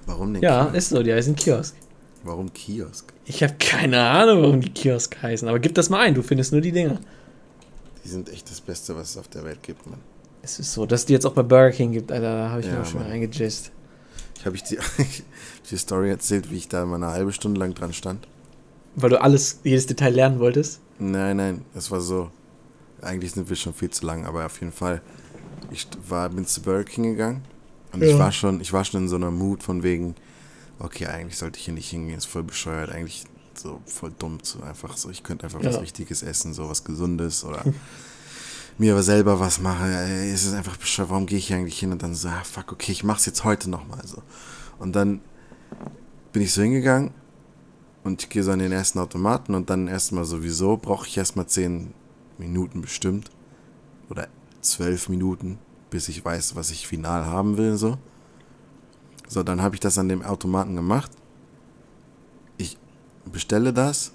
Warum 0.06 0.34
denn 0.34 0.44
Ja, 0.44 0.64
Kiosk? 0.66 0.76
ist 0.78 0.90
so, 0.90 1.02
die 1.04 1.14
heißen 1.14 1.36
Kiosk. 1.36 1.76
Warum 2.24 2.52
Kiosk? 2.54 3.12
Ich 3.26 3.42
habe 3.44 3.56
keine 3.60 4.02
Ahnung, 4.02 4.42
warum 4.44 4.62
die 4.62 4.70
Kiosk 4.70 5.22
heißen, 5.22 5.48
aber 5.48 5.60
gib 5.60 5.74
das 5.76 5.90
mal 5.90 6.00
ein, 6.02 6.14
du 6.14 6.22
findest 6.22 6.52
nur 6.52 6.62
die 6.62 6.72
Dinger. 6.72 7.00
Die 8.04 8.10
sind 8.10 8.30
echt 8.30 8.50
das 8.50 8.60
Beste, 8.62 8.96
was 8.96 9.12
es 9.12 9.18
auf 9.18 9.28
der 9.30 9.44
Welt 9.46 9.64
gibt, 9.64 9.86
Mann. 9.88 10.00
Es 10.42 10.60
ist 10.60 10.74
so, 10.74 10.86
dass 10.86 11.06
die 11.06 11.14
jetzt 11.14 11.26
auch 11.26 11.32
bei 11.34 11.44
Burger 11.44 11.72
King 11.72 11.94
gibt, 11.94 12.12
Alter, 12.12 12.38
da 12.44 12.50
habe 12.50 12.60
ich 12.62 12.68
Ja, 12.68 12.80
mir 12.80 12.86
schon 12.86 13.00
Mann. 13.02 13.10
reingejist. 13.10 13.72
Ich 14.38 14.46
habe 14.46 14.56
ich 14.58 14.64
die, 14.64 14.78
die 15.72 15.78
Story 15.78 16.10
erzählt, 16.10 16.52
wie 16.52 16.58
ich 16.58 16.68
da 16.68 16.86
mal 16.86 16.96
eine 16.98 17.08
halbe 17.12 17.32
Stunde 17.32 17.60
lang 17.62 17.74
dran 17.74 17.94
stand. 17.94 18.28
Weil 18.96 19.10
du 19.10 19.22
alles, 19.22 19.60
jedes 19.64 19.86
Detail 19.88 20.14
lernen 20.14 20.40
wolltest. 20.40 20.80
Nein, 21.00 21.38
nein, 21.38 21.66
es 21.74 21.90
war 21.92 22.02
so. 22.02 22.30
Eigentlich 23.02 23.32
sind 23.32 23.50
wir 23.50 23.56
schon 23.56 23.74
viel 23.74 23.90
zu 23.90 24.06
lang, 24.06 24.26
aber 24.26 24.46
auf 24.46 24.60
jeden 24.60 24.72
Fall. 24.72 25.02
Ich 25.72 25.88
war, 26.08 26.30
bin 26.30 26.46
zu 26.46 26.62
Burger 26.62 26.84
King 26.84 27.04
gegangen 27.04 27.42
und 27.92 28.04
ich 28.04 28.12
Ja. 28.12 28.20
war 28.20 28.32
schon, 28.32 28.62
ich 28.62 28.72
war 28.72 28.86
schon 28.86 29.04
in 29.04 29.10
so 29.10 29.16
einer 29.16 29.32
Mut 29.32 29.64
von 29.64 29.82
wegen, 29.84 30.16
okay, 30.80 31.08
eigentlich 31.08 31.38
sollte 31.38 31.58
ich 31.58 31.66
hier 31.66 31.74
nicht 31.74 31.90
hingehen, 31.90 32.18
ist 32.18 32.26
voll 32.26 32.44
bescheuert, 32.44 32.92
eigentlich 32.92 33.24
so 33.56 33.82
voll 33.86 34.12
dumm 34.18 34.42
zu 34.44 34.62
einfach 34.64 34.96
so, 34.98 35.10
ich 35.10 35.24
könnte 35.24 35.46
einfach 35.46 35.64
was 35.64 35.76
Ja. 35.76 35.80
Richtiges 35.82 36.22
essen, 36.24 36.54
so 36.54 36.70
was 36.70 36.84
Gesundes 36.84 37.44
oder 37.44 37.64
mir 38.78 38.94
aber 38.94 39.04
selber 39.04 39.40
was 39.40 39.60
machen. 39.60 39.92
Ey, 39.92 40.32
Es 40.32 40.46
ist 40.46 40.54
einfach 40.54 40.78
bescheuert, 40.78 41.10
warum 41.10 41.26
gehe 41.26 41.38
ich 41.38 41.48
hier 41.48 41.58
eigentlich 41.58 41.80
hin 41.80 41.92
und 41.92 42.04
dann 42.04 42.14
so, 42.16 42.28
ah, 42.30 42.44
fuck, 42.44 42.72
okay, 42.72 42.92
ich 42.92 43.04
mach's 43.04 43.26
jetzt 43.26 43.44
heute 43.44 43.70
nochmal 43.70 44.06
so. 44.06 44.22
Und 44.80 44.96
dann 44.96 45.22
bin 46.34 46.42
ich 46.42 46.52
so 46.54 46.62
hingegangen 46.62 47.12
und 48.04 48.24
ich 48.24 48.30
gehe 48.30 48.44
so 48.44 48.52
an 48.52 48.60
den 48.60 48.72
ersten 48.72 49.00
Automaten 49.00 49.56
und 49.56 49.70
dann 49.70 49.88
erstmal 49.88 50.26
sowieso 50.26 50.78
brauche 50.78 51.08
ich 51.08 51.18
erstmal 51.18 51.48
10 51.48 51.94
Minuten 52.38 52.82
bestimmt. 52.82 53.30
Oder 54.10 54.28
12 54.62 55.10
Minuten, 55.10 55.58
bis 55.90 56.10
ich 56.10 56.24
weiß, 56.24 56.56
was 56.56 56.72
ich 56.72 56.88
final 56.88 57.26
haben 57.26 57.58
will. 57.58 57.78
So, 57.78 57.98
so 59.28 59.44
dann 59.44 59.62
habe 59.62 59.76
ich 59.76 59.80
das 59.80 59.98
an 59.98 60.10
dem 60.10 60.22
Automaten 60.22 60.76
gemacht. 60.76 61.12
Ich 62.58 62.78
bestelle 63.32 63.74
das 63.74 64.12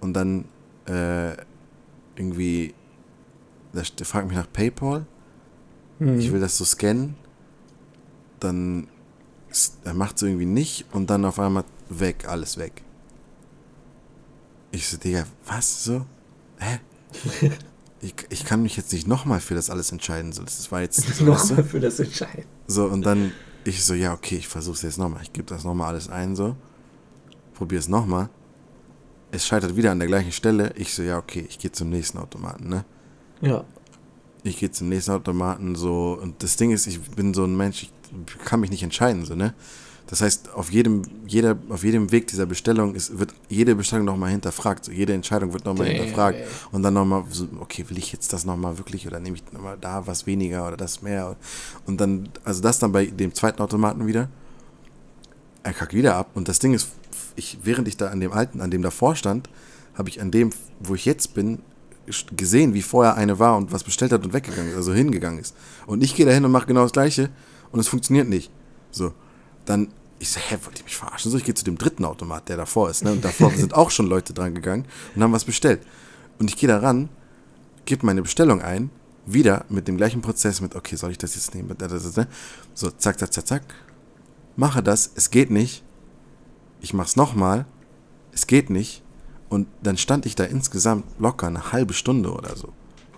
und 0.00 0.14
dann 0.14 0.46
äh, 0.86 1.32
irgendwie, 2.16 2.74
der 3.72 4.06
fragt 4.06 4.28
mich 4.28 4.36
nach 4.36 4.50
PayPal. 4.50 5.06
Hm. 5.98 6.18
Ich 6.18 6.32
will 6.32 6.40
das 6.40 6.56
so 6.56 6.64
scannen. 6.64 7.16
Dann 8.40 8.88
er 9.84 9.94
macht 9.94 10.16
es 10.16 10.22
irgendwie 10.22 10.46
nicht 10.46 10.86
und 10.92 11.10
dann 11.10 11.24
auf 11.24 11.38
einmal 11.38 11.64
weg, 11.88 12.26
alles 12.28 12.56
weg. 12.56 12.82
Ich 14.72 14.88
so, 14.88 14.96
Digga, 14.96 15.24
was 15.46 15.84
so? 15.84 16.06
Hä? 16.58 16.80
Ich, 18.02 18.14
ich 18.30 18.46
kann 18.46 18.62
mich 18.62 18.78
jetzt 18.78 18.94
nicht 18.94 19.06
nochmal 19.06 19.40
für 19.40 19.54
das 19.54 19.68
alles 19.68 19.92
entscheiden. 19.92 20.32
So, 20.32 20.42
das 20.42 20.72
war 20.72 20.80
jetzt 20.80 21.00
so? 21.16 21.22
Nochmal 21.22 21.62
für 21.64 21.80
das 21.80 22.00
Entscheiden. 22.00 22.46
so 22.66 22.86
und 22.86 23.04
dann 23.04 23.32
ich 23.62 23.84
so, 23.84 23.92
ja, 23.92 24.14
okay, 24.14 24.36
ich 24.36 24.48
versuch's 24.48 24.80
jetzt 24.80 24.96
nochmal. 24.96 25.20
Ich 25.22 25.34
gebe 25.34 25.46
das 25.46 25.64
nochmal 25.64 25.88
alles 25.88 26.08
ein, 26.08 26.34
so. 26.34 26.56
Probier's 27.52 27.88
nochmal. 27.88 28.30
Es 29.32 29.46
scheitert 29.46 29.76
wieder 29.76 29.90
an 29.92 29.98
der 29.98 30.08
gleichen 30.08 30.32
Stelle. 30.32 30.72
Ich 30.76 30.94
so, 30.94 31.02
ja, 31.02 31.18
okay, 31.18 31.44
ich 31.46 31.58
gehe 31.58 31.72
zum 31.72 31.90
nächsten 31.90 32.16
Automaten, 32.16 32.70
ne? 32.70 32.86
Ja. 33.42 33.64
ich 34.44 34.58
gehe 34.58 34.70
zum 34.70 34.88
nächsten 34.88 35.10
Automaten 35.12 35.74
so 35.74 36.18
und 36.20 36.42
das 36.42 36.56
Ding 36.56 36.70
ist, 36.70 36.86
ich 36.86 37.00
bin 37.02 37.34
so 37.34 37.44
ein 37.44 37.54
Mensch, 37.54 37.82
ich 37.82 37.92
kann 38.46 38.60
mich 38.60 38.70
nicht 38.70 38.82
entscheiden 38.82 39.26
so, 39.26 39.34
ne? 39.34 39.52
Das 40.10 40.22
heißt, 40.22 40.54
auf 40.54 40.72
jedem, 40.72 41.02
jeder, 41.24 41.56
auf 41.68 41.84
jedem 41.84 42.10
Weg 42.10 42.26
dieser 42.26 42.44
Bestellung 42.44 42.96
ist, 42.96 43.16
wird 43.20 43.32
jede 43.48 43.76
Bestellung 43.76 44.06
nochmal 44.06 44.30
hinterfragt. 44.30 44.84
So, 44.84 44.90
jede 44.90 45.12
Entscheidung 45.12 45.52
wird 45.52 45.64
nochmal 45.64 45.86
hinterfragt. 45.86 46.38
ey. 46.38 46.46
Und 46.72 46.82
dann 46.82 46.94
nochmal 46.94 47.24
so, 47.30 47.46
okay, 47.60 47.84
will 47.88 47.96
ich 47.96 48.12
jetzt 48.12 48.32
das 48.32 48.44
nochmal 48.44 48.76
wirklich 48.76 49.06
oder 49.06 49.20
nehme 49.20 49.36
ich 49.36 49.52
nochmal 49.52 49.78
da 49.80 50.08
was 50.08 50.26
weniger 50.26 50.66
oder 50.66 50.76
das 50.76 51.00
mehr? 51.00 51.36
Und 51.86 52.00
dann, 52.00 52.28
also 52.42 52.60
das 52.60 52.80
dann 52.80 52.90
bei 52.90 53.06
dem 53.06 53.32
zweiten 53.34 53.62
Automaten 53.62 54.08
wieder. 54.08 54.28
Er 55.62 55.72
kackt 55.72 55.94
wieder 55.94 56.16
ab. 56.16 56.30
Und 56.34 56.48
das 56.48 56.58
Ding 56.58 56.74
ist, 56.74 56.88
ich, 57.36 57.58
während 57.62 57.86
ich 57.86 57.96
da 57.96 58.08
an 58.08 58.18
dem 58.18 58.32
alten, 58.32 58.60
an 58.60 58.72
dem 58.72 58.82
davor 58.82 59.14
stand, 59.14 59.48
habe 59.94 60.08
ich 60.08 60.20
an 60.20 60.32
dem, 60.32 60.50
wo 60.80 60.96
ich 60.96 61.04
jetzt 61.04 61.34
bin, 61.34 61.60
gesehen, 62.36 62.74
wie 62.74 62.82
vorher 62.82 63.14
eine 63.14 63.38
war 63.38 63.56
und 63.56 63.70
was 63.70 63.84
bestellt 63.84 64.10
hat 64.10 64.24
und 64.24 64.32
weggegangen 64.32 64.72
ist, 64.72 64.76
also 64.76 64.92
hingegangen 64.92 65.38
ist. 65.38 65.54
Und 65.86 66.02
ich 66.02 66.16
gehe 66.16 66.26
da 66.26 66.32
hin 66.32 66.44
und 66.44 66.50
mache 66.50 66.66
genau 66.66 66.82
das 66.82 66.90
Gleiche 66.90 67.30
und 67.70 67.78
es 67.78 67.86
funktioniert 67.86 68.28
nicht. 68.28 68.50
So, 68.90 69.12
dann, 69.64 69.88
ich 70.20 70.30
so, 70.30 70.38
hä, 70.38 70.58
wollt 70.64 70.78
ihr 70.78 70.84
mich 70.84 70.96
verarschen? 70.96 71.30
So, 71.30 71.38
ich 71.38 71.44
gehe 71.44 71.54
zu 71.54 71.64
dem 71.64 71.78
dritten 71.78 72.04
Automat, 72.04 72.48
der 72.48 72.58
davor 72.58 72.90
ist, 72.90 73.02
ne? 73.02 73.12
Und 73.12 73.24
davor 73.24 73.50
sind 73.50 73.74
auch 73.74 73.90
schon 73.90 74.06
Leute 74.06 74.34
dran 74.34 74.54
gegangen 74.54 74.84
und 75.14 75.22
haben 75.22 75.32
was 75.32 75.44
bestellt. 75.44 75.80
Und 76.38 76.48
ich 76.48 76.56
gehe 76.56 76.68
da 76.68 76.78
ran, 76.78 77.08
gebe 77.86 78.06
meine 78.06 78.22
Bestellung 78.22 78.60
ein, 78.60 78.90
wieder 79.26 79.64
mit 79.68 79.88
dem 79.88 79.96
gleichen 79.96 80.20
Prozess 80.20 80.60
mit, 80.60 80.76
okay, 80.76 80.96
soll 80.96 81.10
ich 81.10 81.18
das 81.18 81.34
jetzt 81.34 81.54
nehmen? 81.54 81.74
So, 82.74 82.90
zack, 82.90 83.18
zack, 83.18 83.32
zack, 83.32 83.46
zack. 83.46 83.62
Mache 84.56 84.82
das, 84.82 85.10
es 85.14 85.30
geht 85.30 85.50
nicht. 85.50 85.82
Ich 86.80 86.92
mach's 86.92 87.16
nochmal, 87.16 87.64
es 88.32 88.46
geht 88.46 88.68
nicht. 88.68 89.02
Und 89.48 89.68
dann 89.82 89.96
stand 89.96 90.26
ich 90.26 90.36
da 90.36 90.44
insgesamt 90.44 91.04
locker 91.18 91.46
eine 91.46 91.72
halbe 91.72 91.94
Stunde 91.94 92.32
oder 92.32 92.56
so. 92.56 92.72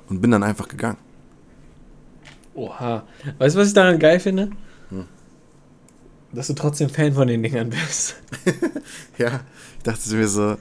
Und 0.08 0.20
bin 0.20 0.30
dann 0.30 0.42
einfach 0.42 0.68
gegangen. 0.68 0.98
Oha. 2.54 3.04
Weißt 3.38 3.56
du, 3.56 3.60
was 3.60 3.68
ich 3.68 3.74
daran 3.74 3.98
geil 3.98 4.20
finde? 4.20 4.50
Dass 6.32 6.46
du 6.46 6.54
trotzdem 6.54 6.88
Fan 6.88 7.12
von 7.12 7.28
den 7.28 7.42
Dingern 7.42 7.70
bist. 7.70 8.16
Ja, 9.18 9.40
ich 9.76 9.82
dachte 9.82 10.14
mir 10.14 10.26
so, 10.28 10.56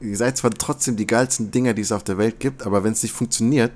ihr 0.00 0.16
seid 0.16 0.36
zwar 0.36 0.50
trotzdem 0.52 0.96
die 0.96 1.06
geilsten 1.06 1.50
Dinger, 1.50 1.74
die 1.74 1.82
es 1.82 1.90
auf 1.92 2.04
der 2.04 2.16
Welt 2.18 2.38
gibt, 2.40 2.64
aber 2.64 2.84
wenn 2.84 2.92
es 2.92 3.02
nicht 3.02 3.12
funktioniert, 3.12 3.72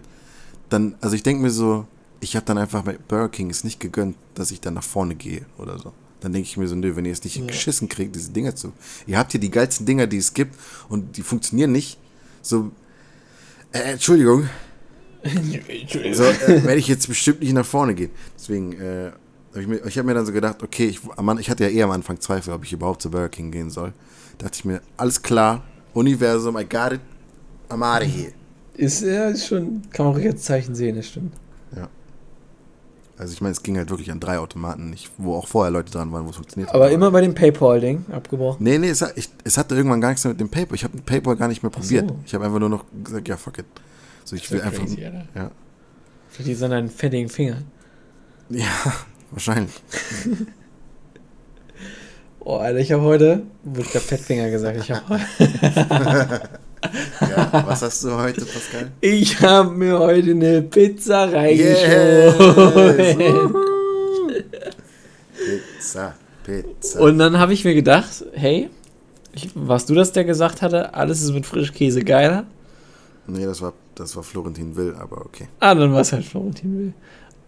dann, 0.68 0.94
also 1.00 1.16
ich 1.16 1.22
denke 1.22 1.42
mir 1.42 1.50
so, 1.50 1.86
ich 2.20 2.36
habe 2.36 2.46
dann 2.46 2.58
einfach 2.58 2.82
bei 2.82 2.96
Burger 3.08 3.28
King 3.28 3.50
es 3.50 3.64
nicht 3.64 3.80
gegönnt, 3.80 4.16
dass 4.34 4.50
ich 4.52 4.60
dann 4.60 4.74
nach 4.74 4.84
vorne 4.84 5.16
gehe 5.16 5.44
oder 5.58 5.78
so. 5.78 5.92
Dann 6.20 6.32
denke 6.32 6.46
ich 6.48 6.56
mir 6.56 6.68
so, 6.68 6.76
nö, 6.76 6.94
wenn 6.96 7.04
ihr 7.04 7.12
es 7.12 7.24
nicht 7.24 7.36
Ja. 7.36 7.46
geschissen 7.46 7.88
kriegt, 7.88 8.14
diese 8.14 8.30
Dinger 8.30 8.54
zu. 8.54 8.72
Ihr 9.06 9.18
habt 9.18 9.32
hier 9.32 9.40
die 9.40 9.50
geilsten 9.50 9.86
Dinger, 9.86 10.06
die 10.06 10.18
es 10.18 10.32
gibt 10.34 10.54
und 10.88 11.16
die 11.16 11.22
funktionieren 11.22 11.72
nicht. 11.72 11.98
So, 12.42 12.70
äh, 13.72 13.92
Entschuldigung, 13.92 14.48
so 16.12 16.24
äh, 16.24 16.64
werde 16.64 16.76
ich 16.76 16.88
jetzt 16.88 17.08
bestimmt 17.08 17.40
nicht 17.40 17.52
nach 17.52 17.66
vorne 17.66 17.94
gehen. 17.94 18.10
Deswegen, 18.38 18.72
äh, 18.74 19.12
hab 19.52 19.60
ich, 19.60 19.66
mir- 19.68 19.84
ich 19.86 19.96
habe 19.98 20.06
mir 20.06 20.14
dann 20.14 20.26
so 20.26 20.32
gedacht, 20.32 20.62
okay, 20.62 20.86
ich, 20.86 21.00
am 21.16 21.28
An- 21.28 21.38
ich 21.38 21.50
hatte 21.50 21.64
ja 21.64 21.70
eher 21.70 21.84
am 21.86 21.90
Anfang 21.92 22.20
Zweifel, 22.20 22.52
ob 22.54 22.64
ich 22.64 22.72
überhaupt 22.72 23.02
zu 23.02 23.10
Burger 23.10 23.28
King 23.28 23.50
gehen 23.50 23.70
soll. 23.70 23.92
dachte 24.38 24.54
ich 24.54 24.64
mir, 24.64 24.80
alles 24.96 25.22
klar, 25.22 25.62
Universum, 25.94 26.56
I 26.58 26.64
got 26.64 26.92
it, 26.92 27.00
I'm 27.68 27.82
out 27.84 28.02
of 28.02 28.08
here. 28.08 28.32
Ist 28.74 29.02
ja 29.02 29.28
ist 29.28 29.46
schon, 29.46 29.82
kann 29.92 30.06
man 30.06 30.14
auch 30.14 30.18
jetzt 30.18 30.44
Zeichen 30.44 30.74
sehen, 30.74 30.96
das 30.96 31.06
stimmt. 31.08 31.32
Also 33.18 33.34
ich 33.34 33.42
meine, 33.42 33.52
es 33.52 33.62
ging 33.62 33.76
halt 33.76 33.90
wirklich 33.90 34.10
an 34.10 34.18
drei 34.18 34.38
Automaten, 34.38 34.88
nicht, 34.88 35.10
wo 35.18 35.34
auch 35.34 35.46
vorher 35.46 35.70
Leute 35.70 35.92
dran 35.92 36.10
waren, 36.10 36.24
wo 36.24 36.30
es 36.30 36.36
funktioniert 36.36 36.74
Aber 36.74 36.86
hat. 36.86 36.92
immer 36.92 37.10
bei 37.10 37.20
dem 37.20 37.34
PayPal-Ding 37.34 38.06
abgebrochen. 38.10 38.64
Nee, 38.64 38.78
nee, 38.78 38.88
es, 38.88 39.02
hat, 39.02 39.12
ich, 39.18 39.28
es 39.44 39.58
hatte 39.58 39.74
irgendwann 39.74 40.00
gar 40.00 40.08
nichts 40.08 40.24
mehr 40.24 40.32
mit 40.32 40.40
dem 40.40 40.48
Paypal. 40.48 40.74
Ich 40.74 40.84
habe 40.84 40.96
Paypal 41.02 41.36
gar 41.36 41.46
nicht 41.48 41.62
mehr 41.62 41.68
probiert. 41.68 42.08
so. 42.08 42.16
Ich 42.24 42.32
habe 42.32 42.46
einfach 42.46 42.58
nur 42.60 42.70
noch 42.70 42.86
gesagt, 43.04 43.28
ja, 43.28 43.36
fuck 43.36 43.58
it. 43.58 43.66
So, 44.24 44.36
ich 44.36 44.50
will 44.50 44.60
ja 44.60 44.64
einfach. 44.64 44.80
crazy, 44.84 45.04
Alter. 45.04 45.26
ja. 45.34 45.50
Vielleicht 46.30 46.46
liegt 46.48 46.56
es 46.56 46.62
an 46.62 46.70
deinen 46.70 46.88
fettigen 46.88 47.28
Fingern. 47.28 47.64
ja, 48.48 48.64
wahrscheinlich. 49.30 49.74
Oh, 52.42 52.56
Alter, 52.56 52.78
ich 52.78 52.90
habe 52.90 53.02
heute, 53.02 53.42
wo 53.64 53.82
ich 53.82 53.88
Fettfinger 53.88 54.50
gesagt, 54.50 54.78
ich 54.78 54.90
habe 54.90 55.02
heute, 55.10 55.28
Ja, 57.20 57.64
was 57.66 57.82
hast 57.82 58.02
du 58.02 58.16
heute, 58.16 58.46
Pascal? 58.46 58.90
ich 59.02 59.40
habe 59.42 59.70
mir 59.70 59.98
heute 59.98 60.30
eine 60.30 60.62
Pizza 60.62 61.26
Yes! 61.26 61.34
reingeschoben. 61.84 63.54
Pizza, 65.36 66.14
Pizza. 66.44 67.00
Und 67.00 67.18
dann 67.18 67.38
habe 67.38 67.52
ich 67.52 67.64
mir 67.64 67.74
gedacht, 67.74 68.24
hey, 68.32 68.70
ich, 69.32 69.50
warst 69.54 69.90
du 69.90 69.94
das, 69.94 70.12
der 70.12 70.24
gesagt 70.24 70.62
hatte, 70.62 70.94
alles 70.94 71.22
ist 71.22 71.32
mit 71.32 71.46
Frischkäse 71.46 72.02
geiler? 72.02 72.46
nee, 73.26 73.44
das 73.44 73.62
war, 73.62 73.74
das 73.94 74.16
war 74.16 74.22
Florentin 74.24 74.74
Will, 74.74 74.94
aber 74.98 75.18
okay. 75.24 75.46
Ah, 75.60 75.74
dann 75.74 75.92
war 75.92 76.00
es 76.00 76.12
halt 76.12 76.24
Florentin 76.24 76.78
Will. 76.78 76.94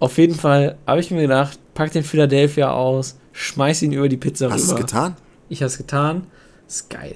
Auf 0.02 0.18
jeden 0.18 0.34
Fall 0.34 0.78
habe 0.84 0.98
ich 0.98 1.12
mir 1.12 1.22
gedacht, 1.22 1.60
pack 1.74 1.92
den 1.92 2.02
Philadelphia 2.02 2.72
aus, 2.72 3.16
schmeiß 3.30 3.82
ihn 3.82 3.92
über 3.92 4.08
die 4.08 4.16
Pizza 4.16 4.50
Hast 4.50 4.58
du 4.62 4.64
es 4.64 4.70
rüber. 4.72 4.80
getan? 4.80 5.16
Ich 5.48 5.60
habe 5.60 5.68
es 5.68 5.78
getan. 5.78 6.26
Ist 6.66 6.90
geil. 6.90 7.14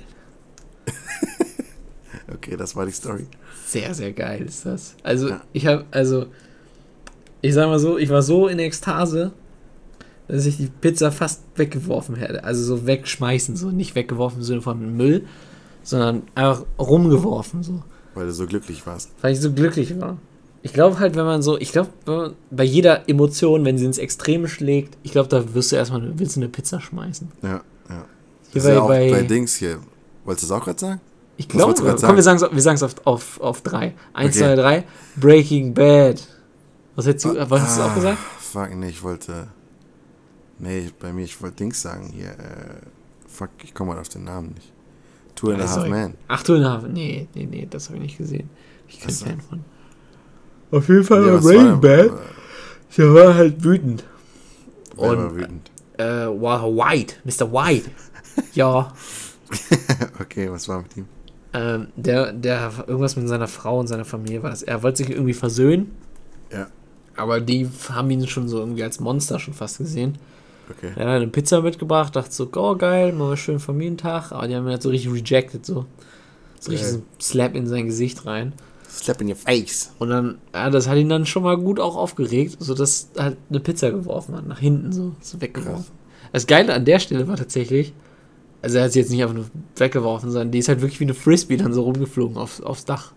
Okay, 2.32 2.56
das 2.56 2.74
war 2.76 2.86
die 2.86 2.92
Story. 2.92 3.26
Sehr, 3.66 3.92
sehr 3.94 4.12
geil 4.12 4.42
ist 4.42 4.66
das. 4.66 4.94
Also, 5.02 5.28
Ja. 5.30 5.40
ich 5.52 5.66
habe, 5.66 5.84
also, 5.90 6.26
ich 7.40 7.54
sag 7.54 7.66
mal 7.68 7.78
so, 7.78 7.98
ich 7.98 8.08
war 8.10 8.22
so 8.22 8.48
in 8.48 8.58
Ekstase, 8.58 9.32
dass 10.28 10.44
ich 10.46 10.56
die 10.56 10.66
Pizza 10.68 11.12
fast 11.12 11.42
weggeworfen 11.54 12.16
hätte. 12.16 12.42
Also 12.44 12.64
so 12.64 12.86
wegschmeißen, 12.86 13.56
so 13.56 13.70
nicht 13.70 13.94
weggeworfen 13.94 14.38
im 14.38 14.44
Sinne 14.44 14.62
von 14.62 14.96
Müll, 14.96 15.24
sondern 15.84 16.22
einfach 16.34 16.64
rumgeworfen, 16.80 17.62
so. 17.62 17.82
Weil 18.14 18.26
du 18.26 18.32
so 18.32 18.46
glücklich 18.46 18.84
warst. 18.86 19.10
Weil 19.22 19.32
ich 19.32 19.40
so 19.40 19.52
glücklich 19.52 19.98
war. 20.00 20.18
Ich 20.66 20.72
glaube 20.72 20.98
halt, 20.98 21.14
wenn 21.16 21.24
man 21.24 21.42
so, 21.42 21.56
ich 21.58 21.70
glaube, 21.70 22.34
bei 22.50 22.64
jeder 22.64 23.08
Emotion, 23.08 23.64
wenn 23.64 23.78
sie 23.78 23.84
ins 23.84 23.98
Extreme 23.98 24.48
schlägt, 24.48 24.98
ich 25.04 25.12
glaube, 25.12 25.28
da 25.28 25.54
wirst 25.54 25.70
du 25.70 25.76
erstmal, 25.76 26.18
willst 26.18 26.34
du 26.36 26.40
eine 26.40 26.48
Pizza 26.48 26.80
schmeißen. 26.80 27.30
Ja, 27.42 27.60
ja. 27.88 28.04
Hier 28.52 28.62
bei- 28.62 28.72
ja 28.72 28.80
auch 28.82 28.88
bei, 28.88 29.10
bei- 29.10 29.22
Dings 29.22 29.54
hier. 29.54 29.78
Wolltest 30.24 30.50
du 30.50 30.54
es 30.54 30.60
auch 30.60 30.64
gerade 30.64 30.78
sagen? 30.78 31.00
Ich 31.36 31.48
glaube, 31.48 31.74
komm, 31.74 31.96
sagen? 31.98 32.16
wir 32.16 32.22
sagen 32.22 32.42
es 32.42 32.50
wir 32.52 32.62
sagen's 32.62 32.82
auf, 32.82 32.94
auf, 33.06 33.40
auf 33.40 33.60
drei. 33.62 33.94
Eins, 34.12 34.34
Okay. 34.36 34.44
zwei, 34.44 34.54
drei. 34.56 34.84
Breaking 35.16 35.72
Bad. 35.72 36.26
Was 36.96 37.06
hättest 37.06 37.26
du, 37.26 37.50
was 37.50 37.60
hast 37.62 37.78
du 37.78 37.82
auch 37.82 37.90
Ah, 37.90 37.94
gesagt? 37.94 38.18
Fuck, 38.40 38.74
nee, 38.74 38.88
ich 38.88 39.02
wollte. 39.02 39.46
Nee, 40.58 40.90
bei 40.98 41.12
mir, 41.12 41.24
ich 41.24 41.40
wollte 41.42 41.56
Dings 41.56 41.80
sagen 41.82 42.10
hier. 42.12 42.30
Äh, 42.30 42.80
fuck, 43.28 43.50
ich 43.62 43.72
komme 43.74 43.92
mal 43.94 44.00
auf 44.00 44.08
den 44.08 44.24
Namen 44.24 44.52
nicht. 44.54 44.72
Two 45.34 45.50
and 45.50 45.60
a 45.62 45.68
Half. 45.68 45.86
Man. 45.88 46.14
Ach 46.28 46.42
du 46.42 46.56
na, 46.58 46.82
nee, 46.88 47.28
nee, 47.34 47.46
nee, 47.48 47.68
das 47.70 47.86
habe 47.88 47.98
ich 47.98 48.02
nicht 48.04 48.18
gesehen. 48.18 48.48
Ich 48.88 48.98
bin 48.98 49.06
kein. 49.08 49.14
Fan 49.14 49.40
von. 49.42 49.64
Auf 50.76 50.88
jeden 50.88 51.04
Fall 51.04 51.26
Ja, 51.26 51.42
war 51.42 51.76
Bad, 51.80 52.10
der 52.96 53.14
war 53.14 53.34
halt 53.34 53.62
wütend. 53.64 54.04
Wer 54.96 55.10
Und- 55.10 55.18
war 55.18 55.34
wütend? 55.36 55.70
Äh, 55.98 56.26
wow, 56.26 56.62
White, 56.76 57.14
Mr. 57.24 57.50
White. 57.52 57.90
ja, 58.52 58.92
okay, 60.20 60.50
was 60.50 60.68
war 60.68 60.82
mit 60.82 60.96
ihm? 60.96 61.06
ähm, 61.54 61.86
der, 61.96 62.32
der, 62.34 62.70
irgendwas 62.86 63.16
mit 63.16 63.26
seiner 63.28 63.48
Frau 63.48 63.80
und 63.80 63.86
seiner 63.86 64.04
Familie 64.04 64.42
war 64.42 64.50
das. 64.50 64.62
Er 64.62 64.82
wollte 64.82 64.98
sich 64.98 65.10
irgendwie 65.10 65.32
versöhnen. 65.32 65.92
Ja. 66.52 66.66
Aber 67.16 67.40
die 67.40 67.66
haben 67.90 68.10
ihn 68.10 68.26
schon 68.28 68.46
so 68.46 68.58
irgendwie 68.58 68.82
als 68.82 69.00
Monster 69.00 69.38
schon 69.38 69.54
fast 69.54 69.78
gesehen. 69.78 70.18
Okay. 70.68 70.90
Er 70.96 71.06
hat 71.06 71.14
eine 71.14 71.28
Pizza 71.28 71.62
mitgebracht, 71.62 72.14
dachte 72.14 72.30
so, 72.32 72.50
oh 72.56 72.76
geil, 72.76 73.12
machen 73.12 73.30
wir 73.30 73.36
schön 73.38 73.58
Familientag. 73.58 74.32
Aber 74.32 74.46
die 74.48 74.54
haben 74.54 74.66
ihn 74.66 74.70
halt 74.72 74.82
so 74.82 74.90
richtig 74.90 75.10
rejected, 75.12 75.64
so. 75.64 75.86
So 76.60 76.72
richtig 76.72 76.88
Geil. 76.88 76.92
so 76.92 76.98
ein 76.98 77.04
Slap 77.22 77.54
in 77.54 77.66
sein 77.66 77.86
Gesicht 77.86 78.26
rein. 78.26 78.52
Slap 78.88 79.20
in 79.20 79.28
your 79.28 79.36
face. 79.36 79.92
Und 79.98 80.10
dann, 80.10 80.38
ja, 80.54 80.70
das 80.70 80.88
hat 80.88 80.96
ihn 80.96 81.08
dann 81.08 81.26
schon 81.26 81.42
mal 81.42 81.56
gut 81.56 81.80
auch 81.80 81.96
aufgeregt, 81.96 82.56
sodass 82.58 83.10
er 83.14 83.24
halt 83.24 83.36
eine 83.50 83.60
Pizza 83.60 83.90
geworfen 83.90 84.34
hat, 84.36 84.46
nach 84.46 84.58
hinten 84.58 84.92
so, 84.92 85.12
so 85.20 85.40
weggeworfen. 85.40 85.86
Das 86.32 86.46
Geile 86.46 86.74
an 86.74 86.84
der 86.84 86.98
Stelle 86.98 87.28
war 87.28 87.36
tatsächlich, 87.36 87.92
also 88.62 88.78
er 88.78 88.84
hat 88.84 88.92
sie 88.92 88.98
jetzt 88.98 89.10
nicht 89.10 89.22
einfach 89.22 89.34
nur 89.34 89.46
weggeworfen, 89.76 90.30
sondern 90.30 90.50
die 90.50 90.58
ist 90.58 90.68
halt 90.68 90.80
wirklich 90.80 91.00
wie 91.00 91.04
eine 91.04 91.14
Frisbee 91.14 91.56
dann 91.56 91.72
so 91.72 91.82
rumgeflogen 91.82 92.36
aufs, 92.36 92.60
aufs 92.60 92.84
Dach. 92.84 93.12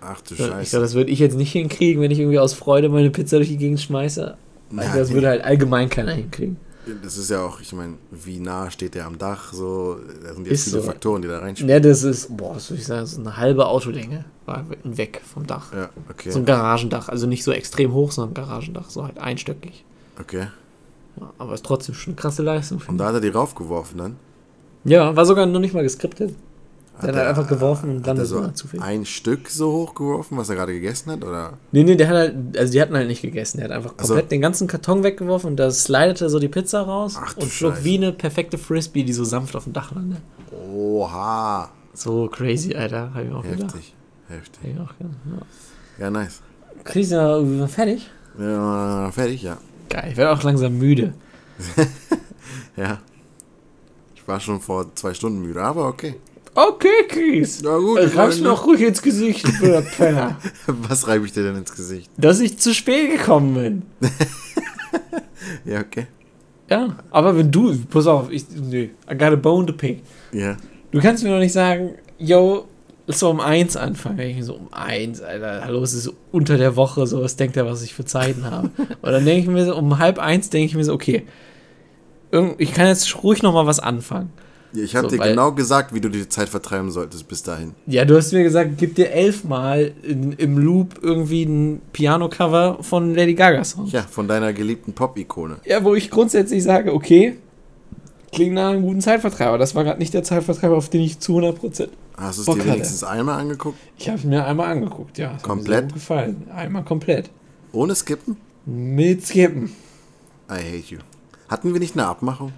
Ach 0.00 0.20
du 0.20 0.34
Ich 0.34 0.38
glaube, 0.38 0.52
Scheiße. 0.52 0.80
das 0.80 0.94
würde 0.94 1.10
ich 1.10 1.18
jetzt 1.18 1.36
nicht 1.36 1.52
hinkriegen, 1.52 2.02
wenn 2.02 2.10
ich 2.10 2.18
irgendwie 2.18 2.38
aus 2.38 2.54
Freude 2.54 2.88
meine 2.88 3.10
Pizza 3.10 3.36
durch 3.36 3.48
die 3.48 3.56
Gegend 3.56 3.80
schmeiße. 3.80 4.36
Also 4.76 4.98
das 4.98 5.12
würde 5.12 5.28
halt 5.28 5.44
allgemein 5.44 5.88
keiner 5.88 6.12
hinkriegen. 6.12 6.56
Das 7.02 7.16
ist 7.16 7.30
ja 7.30 7.44
auch, 7.44 7.60
ich 7.60 7.72
meine, 7.72 7.94
wie 8.10 8.40
nah 8.40 8.70
steht 8.70 8.94
der 8.94 9.06
am 9.06 9.16
Dach? 9.16 9.52
So, 9.52 9.98
da 10.22 10.34
sind 10.34 10.46
Ist 10.46 10.50
jetzt 10.50 10.64
viele 10.70 10.82
so. 10.82 10.88
Faktoren, 10.88 11.22
die 11.22 11.28
da 11.28 11.38
reinspielen. 11.38 11.70
Ja, 11.70 11.78
das 11.78 12.02
ist, 12.02 12.36
boah, 12.36 12.56
was 12.56 12.70
würde 12.70 12.80
ich 12.80 12.86
sagen, 12.86 13.06
so 13.06 13.20
eine 13.20 13.36
halbe 13.36 13.66
Autolänge 13.66 14.24
war 14.46 14.66
weg 14.82 15.22
vom 15.24 15.46
Dach. 15.46 15.72
Ja, 15.72 15.90
okay. 16.10 16.30
So 16.30 16.40
ein 16.40 16.44
Garagendach, 16.44 17.08
also 17.08 17.28
nicht 17.28 17.44
so 17.44 17.52
extrem 17.52 17.92
hoch, 17.92 18.10
sondern 18.10 18.32
ein 18.32 18.46
Garagendach, 18.46 18.90
so 18.90 19.04
halt 19.04 19.18
einstöckig. 19.18 19.84
Okay. 20.20 20.48
Ja, 21.20 21.32
aber 21.38 21.54
ist 21.54 21.64
trotzdem 21.64 21.94
schon 21.94 22.14
eine 22.14 22.20
krasse 22.20 22.42
Leistung. 22.42 22.82
Und 22.88 22.98
da 22.98 23.06
hat 23.06 23.14
er 23.14 23.20
die 23.20 23.28
raufgeworfen 23.28 23.98
dann? 23.98 24.16
Ja, 24.84 25.14
war 25.14 25.24
sogar 25.24 25.46
noch 25.46 25.60
nicht 25.60 25.74
mal 25.74 25.84
geskriptet. 25.84 26.34
Hat 26.94 27.02
Der 27.04 27.08
hat 27.08 27.16
halt 27.16 27.28
einfach 27.28 27.48
geworfen 27.48 27.90
und 27.90 27.96
hat 28.00 28.06
dann 28.08 28.16
er 28.18 28.22
ist 28.24 28.28
so 28.28 28.40
er 28.40 28.54
zufällig. 28.54 28.84
ein 28.84 29.04
Stück 29.06 29.48
so 29.48 29.72
hoch 29.72 29.94
geworfen, 29.94 30.36
was 30.36 30.48
er 30.50 30.56
gerade 30.56 30.72
gegessen 30.72 31.10
hat? 31.12 31.24
Oder? 31.24 31.54
Nee, 31.72 31.84
nee, 31.84 31.96
der 31.96 32.08
hat 32.08 32.16
halt, 32.16 32.58
also 32.58 32.72
die 32.72 32.80
hatten 32.82 32.94
halt 32.94 33.08
nicht 33.08 33.22
gegessen. 33.22 33.58
Der 33.58 33.68
hat 33.70 33.76
einfach 33.76 33.96
komplett 33.96 34.30
den 34.30 34.40
ganzen 34.40 34.66
Karton 34.68 35.02
weggeworfen 35.02 35.50
und 35.50 35.56
da 35.56 35.70
slidete 35.70 36.28
so 36.28 36.38
die 36.38 36.48
Pizza 36.48 36.82
raus 36.82 37.16
Ach 37.20 37.36
und 37.36 37.46
flog 37.46 37.72
Scheiße. 37.74 37.84
wie 37.84 37.96
eine 37.96 38.12
perfekte 38.12 38.58
Frisbee, 38.58 39.02
die 39.04 39.12
so 39.12 39.24
sanft 39.24 39.56
auf 39.56 39.64
dem 39.64 39.72
Dach 39.72 39.92
landet. 39.94 40.20
Oha. 40.72 41.70
So 41.94 42.28
crazy, 42.28 42.74
Alter. 42.74 43.12
Hab 43.14 43.24
ich 43.24 43.32
auch 43.32 43.42
gedacht. 43.42 43.74
Heftig. 43.74 43.94
Heftig. 44.28 44.60
Hab 44.62 44.70
ich 44.70 44.80
auch 44.80 44.98
gedacht. 44.98 45.16
Ja. 45.98 46.04
Ja, 46.04 46.10
nice. 46.10 46.40
Sind 46.92 47.68
fertig? 47.68 48.10
Ja, 48.38 49.10
fertig, 49.12 49.42
ja. 49.42 49.58
Geil, 49.88 50.08
ich 50.12 50.16
werde 50.16 50.32
auch 50.32 50.42
langsam 50.42 50.78
müde. 50.78 51.14
Ja. 52.76 52.98
Ich 54.14 54.26
war 54.26 54.40
schon 54.40 54.60
vor 54.60 54.94
zwei 54.94 55.12
Stunden 55.14 55.42
müde, 55.42 55.62
aber 55.62 55.86
okay. 55.88 56.14
Okay, 56.54 57.06
Chris. 57.08 57.62
Na 57.62 57.76
gut. 57.78 57.98
Reib's 57.98 58.36
ich 58.36 58.42
mir 58.42 58.48
meine, 58.48 58.52
auch 58.52 58.66
ruhig 58.66 58.82
ins 58.82 59.00
Gesicht, 59.00 59.42
blöder 59.58 59.80
Penner. 59.96 60.36
Was 60.66 61.08
reibe 61.08 61.24
ich 61.24 61.32
dir 61.32 61.42
denn 61.44 61.56
ins 61.56 61.74
Gesicht? 61.74 62.10
Dass 62.18 62.40
ich 62.40 62.58
zu 62.58 62.74
spät 62.74 63.10
gekommen 63.10 63.54
bin. 63.54 64.10
Ja, 65.64 65.80
okay. 65.80 66.06
Ja, 66.70 66.96
aber 67.10 67.36
wenn 67.36 67.50
du, 67.50 67.76
pass 67.90 68.06
auf, 68.06 68.30
ich, 68.30 68.44
nee, 68.50 68.90
I 69.10 69.14
got 69.16 69.32
a 69.32 69.36
bone 69.36 69.66
to 69.66 69.72
pick. 69.72 70.02
Ja. 70.32 70.56
Du 70.90 71.00
kannst 71.00 71.22
mir 71.22 71.30
doch 71.30 71.38
nicht 71.38 71.52
sagen, 71.52 71.96
yo, 72.18 72.66
doch 73.06 73.30
um 73.30 73.40
eins 73.40 73.76
anfangen. 73.76 74.20
Ich 74.20 74.44
so, 74.44 74.54
um 74.54 74.72
eins, 74.72 75.20
Alter, 75.20 75.62
hallo, 75.64 75.82
es 75.82 75.92
ist 75.92 76.04
so 76.04 76.14
unter 76.30 76.56
der 76.56 76.76
Woche, 76.76 77.06
so, 77.06 77.20
was 77.22 77.36
denkt 77.36 77.56
er, 77.56 77.66
was 77.66 77.82
ich 77.82 77.94
für 77.94 78.04
Zeiten 78.04 78.44
habe? 78.50 78.70
Und 78.78 79.12
dann 79.12 79.24
denke 79.24 79.42
ich 79.42 79.48
mir 79.48 79.66
so, 79.66 79.76
um 79.76 79.98
halb 79.98 80.18
eins 80.18 80.48
denke 80.50 80.66
ich 80.66 80.74
mir 80.74 80.84
so, 80.84 80.94
okay, 80.94 81.24
ich 82.58 82.72
kann 82.72 82.86
jetzt 82.86 83.22
ruhig 83.22 83.42
noch 83.42 83.52
mal 83.52 83.66
was 83.66 83.80
anfangen. 83.80 84.30
Ich 84.74 84.96
habe 84.96 85.08
So, 85.08 85.14
dir 85.16 85.20
weil- 85.20 85.30
genau 85.30 85.52
gesagt, 85.52 85.92
wie 85.94 86.00
du 86.00 86.08
die 86.08 86.28
Zeit 86.28 86.48
vertreiben 86.48 86.90
solltest 86.90 87.28
bis 87.28 87.42
dahin. 87.42 87.74
Ja, 87.86 88.04
du 88.04 88.16
hast 88.16 88.32
mir 88.32 88.42
gesagt, 88.42 88.70
gib 88.78 88.94
dir 88.94 89.10
elfmal 89.10 89.92
in, 90.02 90.32
im 90.32 90.56
Loop 90.58 91.00
irgendwie 91.02 91.44
ein 91.44 91.82
Piano-Cover 91.92 92.78
von 92.80 93.14
Lady 93.14 93.34
Gaga-Song. 93.34 93.86
Ja, 93.88 94.02
von 94.02 94.28
deiner 94.28 94.52
geliebten 94.52 94.92
Pop-Ikone. 94.94 95.56
Ja, 95.66 95.84
wo 95.84 95.94
ich 95.94 96.10
grundsätzlich 96.10 96.62
sage, 96.62 96.94
okay, 96.94 97.36
klingt 98.32 98.54
nach 98.54 98.70
einem 98.70 98.82
guten 98.82 99.00
Zeitvertreib, 99.02 99.48
aber 99.48 99.58
das 99.58 99.74
war 99.74 99.84
gerade 99.84 99.98
nicht 99.98 100.14
der 100.14 100.22
Zeitvertreib, 100.22 100.70
auf 100.72 100.88
den 100.88 101.02
ich 101.02 101.18
zu 101.18 101.36
100%. 101.38 101.88
Hast 102.16 102.38
du 102.38 102.42
es 102.42 102.46
dir 102.46 102.52
hatte. 102.52 102.64
wenigstens 102.72 103.04
einmal 103.04 103.40
angeguckt? 103.40 103.78
Ich 103.98 104.08
habe 104.08 104.18
es 104.18 104.24
mir 104.24 104.44
einmal 104.46 104.70
angeguckt, 104.72 105.18
ja. 105.18 105.32
Hat 105.32 105.36
mir 105.36 105.42
Komplett? 105.42 105.68
sehr 105.78 105.82
gut 105.82 105.94
gefallen. 105.94 106.46
Einmal 106.54 106.84
komplett. 106.84 107.30
Ohne 107.72 107.94
Skippen? 107.94 108.36
Mit 108.64 109.26
Skippen. 109.26 109.72
I 110.50 110.54
hate 110.54 110.84
you. 110.94 110.98
Hatten 111.52 111.74
wir 111.74 111.80
nicht 111.80 111.94
eine 111.96 112.06
Abmachung? 112.06 112.50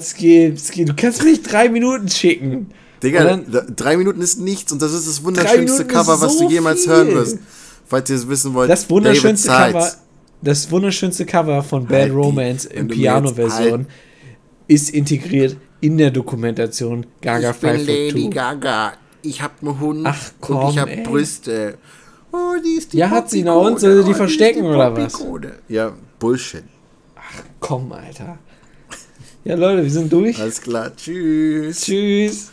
Skip. 0.00 0.86
Du 0.86 0.94
kannst 0.96 1.22
mir 1.22 1.30
nicht 1.30 1.52
drei 1.52 1.68
Minuten 1.68 2.08
schicken. 2.08 2.72
Digga, 3.00 3.20
Und 3.20 3.26
dann- 3.28 3.52
da- 3.52 3.66
drei 3.76 3.96
Minuten 3.96 4.20
ist 4.20 4.40
nichts 4.40 4.72
und 4.72 4.82
das 4.82 4.92
ist 4.92 5.06
das 5.06 5.22
wunderschönste 5.22 5.84
Cover, 5.84 6.14
ist 6.14 6.20
was 6.20 6.38
so 6.38 6.46
du 6.48 6.50
jemals 6.52 6.82
viel. 6.82 6.92
hören 6.92 7.14
wirst. 7.14 7.38
Falls 7.86 8.10
ihr 8.10 8.16
es 8.16 8.28
wissen 8.28 8.54
wollt, 8.54 8.68
Das 8.68 8.90
wunderschönste 8.90 9.48
Cover, 9.48 9.92
das 10.42 10.68
wunderschönste 10.70 11.26
Cover 11.26 11.62
von 11.62 11.84
Bad 11.86 11.92
Halt 12.00 12.08
die- 12.10 12.14
Romance 12.16 12.68
wenn 12.70 12.78
in 12.78 12.88
Piano-Version 12.88 13.72
halt- 13.72 13.86
ist 14.66 14.90
integriert 14.90 15.56
in 15.80 15.96
der 15.98 16.10
Dokumentation 16.10 17.06
Gaga 17.20 17.50
ich 17.50 17.56
bin 17.56 17.70
5 17.70 17.78
Foot 17.80 17.88
Lady 17.88 18.22
2. 18.24 18.28
Gaga. 18.30 18.92
Ich 19.22 19.42
hab 19.42 19.52
einen 19.62 19.78
Hund 19.78 20.00
Ach, 20.04 20.16
und 20.16 20.40
komm, 20.40 20.70
ich 20.70 20.78
hab 20.78 20.88
ey. 20.88 21.02
Brüste. 21.04 21.78
Oh, 22.32 22.56
die 22.64 22.78
ist 22.78 22.92
die 22.94 22.98
Ja, 22.98 23.10
hat 23.10 23.30
sie 23.30 23.44
noch 23.44 23.64
und 23.64 23.78
soll 23.78 23.98
sie 23.98 24.04
die 24.04 24.10
ist 24.10 24.16
verstecken 24.16 24.62
oder 24.64 24.96
was? 24.96 25.22
Ja, 25.68 25.92
Bullshit. 26.18 26.64
Komm, 27.60 27.92
Alter. 27.92 28.38
Ja, 29.44 29.56
Leute, 29.56 29.82
wir 29.82 29.90
sind 29.90 30.12
durch. 30.12 30.40
Alles 30.40 30.60
klar. 30.60 30.94
Tschüss. 30.94 31.80
Tschüss. 31.82 32.50